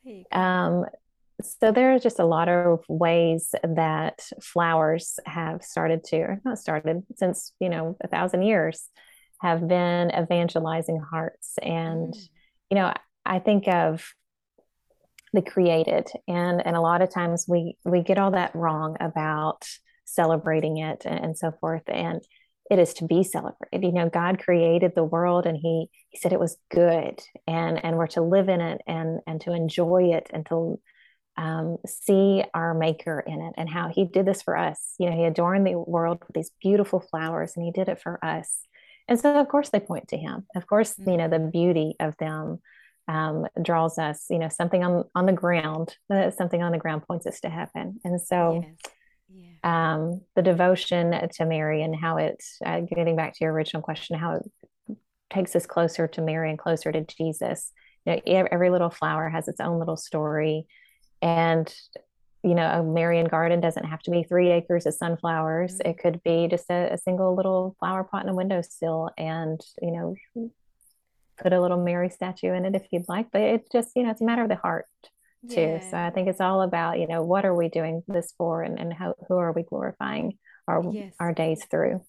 Mm, 0.05 0.35
um, 0.35 0.85
so 1.41 1.71
there 1.71 1.93
are 1.93 1.99
just 1.99 2.19
a 2.19 2.25
lot 2.25 2.49
of 2.49 2.83
ways 2.89 3.53
that 3.63 4.27
flowers 4.41 5.19
have 5.25 5.63
started 5.63 6.03
to, 6.05 6.17
or 6.17 6.41
not 6.43 6.57
started 6.57 7.03
since, 7.15 7.53
you 7.59 7.69
know, 7.69 7.95
a 8.03 8.07
thousand 8.07 8.41
years, 8.41 8.89
have 9.41 9.67
been 9.67 10.11
evangelizing 10.11 10.99
hearts. 10.99 11.55
And, 11.61 12.13
mm. 12.13 12.29
you 12.71 12.75
know, 12.75 12.93
I 13.25 13.39
think 13.39 13.67
of 13.67 14.03
the 15.33 15.41
created 15.41 16.07
and 16.27 16.65
and 16.65 16.75
a 16.77 16.81
lot 16.81 17.01
of 17.01 17.11
times 17.11 17.45
we 17.47 17.77
we 17.83 18.01
get 18.01 18.17
all 18.17 18.31
that 18.31 18.55
wrong 18.55 18.95
about 19.01 19.67
celebrating 20.05 20.77
it 20.77 21.03
and, 21.05 21.23
and 21.23 21.37
so 21.37 21.51
forth. 21.59 21.83
And 21.87 22.21
it 22.71 22.79
is 22.79 22.93
to 22.95 23.05
be 23.05 23.23
celebrated. 23.23 23.83
You 23.83 23.91
know, 23.91 24.09
God 24.09 24.39
created 24.39 24.93
the 24.95 25.03
world 25.03 25.45
and 25.45 25.57
he 25.57 25.89
he 26.09 26.17
said 26.17 26.33
it 26.33 26.39
was 26.39 26.57
good 26.71 27.19
and 27.45 27.83
and 27.83 27.97
we're 27.97 28.07
to 28.07 28.21
live 28.21 28.49
in 28.49 28.61
it 28.61 28.81
and 28.87 29.19
and 29.27 29.39
to 29.41 29.53
enjoy 29.53 30.13
it 30.13 30.29
and 30.33 30.45
to 30.47 30.79
um, 31.37 31.77
see 31.85 32.43
our 32.53 32.73
maker 32.73 33.23
in 33.25 33.41
it 33.41 33.53
and 33.57 33.69
how 33.69 33.89
he 33.89 34.05
did 34.05 34.25
this 34.25 34.41
for 34.41 34.57
us. 34.57 34.95
You 34.97 35.09
know, 35.09 35.15
he 35.15 35.23
adorned 35.25 35.67
the 35.67 35.77
world 35.77 36.23
with 36.25 36.33
these 36.33 36.51
beautiful 36.61 36.99
flowers 36.99 37.53
and 37.55 37.63
he 37.63 37.71
did 37.71 37.89
it 37.89 38.01
for 38.01 38.23
us. 38.25 38.61
And 39.07 39.19
so, 39.19 39.39
of 39.39 39.47
course, 39.47 39.69
they 39.69 39.79
point 39.79 40.09
to 40.09 40.17
him. 40.17 40.45
Of 40.55 40.67
course, 40.67 40.95
you 40.97 41.15
know, 41.17 41.29
the 41.29 41.39
beauty 41.39 41.95
of 41.99 42.15
them 42.17 42.59
um, 43.07 43.45
draws 43.61 43.97
us, 43.97 44.25
you 44.29 44.39
know, 44.39 44.49
something 44.49 44.83
on, 44.83 45.05
on 45.15 45.25
the 45.25 45.31
ground, 45.31 45.95
uh, 46.09 46.31
something 46.31 46.61
on 46.61 46.71
the 46.71 46.77
ground 46.77 47.03
points 47.07 47.25
us 47.25 47.39
to 47.41 47.49
heaven. 47.49 47.99
And 48.03 48.19
so, 48.19 48.65
yeah. 49.29 49.93
um, 49.93 50.21
the 50.35 50.41
devotion 50.41 51.29
to 51.29 51.45
Mary 51.45 51.83
and 51.83 51.95
how 51.95 52.17
it, 52.17 52.43
uh, 52.65 52.81
getting 52.81 53.15
back 53.15 53.33
to 53.33 53.43
your 53.45 53.53
original 53.53 53.81
question, 53.81 54.17
how 54.17 54.41
it 54.89 54.97
takes 55.29 55.55
us 55.55 55.65
closer 55.65 56.07
to 56.07 56.21
Mary 56.21 56.49
and 56.49 56.59
closer 56.59 56.91
to 56.91 57.05
Jesus. 57.05 57.71
You 58.05 58.21
know, 58.25 58.47
every 58.51 58.69
little 58.69 58.89
flower 58.89 59.29
has 59.29 59.47
its 59.47 59.61
own 59.61 59.79
little 59.79 59.97
story. 59.97 60.65
And, 61.21 61.73
you 62.43 62.55
know, 62.55 62.69
a 62.69 62.83
Marian 62.83 63.27
garden 63.27 63.59
doesn't 63.59 63.85
have 63.85 64.01
to 64.03 64.11
be 64.11 64.23
three 64.23 64.51
acres 64.51 64.85
of 64.85 64.93
sunflowers. 64.93 65.73
Mm-hmm. 65.73 65.89
It 65.89 65.97
could 65.99 66.23
be 66.23 66.47
just 66.47 66.69
a, 66.69 66.93
a 66.93 66.97
single 66.97 67.35
little 67.35 67.75
flower 67.79 68.03
pot 68.03 68.23
in 68.23 68.29
a 68.29 68.35
windowsill 68.35 69.11
and, 69.17 69.59
you 69.81 69.91
know, 69.91 70.15
put 71.37 71.53
a 71.53 71.61
little 71.61 71.83
Mary 71.83 72.09
statue 72.09 72.53
in 72.53 72.65
it 72.65 72.75
if 72.75 72.87
you'd 72.91 73.09
like. 73.09 73.31
But 73.31 73.41
it's 73.41 73.69
just, 73.71 73.91
you 73.95 74.03
know, 74.03 74.11
it's 74.11 74.21
a 74.21 74.25
matter 74.25 74.43
of 74.43 74.49
the 74.49 74.55
heart 74.55 74.85
too. 75.49 75.61
Yeah. 75.61 75.89
So 75.91 75.97
I 75.97 76.09
think 76.09 76.27
it's 76.27 76.41
all 76.41 76.61
about, 76.61 76.99
you 76.99 77.07
know, 77.07 77.23
what 77.23 77.45
are 77.45 77.55
we 77.55 77.69
doing 77.69 78.03
this 78.07 78.33
for 78.37 78.63
and, 78.63 78.79
and 78.79 78.93
how 78.93 79.15
who 79.27 79.37
are 79.37 79.51
we 79.51 79.63
glorifying 79.63 80.37
our 80.67 80.83
yes. 80.91 81.13
our 81.19 81.33
days 81.33 81.63
through. 81.69 82.01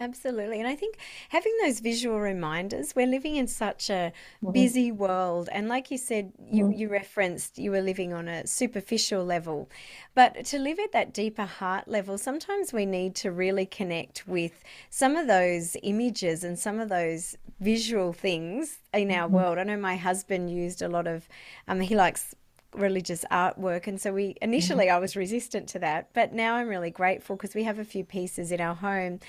Absolutely. 0.00 0.58
And 0.58 0.66
I 0.66 0.74
think 0.74 0.96
having 1.28 1.52
those 1.62 1.80
visual 1.80 2.18
reminders, 2.18 2.94
we're 2.96 3.06
living 3.06 3.36
in 3.36 3.46
such 3.46 3.90
a 3.90 4.12
mm-hmm. 4.42 4.50
busy 4.50 4.90
world. 4.90 5.48
And 5.52 5.68
like 5.68 5.90
you 5.90 5.98
said, 5.98 6.32
you, 6.50 6.64
mm-hmm. 6.64 6.78
you 6.78 6.88
referenced 6.88 7.58
you 7.58 7.70
were 7.70 7.82
living 7.82 8.12
on 8.12 8.26
a 8.26 8.46
superficial 8.46 9.24
level. 9.24 9.68
But 10.14 10.44
to 10.46 10.58
live 10.58 10.78
at 10.78 10.92
that 10.92 11.12
deeper 11.12 11.44
heart 11.44 11.86
level, 11.86 12.18
sometimes 12.18 12.72
we 12.72 12.86
need 12.86 13.14
to 13.16 13.30
really 13.30 13.66
connect 13.66 14.26
with 14.26 14.64
some 14.90 15.14
of 15.14 15.26
those 15.26 15.76
images 15.82 16.42
and 16.42 16.58
some 16.58 16.80
of 16.80 16.88
those 16.88 17.36
visual 17.60 18.12
things 18.12 18.78
in 18.92 19.10
our 19.10 19.26
mm-hmm. 19.26 19.36
world. 19.36 19.58
I 19.58 19.64
know 19.64 19.76
my 19.76 19.96
husband 19.96 20.50
used 20.50 20.82
a 20.82 20.88
lot 20.88 21.06
of, 21.06 21.28
um, 21.68 21.80
he 21.80 21.94
likes 21.94 22.34
religious 22.74 23.24
artwork 23.30 23.86
and 23.86 24.00
so 24.00 24.12
we 24.12 24.34
initially 24.40 24.86
mm-hmm. 24.86 24.96
I 24.96 24.98
was 24.98 25.14
resistant 25.14 25.68
to 25.70 25.78
that 25.80 26.08
but 26.14 26.32
now 26.32 26.54
I'm 26.54 26.68
really 26.68 26.90
grateful 26.90 27.36
because 27.36 27.54
we 27.54 27.64
have 27.64 27.78
a 27.78 27.84
few 27.84 28.04
pieces 28.04 28.50
in 28.50 28.60
our 28.60 28.74
home 28.74 29.20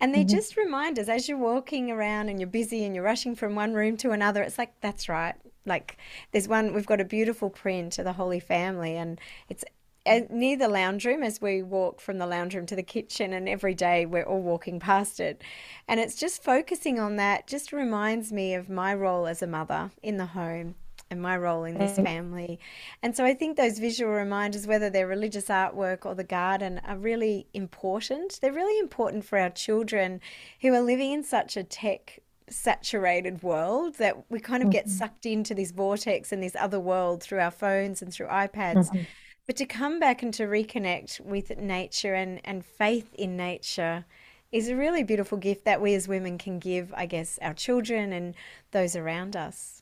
and 0.00 0.14
they're 0.14 0.24
mm-hmm. 0.24 0.36
just 0.36 0.56
reminders 0.56 1.08
as 1.08 1.28
you're 1.28 1.38
walking 1.38 1.90
around 1.90 2.28
and 2.28 2.38
you're 2.38 2.48
busy 2.48 2.84
and 2.84 2.94
you're 2.94 3.04
rushing 3.04 3.34
from 3.34 3.54
one 3.54 3.74
room 3.74 3.96
to 3.98 4.12
another 4.12 4.42
it's 4.42 4.58
like 4.58 4.72
that's 4.80 5.08
right 5.08 5.34
like 5.66 5.96
there's 6.30 6.48
one 6.48 6.74
we've 6.74 6.86
got 6.86 7.00
a 7.00 7.04
beautiful 7.04 7.50
print 7.50 7.98
of 7.98 8.04
the 8.04 8.12
Holy 8.12 8.40
Family 8.40 8.96
and 8.96 9.20
it's 9.48 9.64
uh, 10.04 10.20
near 10.30 10.56
the 10.56 10.68
lounge 10.68 11.04
room 11.04 11.22
as 11.22 11.40
we 11.40 11.62
walk 11.62 12.00
from 12.00 12.18
the 12.18 12.26
lounge 12.26 12.54
room 12.54 12.66
to 12.66 12.74
the 12.74 12.82
kitchen 12.82 13.32
and 13.32 13.48
every 13.48 13.74
day 13.74 14.04
we're 14.04 14.24
all 14.24 14.42
walking 14.42 14.80
past 14.80 15.20
it 15.20 15.40
and 15.86 16.00
it's 16.00 16.16
just 16.16 16.42
focusing 16.42 16.98
on 16.98 17.16
that 17.16 17.46
just 17.46 17.72
reminds 17.72 18.32
me 18.32 18.54
of 18.54 18.68
my 18.68 18.92
role 18.92 19.26
as 19.26 19.42
a 19.42 19.46
mother 19.46 19.92
in 20.02 20.16
the 20.16 20.26
home 20.26 20.74
and 21.12 21.20
my 21.20 21.36
role 21.36 21.64
in 21.64 21.78
this 21.78 21.98
mm. 21.98 22.04
family. 22.04 22.58
And 23.02 23.14
so 23.14 23.24
I 23.24 23.34
think 23.34 23.56
those 23.56 23.78
visual 23.78 24.10
reminders, 24.10 24.66
whether 24.66 24.88
they're 24.88 25.06
religious 25.06 25.46
artwork 25.46 26.06
or 26.06 26.14
the 26.14 26.24
garden, 26.24 26.80
are 26.86 26.96
really 26.96 27.46
important. 27.52 28.38
They're 28.40 28.52
really 28.52 28.80
important 28.80 29.24
for 29.24 29.38
our 29.38 29.50
children 29.50 30.20
who 30.62 30.72
are 30.72 30.80
living 30.80 31.12
in 31.12 31.22
such 31.22 31.56
a 31.56 31.62
tech 31.62 32.20
saturated 32.48 33.42
world 33.42 33.96
that 33.96 34.24
we 34.30 34.40
kind 34.40 34.62
of 34.62 34.70
get 34.70 34.86
mm-hmm. 34.86 34.96
sucked 34.96 35.26
into 35.26 35.54
this 35.54 35.70
vortex 35.70 36.32
and 36.32 36.42
this 36.42 36.56
other 36.58 36.80
world 36.80 37.22
through 37.22 37.40
our 37.40 37.50
phones 37.50 38.02
and 38.02 38.12
through 38.12 38.26
iPads. 38.26 38.88
Mm-hmm. 38.88 39.02
But 39.46 39.56
to 39.56 39.66
come 39.66 40.00
back 40.00 40.22
and 40.22 40.32
to 40.34 40.44
reconnect 40.44 41.20
with 41.20 41.56
nature 41.58 42.14
and, 42.14 42.40
and 42.44 42.64
faith 42.64 43.12
in 43.14 43.36
nature 43.36 44.06
is 44.50 44.68
a 44.68 44.76
really 44.76 45.02
beautiful 45.02 45.38
gift 45.38 45.64
that 45.64 45.80
we 45.80 45.94
as 45.94 46.08
women 46.08 46.38
can 46.38 46.58
give, 46.58 46.92
I 46.96 47.06
guess, 47.06 47.38
our 47.42 47.54
children 47.54 48.12
and 48.12 48.34
those 48.70 48.96
around 48.96 49.36
us. 49.36 49.81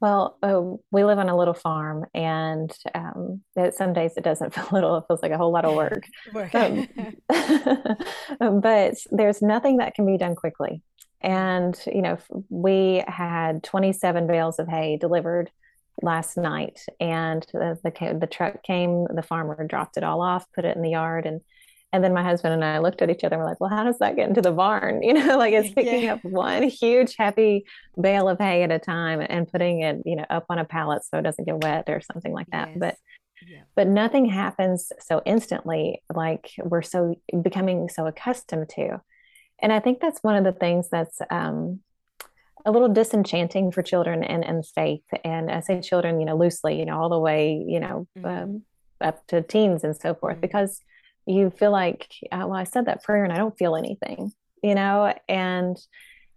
Well, 0.00 0.36
uh, 0.42 0.60
we 0.90 1.04
live 1.04 1.18
on 1.18 1.28
a 1.28 1.36
little 1.36 1.54
farm, 1.54 2.04
and 2.14 2.70
um, 2.94 3.40
it, 3.56 3.74
some 3.74 3.94
days 3.94 4.12
it 4.16 4.24
doesn't 4.24 4.54
feel 4.54 4.68
little; 4.70 4.96
it 4.98 5.04
feels 5.08 5.22
like 5.22 5.32
a 5.32 5.38
whole 5.38 5.52
lot 5.52 5.64
of 5.64 5.74
work. 5.74 6.06
work. 6.34 6.54
Um, 6.54 6.88
but 8.60 8.94
there's 9.10 9.40
nothing 9.40 9.78
that 9.78 9.94
can 9.94 10.06
be 10.06 10.18
done 10.18 10.34
quickly. 10.34 10.82
And 11.22 11.80
you 11.86 12.02
know, 12.02 12.18
we 12.50 13.02
had 13.06 13.62
27 13.62 14.26
bales 14.26 14.58
of 14.58 14.68
hay 14.68 14.98
delivered 14.98 15.50
last 16.02 16.36
night, 16.36 16.80
and 17.00 17.46
the, 17.54 17.78
the 17.82 18.18
the 18.20 18.26
truck 18.26 18.62
came. 18.62 19.06
The 19.12 19.22
farmer 19.22 19.66
dropped 19.66 19.96
it 19.96 20.04
all 20.04 20.20
off, 20.20 20.44
put 20.54 20.66
it 20.66 20.76
in 20.76 20.82
the 20.82 20.90
yard, 20.90 21.24
and 21.24 21.40
and 21.96 22.04
then 22.04 22.12
my 22.12 22.22
husband 22.22 22.52
and 22.52 22.64
I 22.64 22.78
looked 22.78 23.00
at 23.00 23.08
each 23.08 23.24
other 23.24 23.36
and 23.36 23.42
we're 23.42 23.48
like, 23.48 23.58
well, 23.58 23.70
how 23.70 23.82
does 23.82 23.98
that 24.00 24.16
get 24.16 24.28
into 24.28 24.42
the 24.42 24.52
barn? 24.52 25.02
You 25.06 25.14
know, 25.14 25.38
like 25.38 25.54
it's 25.54 25.72
picking 25.72 26.02
yeah. 26.02 26.14
up 26.14 26.24
one 26.24 26.64
huge, 26.64 27.14
heavy 27.16 27.64
bale 27.98 28.28
of 28.28 28.38
hay 28.38 28.64
at 28.64 28.70
a 28.70 28.78
time 28.78 29.24
and 29.26 29.50
putting 29.50 29.80
it, 29.80 30.02
you 30.04 30.16
know, 30.16 30.26
up 30.28 30.46
on 30.50 30.58
a 30.58 30.64
pallet 30.64 31.04
so 31.04 31.18
it 31.18 31.22
doesn't 31.22 31.44
get 31.44 31.62
wet 31.62 31.84
or 31.88 32.00
something 32.00 32.32
like 32.32 32.48
that. 32.48 32.68
Yes. 32.68 32.78
But 32.78 32.96
yeah. 33.48 33.60
but 33.74 33.86
nothing 33.86 34.26
happens 34.26 34.92
so 35.00 35.22
instantly 35.24 36.02
like 36.12 36.50
we're 36.58 36.82
so 36.82 37.14
becoming 37.42 37.88
so 37.88 38.06
accustomed 38.06 38.68
to. 38.70 39.00
And 39.62 39.72
I 39.72 39.80
think 39.80 40.00
that's 40.00 40.22
one 40.22 40.36
of 40.36 40.44
the 40.44 40.58
things 40.58 40.88
that's 40.90 41.18
um, 41.30 41.80
a 42.66 42.72
little 42.72 42.88
disenchanting 42.88 43.70
for 43.70 43.82
children 43.82 44.24
and, 44.24 44.44
and 44.44 44.66
faith. 44.66 45.04
And 45.24 45.50
I 45.50 45.60
say 45.60 45.80
children, 45.80 46.18
you 46.20 46.26
know, 46.26 46.36
loosely, 46.36 46.78
you 46.78 46.84
know, 46.84 47.00
all 47.00 47.08
the 47.08 47.18
way, 47.18 47.64
you 47.66 47.80
know, 47.80 48.08
mm-hmm. 48.18 48.26
um, 48.26 48.62
up 49.00 49.26
to 49.28 49.40
teens 49.40 49.84
and 49.84 49.96
so 49.96 50.14
forth, 50.14 50.34
mm-hmm. 50.34 50.40
because 50.42 50.82
you 51.26 51.50
feel 51.50 51.70
like 51.70 52.08
uh, 52.32 52.44
well 52.46 52.54
i 52.54 52.64
said 52.64 52.86
that 52.86 53.02
prayer 53.02 53.24
and 53.24 53.32
i 53.32 53.36
don't 53.36 53.58
feel 53.58 53.76
anything 53.76 54.32
you 54.62 54.74
know? 54.74 55.14
And 55.28 55.76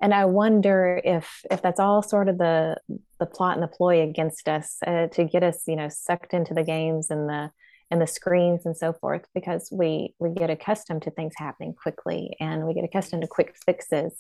and 0.02 0.14
i 0.14 0.24
wonder 0.24 1.02
if 1.04 1.42
if 1.52 1.62
that's 1.62 1.80
all 1.80 2.02
sort 2.02 2.30
of 2.30 2.38
the 2.38 2.78
the 3.20 3.26
plot 3.26 3.56
and 3.56 3.64
the 3.64 3.68
ploy 3.68 4.02
against 4.02 4.48
us 4.48 4.78
uh, 4.88 5.08
to 5.08 5.26
get 5.26 5.44
us 5.44 5.64
you 5.68 5.76
know 5.76 5.90
sucked 5.90 6.34
into 6.34 6.54
the 6.54 6.64
games 6.64 7.10
and 7.10 7.28
the 7.28 7.52
and 7.92 8.02
the 8.02 8.08
screens 8.08 8.66
and 8.66 8.78
so 8.78 8.94
forth 8.94 9.26
because 9.34 9.68
we 9.74 10.16
we 10.20 10.30
get 10.30 10.50
accustomed 10.50 11.02
to 11.02 11.12
things 11.12 11.34
happening 11.36 11.74
quickly 11.74 12.38
and 12.40 12.66
we 12.66 12.74
get 12.74 12.86
accustomed 12.86 13.24
to 13.24 13.28
quick 13.28 13.56
fixes. 13.66 14.14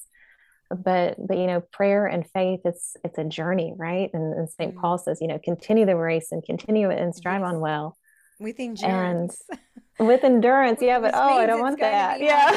But 0.70 1.15
but 1.26 1.38
you 1.38 1.47
know 1.47 1.61
prayer 1.72 2.05
and 2.05 2.30
faith 2.30 2.61
it's 2.65 2.97
it's 3.05 3.17
a 3.17 3.24
journey 3.24 3.74
right? 3.78 4.09
And, 4.13 4.34
and 4.34 4.49
saint 4.49 4.72
mm-hmm. 4.72 4.82
paul 4.82 4.97
says 4.97 5.20
you 5.22 5.28
know 5.28 5.39
continue 5.41 5.86
the 5.86 5.95
race 5.95 6.32
and 6.32 6.43
continue 6.43 6.89
it 6.89 6.99
and 6.99 7.15
strive 7.15 7.43
on 7.43 7.61
well 7.61 7.97
with 8.40 8.60
endurance. 8.60 9.44
and 9.50 9.60
with 10.08 10.24
endurance 10.24 10.82
yeah 10.82 11.00
but 11.00 11.14
oh 11.14 11.20
i 11.38 11.46
don't 11.46 11.60
want 11.60 11.80
that. 11.80 12.22
yeah 12.22 12.50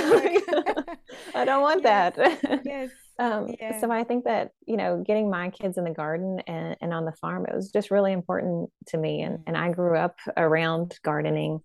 i 1.34 1.44
don't 1.44 1.62
want 1.62 1.82
yeah. 1.82 2.10
that. 2.10 2.60
Yes. 2.64 2.90
Um, 3.18 3.54
yeah. 3.60 3.80
so 3.80 3.90
i 3.90 4.04
think 4.04 4.24
that 4.24 4.52
you 4.66 4.76
know 4.76 5.02
getting 5.06 5.28
my 5.28 5.50
kids 5.50 5.76
in 5.76 5.84
the 5.84 5.90
garden 5.90 6.40
and, 6.46 6.76
and 6.80 6.94
on 6.94 7.04
the 7.04 7.12
farm 7.12 7.46
it 7.46 7.54
was 7.54 7.70
just 7.70 7.90
really 7.90 8.12
important 8.12 8.70
to 8.88 8.96
me 8.96 9.22
and, 9.22 9.40
and 9.46 9.56
i 9.56 9.70
grew 9.70 9.96
up 9.98 10.16
around 10.36 10.98
gardening 11.02 11.60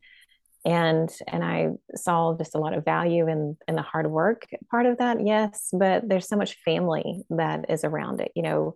and 0.65 1.09
and 1.27 1.43
i 1.43 1.69
saw 1.95 2.35
just 2.37 2.55
a 2.55 2.57
lot 2.57 2.73
of 2.73 2.83
value 2.83 3.27
in 3.27 3.55
in 3.67 3.75
the 3.75 3.81
hard 3.81 4.07
work 4.07 4.43
part 4.69 4.85
of 4.85 4.97
that 4.97 5.25
yes 5.25 5.69
but 5.71 6.07
there's 6.07 6.27
so 6.27 6.35
much 6.35 6.57
family 6.65 7.23
that 7.29 7.69
is 7.69 7.83
around 7.83 8.19
it 8.19 8.31
you 8.35 8.43
know? 8.43 8.75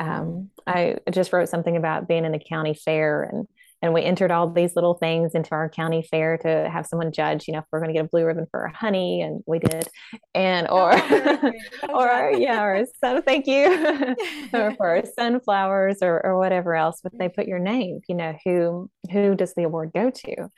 Um, 0.00 0.50
i 0.66 0.96
just 1.12 1.32
wrote 1.32 1.48
something 1.48 1.76
about 1.76 2.08
being 2.08 2.24
in 2.24 2.32
the 2.32 2.38
county 2.38 2.74
fair 2.74 3.22
and 3.22 3.46
and 3.82 3.94
we 3.94 4.02
entered 4.02 4.30
all 4.30 4.50
these 4.50 4.76
little 4.76 4.94
things 4.94 5.34
into 5.34 5.52
our 5.52 5.68
county 5.68 6.06
fair 6.10 6.36
to 6.38 6.68
have 6.70 6.86
someone 6.86 7.12
judge 7.12 7.46
you 7.46 7.52
know 7.52 7.60
if 7.60 7.64
we're 7.72 7.80
going 7.80 7.88
to 7.88 7.98
get 7.98 8.04
a 8.04 8.08
blue 8.08 8.24
ribbon 8.24 8.46
for 8.50 8.60
our 8.60 8.68
honey 8.68 9.22
and 9.22 9.42
we 9.46 9.58
did. 9.58 9.88
And 10.34 10.68
or 10.68 10.92
or 11.88 12.32
yeah 12.32 12.62
or 12.62 12.84
sun 13.02 13.22
thank 13.22 13.46
you. 13.46 13.66
Or 14.52 14.74
for 14.76 15.02
sunflowers 15.18 15.98
or, 16.02 16.24
or 16.24 16.38
whatever 16.38 16.74
else 16.74 17.00
but 17.02 17.12
they 17.18 17.28
put 17.28 17.46
your 17.46 17.58
name 17.58 18.00
you 18.08 18.14
know 18.14 18.36
who 18.44 18.90
who 19.10 19.34
does 19.34 19.54
the 19.54 19.64
award 19.64 19.92
go 19.94 20.10
to? 20.10 20.48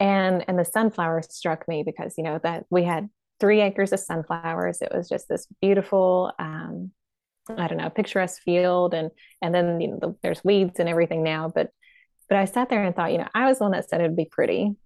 And 0.00 0.44
and 0.48 0.58
the 0.58 0.64
sunflowers 0.64 1.34
struck 1.34 1.68
me 1.68 1.82
because 1.84 2.14
you 2.16 2.24
know 2.24 2.40
that 2.42 2.64
we 2.70 2.84
had 2.84 3.08
three 3.40 3.60
acres 3.60 3.92
of 3.92 4.00
sunflowers. 4.00 4.82
It 4.82 4.92
was 4.94 5.08
just 5.08 5.28
this 5.28 5.46
beautiful 5.60 6.32
um 6.38 6.92
I 7.48 7.66
don't 7.66 7.78
know, 7.78 7.90
picturesque 7.90 8.40
field, 8.42 8.94
and 8.94 9.10
and 9.40 9.54
then 9.54 9.80
you 9.80 9.88
know 9.88 9.98
the, 10.00 10.16
there's 10.22 10.44
weeds 10.44 10.78
and 10.78 10.88
everything 10.88 11.22
now, 11.22 11.50
but 11.52 11.70
but 12.28 12.38
I 12.38 12.44
sat 12.44 12.68
there 12.68 12.82
and 12.82 12.94
thought, 12.94 13.12
you 13.12 13.18
know, 13.18 13.28
I 13.34 13.46
was 13.46 13.58
the 13.58 13.64
one 13.64 13.72
that 13.72 13.88
said 13.88 14.00
it'd 14.00 14.16
be 14.16 14.24
pretty. 14.24 14.76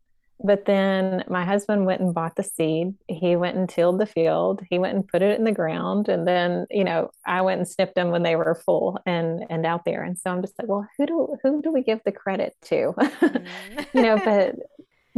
But 0.45 0.67
then 0.67 1.25
my 1.29 1.45
husband 1.47 1.87
went 1.87 2.03
and 2.03 2.13
bought 2.13 2.37
the 2.37 2.43
seed. 2.43 2.95
He 3.09 3.37
went 3.37 3.57
and 3.57 3.69
tilled 3.69 3.99
the 3.99 4.07
field. 4.07 4.63
He 4.69 4.79
went 4.79 4.95
and 4.95 5.09
put 5.09 5.23
it 5.23 5.39
in 5.39 5.45
the 5.45 5.53
ground. 5.53 6.09
And 6.09 6.27
then, 6.29 6.67
you 6.71 6.85
know, 6.85 7.11
I 7.27 7.41
went 7.41 7.59
and 7.59 7.69
snipped 7.69 7.95
them 7.95 8.11
when 8.11 8.23
they 8.23 8.37
were 8.37 8.55
full 8.55 8.99
and 9.07 9.47
and 9.49 9.65
out 9.65 9.87
there. 9.87 10.03
And 10.03 10.19
so 10.19 10.31
I'm 10.31 10.43
just 10.43 10.59
like, 10.59 10.69
well, 10.69 10.87
who 10.99 11.07
do 11.07 11.37
who 11.43 11.63
do 11.63 11.73
we 11.73 11.83
give 11.83 12.01
the 12.05 12.13
credit 12.13 12.55
to? 12.65 12.93
Mm. 12.99 13.87
you 13.95 14.03
know, 14.03 14.21
but 14.23 14.57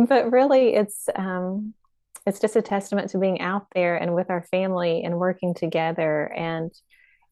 but 0.07 0.31
really 0.31 0.75
it's 0.75 1.09
um 1.16 1.75
it's 2.25 2.41
just 2.41 2.57
a 2.57 2.62
testament 2.62 3.11
to 3.11 3.19
being 3.19 3.41
out 3.41 3.66
there 3.75 3.97
and 3.97 4.14
with 4.14 4.31
our 4.31 4.43
family 4.43 5.03
and 5.03 5.19
working 5.19 5.55
together 5.55 6.33
and 6.37 6.71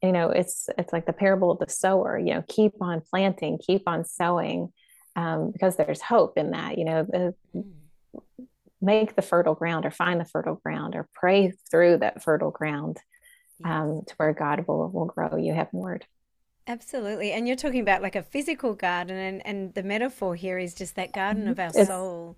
you 0.03 0.12
know 0.12 0.30
it's 0.30 0.68
it's 0.78 0.92
like 0.92 1.07
the 1.07 1.12
parable 1.12 1.51
of 1.51 1.59
the 1.59 1.68
sower 1.68 2.18
you 2.18 2.34
know 2.34 2.44
keep 2.49 2.72
on 2.80 3.01
planting 3.11 3.59
keep 3.59 3.82
on 3.86 4.05
sowing 4.05 4.72
um, 5.16 5.51
because 5.51 5.76
there's 5.76 6.03
hope 6.03 6.36
in 6.36 6.51
that 6.51 6.76
you 6.78 6.84
know 6.84 7.03
the, 7.03 7.34
make 8.82 9.16
the 9.16 9.22
fertile 9.22 9.55
ground 9.55 9.86
or 9.86 9.90
find 9.90 10.20
the 10.20 10.24
fertile 10.24 10.61
ground 10.64 10.94
or 10.94 11.09
pray 11.14 11.53
through 11.70 11.97
that 11.99 12.22
fertile 12.22 12.51
ground 12.51 12.99
um, 13.64 14.03
to 14.07 14.14
where 14.16 14.32
god 14.32 14.64
will, 14.68 14.88
will 14.90 15.07
grow 15.07 15.36
you 15.36 15.53
have 15.53 15.68
heavenward 15.68 16.07
absolutely 16.66 17.32
and 17.32 17.47
you're 17.47 17.57
talking 17.57 17.80
about 17.80 18.03
like 18.03 18.16
a 18.16 18.22
physical 18.22 18.74
garden 18.74 19.16
and, 19.16 19.47
and 19.47 19.74
the 19.74 19.82
metaphor 19.82 20.34
here 20.34 20.59
is 20.59 20.74
just 20.74 20.97
that 20.97 21.12
garden 21.12 21.44
mm-hmm. 21.44 21.53
of 21.53 21.59
our 21.59 21.72
it's, 21.74 21.88
soul 21.88 22.36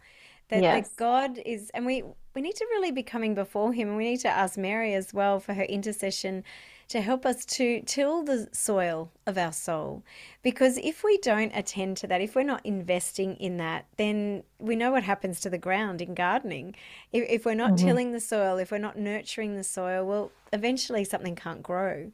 That, 0.49 0.63
Yes. 0.63 0.95
God 0.95 1.39
is, 1.45 1.71
and 1.75 1.85
we 1.85 2.03
we 2.35 2.41
need 2.41 2.57
to 2.57 2.65
really 2.71 2.91
be 2.91 3.03
coming 3.03 3.35
before 3.35 3.71
Him, 3.73 3.89
and 3.89 3.99
we 3.99 4.05
need 4.05 4.21
to 4.21 4.29
ask 4.31 4.57
Mary 4.57 4.95
as 4.95 5.13
well 5.13 5.41
for 5.41 5.53
her 5.53 5.65
intercession 5.65 6.43
to 6.89 7.03
help 7.03 7.27
us 7.27 7.45
to 7.45 7.83
till 7.83 8.25
the 8.25 8.49
soil 8.53 9.11
of 9.27 9.37
our 9.37 9.53
soul. 9.53 10.03
Because 10.43 10.79
if 10.79 11.05
we 11.05 11.19
don't 11.19 11.53
attend 11.55 11.99
to 11.99 12.07
that, 12.07 12.23
if 12.23 12.35
we're 12.35 12.43
not 12.43 12.65
investing 12.65 13.35
in 13.37 13.59
that, 13.59 13.87
then 13.99 14.43
we 14.59 14.75
know 14.75 14.93
what 14.93 15.03
happens 15.03 15.41
to 15.41 15.51
the 15.51 15.59
ground 15.59 16.01
in 16.01 16.15
gardening. 16.15 16.75
If, 17.13 17.29
if 17.29 17.45
we're 17.45 17.55
not 17.55 17.77
hmm 17.77 17.77
tilling 17.77 18.13
the 18.13 18.21
soil, 18.21 18.57
if 18.57 18.71
we're 18.71 18.79
not 18.79 18.99
nurturing 18.99 19.57
the 19.57 19.65
soil, 19.65 20.07
well, 20.07 20.33
eventually 20.53 21.05
something 21.05 21.37
can't 21.37 21.63
grow. 21.63 22.11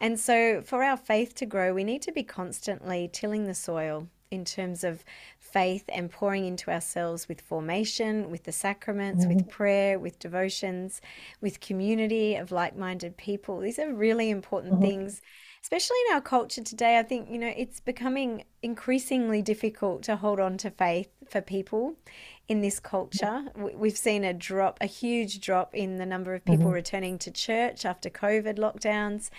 And 0.00 0.18
so, 0.20 0.62
for 0.62 0.82
our 0.84 0.96
faith 0.96 1.34
to 1.36 1.46
grow, 1.46 1.74
we 1.74 1.84
need 1.84 2.02
to 2.02 2.12
be 2.12 2.22
constantly 2.22 3.08
tilling 3.12 3.46
the 3.46 3.54
soil 3.54 4.08
in 4.30 4.44
terms 4.44 4.82
of 4.82 5.04
faith 5.52 5.84
and 5.88 6.10
pouring 6.10 6.46
into 6.46 6.70
ourselves 6.70 7.28
with 7.28 7.40
formation, 7.40 8.30
with 8.30 8.44
the 8.44 8.52
sacraments, 8.52 9.28
with 9.28 9.40
hmm 9.40 9.48
prayer, 9.48 9.98
with 9.98 10.18
devotions, 10.18 11.00
with 11.40 11.60
community 11.60 12.34
of 12.36 12.50
like 12.52 12.76
minded 12.76 13.16
people. 13.16 13.60
These 13.60 13.78
are 13.78 13.92
really 13.92 14.30
important 14.30 14.80
hmm 14.80 14.80
things, 14.80 15.20
especially 15.62 15.96
in 16.08 16.14
our 16.14 16.20
culture 16.20 16.62
today. 16.62 16.98
I 16.98 17.02
think, 17.02 17.30
you 17.30 17.38
know, 17.38 17.52
it's 17.56 17.80
becoming 17.80 18.44
increasingly 18.62 19.42
difficult 19.42 20.02
to 20.04 20.16
hold 20.16 20.40
on 20.40 20.56
to 20.58 20.70
faith 20.70 21.08
for 21.28 21.40
people 21.40 21.96
in 22.48 22.60
this 22.60 22.80
culture. 22.80 23.44
We- 23.56 23.74
We've 23.74 23.96
seen 23.98 24.24
a 24.24 24.32
drop, 24.34 24.78
a 24.80 24.86
huge 24.86 25.40
drop 25.40 25.74
in 25.74 25.96
the 25.98 26.06
number 26.06 26.34
of 26.34 26.44
people 26.44 26.70
hmm 26.70 26.72
returning 26.72 27.18
to 27.20 27.30
church 27.30 27.84
after 27.84 28.10
COVID 28.10 28.56
lockdowns 28.58 29.30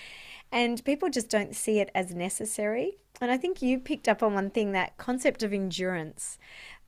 and 0.52 0.84
people 0.86 1.10
just 1.10 1.30
don't 1.30 1.56
see 1.56 1.80
it 1.80 1.90
as 1.96 2.14
necessary. 2.14 2.98
And 3.24 3.32
I 3.32 3.38
think 3.38 3.62
you 3.62 3.80
picked 3.80 4.10
up 4.10 4.22
on 4.22 4.34
one 4.34 4.50
thing 4.50 4.74
that 4.74 4.98
concept 4.98 5.44
of 5.44 5.54
endurance, 5.54 6.38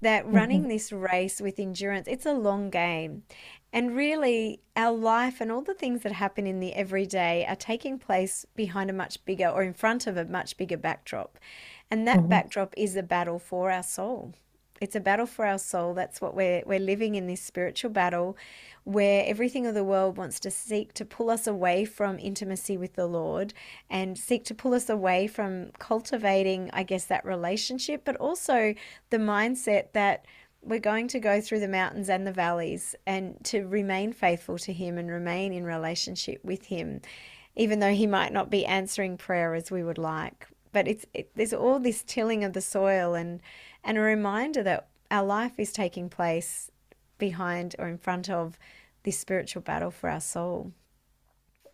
that 0.01 0.27
hmm 0.31 0.65
running 0.65 0.67
this 0.67 0.91
race 0.91 1.39
with 1.39 1.59
endurance, 1.59 2.07
it's 2.07 2.25
a 2.25 2.33
long 2.33 2.69
game. 2.69 3.23
And 3.71 3.95
really, 3.95 4.61
our 4.75 4.91
life 4.91 5.39
and 5.41 5.51
all 5.51 5.61
the 5.61 5.73
things 5.73 6.01
that 6.03 6.11
happen 6.11 6.45
in 6.45 6.59
the 6.59 6.73
everyday 6.73 7.45
are 7.45 7.55
taking 7.55 7.97
place 7.99 8.45
behind 8.55 8.89
a 8.89 8.93
much 8.93 9.23
bigger 9.25 9.47
or 9.47 9.63
in 9.63 9.73
front 9.73 10.07
of 10.07 10.17
a 10.17 10.25
much 10.25 10.57
bigger 10.57 10.77
backdrop. 10.77 11.39
And 11.89 12.07
that 12.07 12.27
hmm 12.27 12.29
backdrop 12.29 12.73
is 12.77 12.95
a 12.97 13.03
battle 13.03 13.39
for 13.39 13.71
our 13.71 13.83
soul. 13.83 14.33
It's 14.81 14.95
a 14.95 14.99
battle 14.99 15.25
for 15.25 15.45
our 15.45 15.57
soul. 15.57 15.93
That's 15.93 16.19
what 16.19 16.35
we're 16.35 16.61
we're 16.65 16.79
living 16.79 17.15
in 17.15 17.27
this 17.27 17.41
spiritual 17.41 17.91
battle 17.91 18.37
where 18.83 19.23
everything 19.25 19.65
of 19.65 19.73
the 19.73 19.83
world 19.83 20.15
wants 20.15 20.39
to 20.39 20.51
seek 20.51 20.93
to 20.93 21.03
pull 21.05 21.29
us 21.29 21.47
away 21.47 21.85
from 21.85 22.19
intimacy 22.19 22.77
with 22.77 22.93
the 22.93 23.07
Lord 23.07 23.53
and 23.89 24.17
seek 24.17 24.45
to 24.45 24.53
pull 24.53 24.75
us 24.75 24.89
away 24.89 25.25
from 25.25 25.71
cultivating, 25.79 26.69
I 26.71 26.83
guess, 26.83 27.05
that 27.05 27.25
relationship, 27.25 28.03
but 28.05 28.15
also 28.17 28.75
the 29.09 29.17
mindset 29.17 29.93
that 29.93 30.25
we're 30.61 30.79
going 30.79 31.07
to 31.09 31.19
go 31.19 31.41
through 31.41 31.61
the 31.61 31.67
mountains 31.67 32.09
and 32.09 32.27
the 32.27 32.31
valleys 32.31 32.95
and 33.07 33.37
to 33.45 33.65
remain 33.65 34.13
faithful 34.13 34.57
to 34.59 34.73
Him 34.73 34.97
and 34.97 35.09
remain 35.09 35.51
in 35.51 35.63
relationship 35.63 36.43
with 36.43 36.65
Him, 36.65 37.01
even 37.55 37.79
though 37.79 37.93
He 37.93 38.07
might 38.07 38.33
not 38.33 38.51
be 38.51 38.65
answering 38.65 39.17
prayer 39.17 39.55
as 39.55 39.71
we 39.71 39.83
would 39.83 39.97
like. 39.97 40.47
But 40.71 40.87
it's 40.87 41.05
it, 41.13 41.31
there's 41.35 41.53
all 41.53 41.79
this 41.79 42.03
tilling 42.03 42.43
of 42.43 42.53
the 42.53 42.61
soil 42.61 43.15
and 43.15 43.39
and 43.85 43.97
a 43.97 44.01
reminder 44.01 44.63
that 44.63 44.89
our 45.09 45.23
life 45.23 45.59
is 45.59 45.71
taking 45.71 46.09
place 46.09 46.71
behind 47.17 47.75
or 47.79 47.87
in 47.87 47.97
front 47.97 48.29
of 48.29 48.59
this 49.03 49.17
spiritual 49.19 49.61
battle 49.61 49.91
for 49.91 50.09
our 50.09 50.19
soul. 50.19 50.73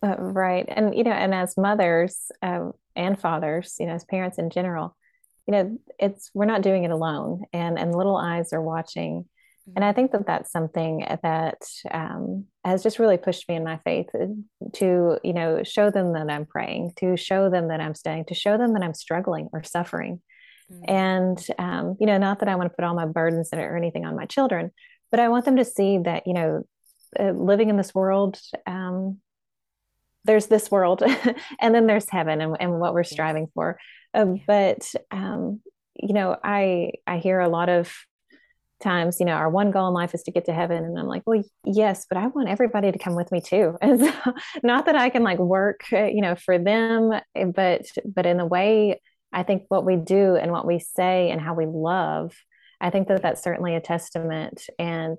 Uh, 0.04 0.16
right. 0.18 0.66
And, 0.68 0.96
you 0.96 1.04
know, 1.04 1.12
and 1.12 1.32
as 1.34 1.56
mothers 1.56 2.30
um, 2.42 2.72
and 2.96 3.18
fathers, 3.20 3.76
you 3.78 3.86
know, 3.86 3.94
as 3.94 4.04
parents 4.04 4.38
in 4.38 4.50
general, 4.50 4.96
you 5.46 5.52
know, 5.52 5.78
it's, 5.98 6.30
we're 6.34 6.44
not 6.44 6.62
doing 6.62 6.84
it 6.84 6.90
alone 6.90 7.44
and, 7.52 7.78
and 7.78 7.94
little 7.94 8.16
eyes 8.16 8.52
are 8.52 8.62
watching. 8.62 9.26
And 9.74 9.84
I 9.84 9.92
Mm, 9.92 9.94
think 9.94 10.12
that 10.12 10.26
that's 10.26 10.50
something 10.50 11.06
that 11.22 11.62
um, 11.90 12.46
has 12.64 12.82
just 12.82 12.98
really 12.98 13.16
pushed 13.16 13.48
me 13.48 13.54
in 13.54 13.64
my 13.64 13.78
faith 13.78 14.08
uh, 14.14 14.26
to, 14.74 15.18
you 15.22 15.32
know, 15.32 15.62
show 15.62 15.90
them 15.90 16.12
that 16.14 16.28
I'm 16.30 16.46
praying, 16.46 16.92
to 16.98 17.16
show 17.16 17.48
them 17.48 17.68
that 17.68 17.80
I'm 17.80 17.94
staying, 17.94 18.26
to 18.26 18.34
show 18.34 18.58
them 18.58 18.74
that 18.74 18.82
I'm 18.82 18.94
struggling 18.94 19.48
or 19.52 19.62
suffering. 19.62 20.20
Mm, 20.72 20.84
And, 20.88 21.46
um, 21.58 21.96
you 22.00 22.06
know, 22.06 22.18
not 22.18 22.40
that 22.40 22.48
I 22.48 22.56
want 22.56 22.70
to 22.70 22.76
put 22.76 22.84
all 22.84 22.94
my 22.94 23.06
burdens 23.06 23.50
or 23.52 23.76
anything 23.76 24.04
on 24.06 24.16
my 24.16 24.26
children, 24.26 24.70
but 25.10 25.20
I 25.20 25.28
want 25.28 25.44
them 25.44 25.56
to 25.56 25.64
see 25.64 25.98
that, 25.98 26.26
you 26.26 26.34
know, 26.34 26.64
uh, 27.18 27.30
living 27.32 27.70
in 27.70 27.76
this 27.76 27.94
world, 27.94 28.40
um, 28.66 29.18
there's 30.24 30.46
this 30.46 30.70
world 30.70 31.02
and 31.60 31.74
then 31.74 31.86
there's 31.86 32.08
heaven 32.08 32.40
and, 32.40 32.56
and 32.60 32.80
what 32.80 32.94
we're 32.94 33.04
striving 33.04 33.48
for. 33.54 33.78
Uh, 34.14 34.26
Yeah. 34.34 34.42
but, 34.46 34.94
um, 35.10 35.60
you 35.96 36.14
know, 36.14 36.36
I, 36.42 36.92
I 37.06 37.18
hear 37.18 37.40
a 37.40 37.48
lot 37.48 37.68
of 37.68 37.92
times, 38.82 39.18
you 39.20 39.26
know, 39.26 39.34
our 39.34 39.50
one 39.50 39.70
goal 39.70 39.88
in 39.88 39.94
life 39.94 40.14
is 40.14 40.22
to 40.24 40.32
get 40.32 40.46
to 40.46 40.52
heaven. 40.52 40.84
And 40.84 40.98
I'm 40.98 41.06
like, 41.06 41.22
well, 41.26 41.42
yes, 41.64 42.06
but 42.08 42.18
I 42.18 42.26
want 42.28 42.48
everybody 42.48 42.90
to 42.92 42.98
come 42.98 43.14
with 43.14 43.30
me 43.32 43.40
too. 43.40 43.76
And 43.82 44.00
so, 44.00 44.12
not 44.62 44.86
that 44.86 44.96
I 44.96 45.10
can 45.10 45.22
like 45.22 45.38
work, 45.38 45.82
uh, 45.92 46.04
you 46.04 46.22
know, 46.22 46.34
for 46.34 46.58
them, 46.58 47.12
eh, 47.34 47.44
but, 47.44 47.82
but 48.04 48.26
in 48.26 48.38
the 48.38 48.46
way 48.46 49.00
I 49.32 49.42
think 49.42 49.64
what 49.68 49.84
we 49.84 49.96
do 49.96 50.36
and 50.36 50.52
what 50.52 50.66
we 50.66 50.78
say 50.78 51.30
and 51.30 51.40
how 51.40 51.54
we 51.54 51.66
love, 51.66 52.34
I 52.80 52.90
think 52.90 53.08
that 53.08 53.22
that's 53.22 53.42
certainly 53.42 53.74
a 53.74 53.80
testament. 53.80 54.64
And 54.78 55.18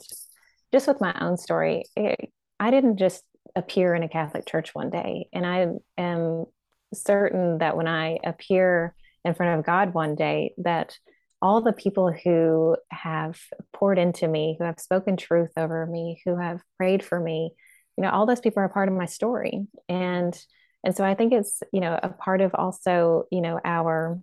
just 0.71 0.87
with 0.87 1.01
my 1.01 1.15
own 1.19 1.37
story, 1.37 1.85
it, 1.95 2.31
I 2.59 2.71
didn't 2.71 2.97
just 2.97 3.23
appear 3.55 3.93
in 3.93 4.03
a 4.03 4.09
Catholic 4.09 4.45
church 4.45 4.73
one 4.73 4.89
day. 4.89 5.27
And 5.33 5.45
I 5.45 5.67
am 5.97 6.45
certain 6.93 7.59
that 7.59 7.77
when 7.77 7.87
I 7.87 8.19
appear 8.23 8.95
in 9.25 9.33
front 9.33 9.59
of 9.59 9.65
God 9.65 9.93
one 9.93 10.15
day, 10.15 10.53
that 10.57 10.97
all 11.41 11.61
the 11.61 11.73
people 11.73 12.11
who 12.11 12.77
have 12.89 13.37
poured 13.73 13.99
into 13.99 14.27
me, 14.27 14.55
who 14.57 14.65
have 14.65 14.79
spoken 14.79 15.17
truth 15.17 15.51
over 15.57 15.85
me, 15.85 16.21
who 16.25 16.37
have 16.37 16.61
prayed 16.77 17.03
for 17.03 17.19
me, 17.19 17.51
you 17.97 18.03
know, 18.03 18.09
all 18.09 18.25
those 18.25 18.39
people 18.39 18.63
are 18.63 18.69
part 18.69 18.89
of 18.89 18.95
my 18.95 19.05
story. 19.05 19.67
And 19.89 20.37
and 20.83 20.95
so 20.95 21.03
I 21.03 21.15
think 21.15 21.33
it's, 21.33 21.61
you 21.71 21.81
know, 21.81 21.99
a 22.01 22.09
part 22.09 22.41
of 22.41 22.53
also, 22.55 23.25
you 23.31 23.41
know, 23.41 23.59
our 23.63 24.19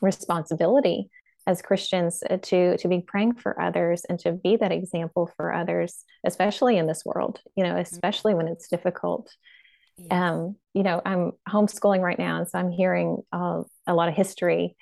responsibility 0.00 1.10
as 1.46 1.62
Christians 1.62 2.22
uh, 2.28 2.38
to 2.42 2.76
to 2.78 2.88
be 2.88 3.00
praying 3.00 3.34
for 3.36 3.60
others 3.60 4.04
and 4.04 4.18
to 4.20 4.32
be 4.32 4.56
that 4.56 4.72
example 4.72 5.30
for 5.36 5.52
others, 5.52 6.04
especially 6.24 6.76
in 6.78 6.86
this 6.86 7.04
world, 7.04 7.40
you 7.56 7.64
know, 7.64 7.74
Mm, 7.92 8.00
especially 8.00 8.34
when 8.34 8.48
it's 8.48 8.68
difficult. 8.68 9.34
Yes. 9.96 10.08
Um, 10.10 10.56
you 10.74 10.82
know, 10.82 11.02
I'm 11.04 11.32
homeschooling 11.48 12.00
right 12.00 12.18
now, 12.18 12.38
and 12.38 12.48
so 12.48 12.58
I'm 12.58 12.70
hearing 12.70 13.22
uh, 13.32 13.62
a 13.86 13.94
lot 13.94 14.08
of 14.08 14.14
history, 14.14 14.76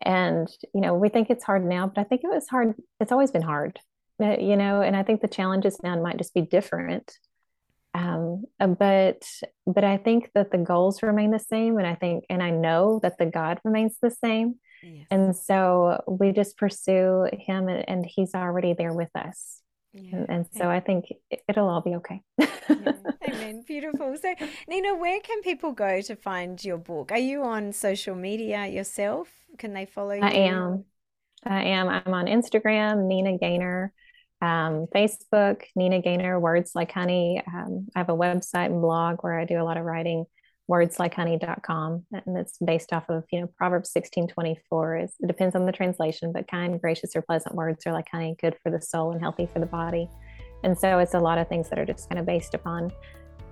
and 0.00 0.48
you 0.74 0.80
know, 0.80 0.94
we 0.94 1.08
think 1.08 1.30
it's 1.30 1.44
hard 1.44 1.64
now, 1.64 1.86
but 1.88 2.00
I 2.00 2.04
think 2.04 2.22
it 2.24 2.28
was 2.32 2.48
hard. 2.48 2.74
It's 3.00 3.12
always 3.12 3.30
been 3.30 3.42
hard, 3.42 3.80
uh, 4.22 4.36
you 4.38 4.56
know, 4.56 4.82
and 4.82 4.96
I 4.96 5.02
think 5.02 5.20
the 5.20 5.28
challenges 5.28 5.80
now 5.82 6.00
might 6.00 6.18
just 6.18 6.34
be 6.34 6.42
different. 6.42 7.12
Um, 7.94 8.44
uh, 8.58 8.66
but 8.66 9.22
but 9.66 9.84
I 9.84 9.96
think 9.98 10.30
that 10.34 10.50
the 10.50 10.58
goals 10.58 11.02
remain 11.02 11.30
the 11.30 11.38
same, 11.38 11.78
and 11.78 11.86
I 11.86 11.94
think 11.94 12.24
and 12.28 12.42
I 12.42 12.50
know 12.50 12.98
that 13.02 13.18
the 13.18 13.26
God 13.26 13.60
remains 13.64 13.96
the 14.02 14.10
same 14.10 14.56
Yes. 14.82 15.06
and 15.10 15.34
so 15.34 16.02
we 16.06 16.32
just 16.32 16.58
pursue 16.58 17.26
him 17.32 17.68
and, 17.68 17.88
and 17.88 18.04
he's 18.04 18.34
already 18.34 18.74
there 18.74 18.92
with 18.92 19.08
us. 19.14 19.62
Yeah. 19.94 20.16
And, 20.16 20.28
and 20.28 20.46
so 20.52 20.64
Amen. 20.64 20.76
I 20.76 20.80
think 20.80 21.04
it- 21.30 21.42
it'll 21.48 21.70
all 21.70 21.80
be 21.80 21.94
okay. 21.94 22.20
Yeah. 22.36 22.48
Amen. 23.28 23.62
Beautiful. 23.66 24.14
So, 24.20 24.34
Nina, 24.68 24.94
where 24.96 25.20
can 25.20 25.40
people 25.40 25.72
go 25.72 26.02
to 26.02 26.16
find 26.16 26.62
your 26.62 26.76
book? 26.76 27.12
Are 27.12 27.18
you 27.18 27.44
on 27.44 27.72
social 27.72 28.14
media 28.14 28.66
yourself? 28.66 29.28
Can 29.56 29.72
they 29.72 29.86
follow 29.86 30.12
you 30.12 30.22
I 30.22 30.30
am. 30.32 30.84
I 31.44 31.62
am. 31.64 31.88
I'm 31.88 32.12
on 32.12 32.26
Instagram, 32.26 33.06
Nina 33.06 33.38
Gaynor, 33.38 33.90
um, 34.44 34.86
Facebook, 34.94 35.62
Nina 35.74 36.02
Gaynor, 36.02 36.38
Words 36.38 36.72
Like 36.74 36.92
Honey. 36.92 37.42
Um, 37.46 37.88
I 37.96 38.00
have 38.00 38.10
a 38.10 38.16
website 38.16 38.66
and 38.66 38.82
blog 38.82 39.18
where 39.22 39.38
I 39.38 39.46
do 39.46 39.60
a 39.60 39.64
lot 39.64 39.78
of 39.78 39.84
writing, 39.84 40.26
wordslikeHoney.com. 40.70 42.04
And 42.12 42.36
it's 42.36 42.58
based 42.58 42.92
off 42.92 43.08
of, 43.08 43.24
you 43.32 43.40
know, 43.40 43.48
Proverbs 43.56 43.90
16 43.92 44.28
24. 44.28 44.96
It's, 44.96 45.14
it 45.20 45.26
depends 45.26 45.56
on 45.56 45.64
the 45.64 45.72
translation, 45.72 46.30
but 46.30 46.46
kind, 46.46 46.78
gracious, 46.78 47.16
or 47.16 47.22
pleasant 47.22 47.54
words 47.54 47.86
are 47.86 47.92
like 47.92 48.08
honey, 48.12 48.36
good 48.38 48.56
for 48.62 48.70
the 48.70 48.82
soul 48.82 49.12
and 49.12 49.20
healthy 49.20 49.48
for 49.50 49.60
the 49.60 49.66
body. 49.66 50.10
And 50.62 50.78
so 50.78 50.98
it's 50.98 51.14
a 51.14 51.20
lot 51.20 51.38
of 51.38 51.48
things 51.48 51.70
that 51.70 51.78
are 51.78 51.86
just 51.86 52.08
kind 52.10 52.18
of 52.18 52.26
based 52.26 52.52
upon 52.54 52.92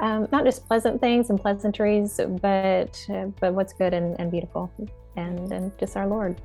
um, 0.00 0.26
not 0.32 0.44
just 0.44 0.66
pleasant 0.66 1.00
things 1.00 1.30
and 1.30 1.40
pleasantries, 1.40 2.20
but 2.40 3.06
uh, 3.08 3.26
but 3.40 3.54
what's 3.54 3.72
good 3.72 3.94
and, 3.94 4.18
and 4.18 4.30
beautiful 4.30 4.70
and 5.16 5.52
and 5.52 5.78
just 5.78 5.96
our 5.96 6.06
Lord. 6.06 6.40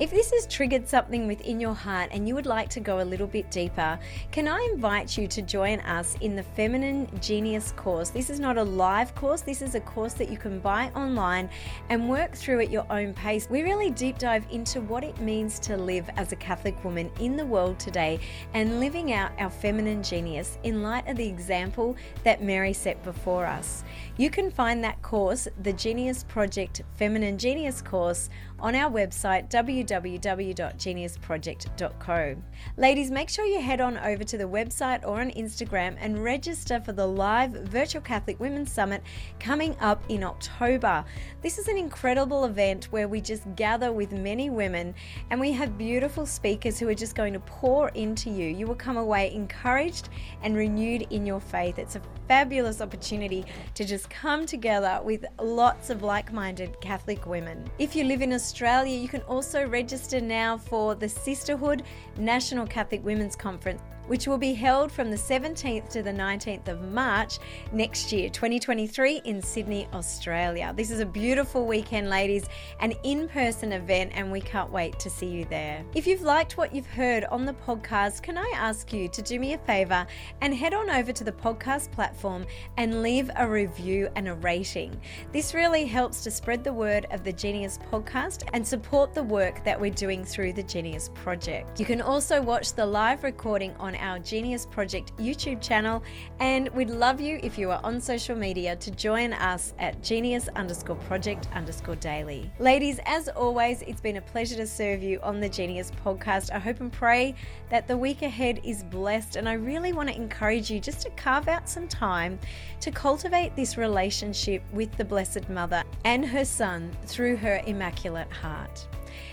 If 0.01 0.09
this 0.09 0.31
has 0.31 0.47
triggered 0.47 0.89
something 0.89 1.27
within 1.27 1.59
your 1.59 1.75
heart 1.75 2.09
and 2.11 2.27
you 2.27 2.33
would 2.33 2.47
like 2.47 2.69
to 2.69 2.79
go 2.79 3.01
a 3.01 3.05
little 3.05 3.27
bit 3.27 3.51
deeper, 3.51 3.99
can 4.31 4.47
I 4.47 4.67
invite 4.73 5.15
you 5.15 5.27
to 5.27 5.43
join 5.43 5.79
us 5.81 6.17
in 6.21 6.35
the 6.35 6.41
Feminine 6.41 7.07
Genius 7.21 7.71
course? 7.73 8.09
This 8.09 8.31
is 8.31 8.39
not 8.39 8.57
a 8.57 8.63
live 8.63 9.13
course, 9.13 9.41
this 9.41 9.61
is 9.61 9.75
a 9.75 9.79
course 9.79 10.13
that 10.13 10.31
you 10.31 10.39
can 10.39 10.59
buy 10.59 10.89
online 10.95 11.51
and 11.89 12.09
work 12.09 12.33
through 12.33 12.61
at 12.61 12.71
your 12.71 12.87
own 12.89 13.13
pace. 13.13 13.47
We 13.47 13.61
really 13.61 13.91
deep 13.91 14.17
dive 14.17 14.43
into 14.49 14.81
what 14.81 15.03
it 15.03 15.19
means 15.19 15.59
to 15.59 15.77
live 15.77 16.09
as 16.17 16.31
a 16.31 16.35
Catholic 16.35 16.83
woman 16.83 17.11
in 17.19 17.37
the 17.37 17.45
world 17.45 17.77
today 17.77 18.19
and 18.55 18.79
living 18.79 19.13
out 19.13 19.33
our 19.37 19.51
feminine 19.51 20.01
genius 20.01 20.57
in 20.63 20.81
light 20.81 21.07
of 21.07 21.15
the 21.15 21.29
example 21.29 21.95
that 22.23 22.41
Mary 22.41 22.73
set 22.73 23.03
before 23.03 23.45
us. 23.45 23.83
You 24.21 24.29
can 24.29 24.51
find 24.51 24.83
that 24.83 25.01
course, 25.01 25.47
the 25.63 25.73
Genius 25.73 26.23
Project 26.23 26.83
Feminine 26.93 27.39
Genius 27.39 27.81
course, 27.81 28.29
on 28.59 28.75
our 28.75 28.91
website 28.91 29.49
www.geniusproject.co. 29.49 32.35
Ladies, 32.77 33.09
make 33.09 33.29
sure 33.29 33.45
you 33.45 33.59
head 33.59 33.81
on 33.81 33.97
over 33.97 34.23
to 34.23 34.37
the 34.37 34.43
website 34.43 35.03
or 35.03 35.21
on 35.21 35.31
Instagram 35.31 35.97
and 35.99 36.23
register 36.23 36.79
for 36.79 36.91
the 36.91 37.07
live 37.07 37.49
Virtual 37.51 38.03
Catholic 38.03 38.39
Women's 38.39 38.71
Summit 38.71 39.01
coming 39.39 39.75
up 39.79 40.03
in 40.09 40.23
October. 40.23 41.03
This 41.41 41.57
is 41.57 41.67
an 41.67 41.77
incredible 41.77 42.45
event 42.45 42.91
where 42.91 43.07
we 43.07 43.21
just 43.21 43.41
gather 43.55 43.91
with 43.91 44.11
many 44.11 44.51
women 44.51 44.93
and 45.31 45.39
we 45.39 45.51
have 45.53 45.79
beautiful 45.79 46.27
speakers 46.27 46.77
who 46.77 46.87
are 46.87 46.93
just 46.93 47.15
going 47.15 47.33
to 47.33 47.39
pour 47.39 47.89
into 47.89 48.29
you. 48.29 48.45
You 48.45 48.67
will 48.67 48.75
come 48.75 48.97
away 48.97 49.33
encouraged 49.33 50.09
and 50.43 50.55
renewed 50.55 51.07
in 51.09 51.25
your 51.25 51.39
faith. 51.39 51.79
It's 51.79 51.95
a 51.95 52.01
fabulous 52.27 52.81
opportunity 52.81 53.43
to 53.73 53.83
just 53.83 54.10
come 54.11 54.45
together 54.45 54.99
with 55.03 55.25
lots 55.39 55.89
of 55.89 56.03
like 56.03 56.33
minded 56.33 56.79
Catholic 56.81 57.25
women. 57.25 57.63
If 57.79 57.95
you 57.95 58.03
live 58.03 58.21
in 58.21 58.33
Australia, 58.33 58.97
you 58.97 59.07
can 59.07 59.21
also 59.21 59.65
register 59.65 60.19
now 60.19 60.57
for 60.57 60.95
the 60.95 61.07
Sisterhood 61.07 61.83
National 62.17 62.67
Catholic 62.67 63.03
Women's 63.05 63.37
Conference 63.37 63.81
which 64.11 64.27
will 64.27 64.37
be 64.37 64.53
held 64.53 64.91
from 64.91 65.09
the 65.09 65.15
17th 65.15 65.87
to 65.87 66.03
the 66.03 66.11
19th 66.11 66.67
of 66.67 66.81
March 66.91 67.39
next 67.71 68.11
year, 68.11 68.27
2023, 68.27 69.21
in 69.23 69.41
Sydney, 69.41 69.87
Australia. 69.93 70.73
This 70.75 70.91
is 70.91 70.99
a 70.99 71.05
beautiful 71.05 71.65
weekend, 71.65 72.09
ladies, 72.09 72.49
an 72.81 72.91
in 73.03 73.29
person 73.29 73.71
event, 73.71 74.11
and 74.13 74.29
we 74.29 74.41
can't 74.41 74.69
wait 74.69 74.99
to 74.99 75.09
see 75.09 75.27
you 75.27 75.45
there. 75.45 75.85
If 75.95 76.07
you've 76.07 76.23
liked 76.23 76.57
what 76.57 76.75
you've 76.75 76.87
heard 76.87 77.23
on 77.23 77.45
the 77.45 77.53
podcast, 77.53 78.21
can 78.21 78.37
I 78.37 78.51
ask 78.53 78.91
you 78.91 79.07
to 79.07 79.21
do 79.21 79.39
me 79.39 79.53
a 79.53 79.57
favor 79.59 80.05
and 80.41 80.53
head 80.53 80.73
on 80.73 80.89
over 80.89 81.13
to 81.13 81.23
the 81.23 81.31
podcast 81.31 81.89
platform 81.93 82.45
and 82.75 83.01
leave 83.01 83.31
a 83.37 83.47
review 83.47 84.09
and 84.17 84.27
a 84.27 84.33
rating? 84.33 84.99
This 85.31 85.53
really 85.53 85.85
helps 85.85 86.21
to 86.25 86.31
spread 86.31 86.65
the 86.65 86.73
word 86.73 87.07
of 87.11 87.23
the 87.23 87.31
Genius 87.31 87.79
podcast 87.89 88.43
and 88.51 88.67
support 88.67 89.13
the 89.13 89.23
work 89.23 89.63
that 89.63 89.79
we're 89.79 89.89
doing 89.89 90.25
through 90.25 90.51
the 90.51 90.63
Genius 90.63 91.09
Project. 91.13 91.79
You 91.79 91.85
can 91.85 92.01
also 92.01 92.41
watch 92.41 92.73
the 92.73 92.85
live 92.85 93.23
recording 93.23 93.73
on 93.79 93.95
our 94.01 94.19
Genius 94.19 94.65
Project 94.65 95.15
YouTube 95.17 95.61
channel. 95.61 96.03
And 96.39 96.69
we'd 96.69 96.89
love 96.89 97.21
you 97.21 97.39
if 97.43 97.57
you 97.57 97.71
are 97.71 97.79
on 97.83 98.01
social 98.01 98.35
media 98.35 98.75
to 98.75 98.91
join 98.91 99.33
us 99.33 99.73
at 99.79 100.01
genius 100.03 100.49
underscore 100.55 100.95
project 100.95 101.47
underscore 101.53 101.95
daily. 101.95 102.51
Ladies, 102.59 102.99
as 103.05 103.29
always, 103.29 103.81
it's 103.83 104.01
been 104.01 104.17
a 104.17 104.21
pleasure 104.21 104.55
to 104.55 104.67
serve 104.67 105.01
you 105.03 105.19
on 105.21 105.39
the 105.39 105.49
Genius 105.49 105.91
podcast. 106.03 106.51
I 106.51 106.59
hope 106.59 106.81
and 106.81 106.91
pray 106.91 107.35
that 107.69 107.87
the 107.87 107.95
week 107.95 108.21
ahead 108.21 108.59
is 108.63 108.83
blessed. 108.83 109.35
And 109.35 109.47
I 109.47 109.53
really 109.53 109.93
want 109.93 110.09
to 110.09 110.15
encourage 110.15 110.69
you 110.69 110.79
just 110.79 111.01
to 111.01 111.09
carve 111.11 111.47
out 111.47 111.69
some 111.69 111.87
time 111.87 112.39
to 112.79 112.91
cultivate 112.91 113.55
this 113.55 113.77
relationship 113.77 114.63
with 114.73 114.91
the 114.97 115.05
Blessed 115.05 115.49
Mother 115.49 115.83
and 116.05 116.25
her 116.25 116.45
Son 116.45 116.91
through 117.05 117.37
her 117.37 117.61
Immaculate 117.65 118.31
Heart. 118.31 118.87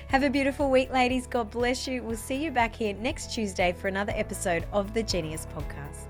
Have 0.08 0.22
a 0.22 0.30
beautiful 0.30 0.70
week, 0.70 0.90
ladies. 0.90 1.26
God 1.26 1.50
bless 1.50 1.86
you. 1.86 2.02
We'll 2.02 2.16
see 2.16 2.42
you 2.42 2.50
back 2.50 2.74
here 2.74 2.94
next 2.94 3.34
Tuesday 3.34 3.74
for 3.78 3.88
another 3.88 4.14
episode 4.16 4.64
of 4.72 4.94
the 4.94 5.02
Genius 5.02 5.46
Podcast. 5.54 6.07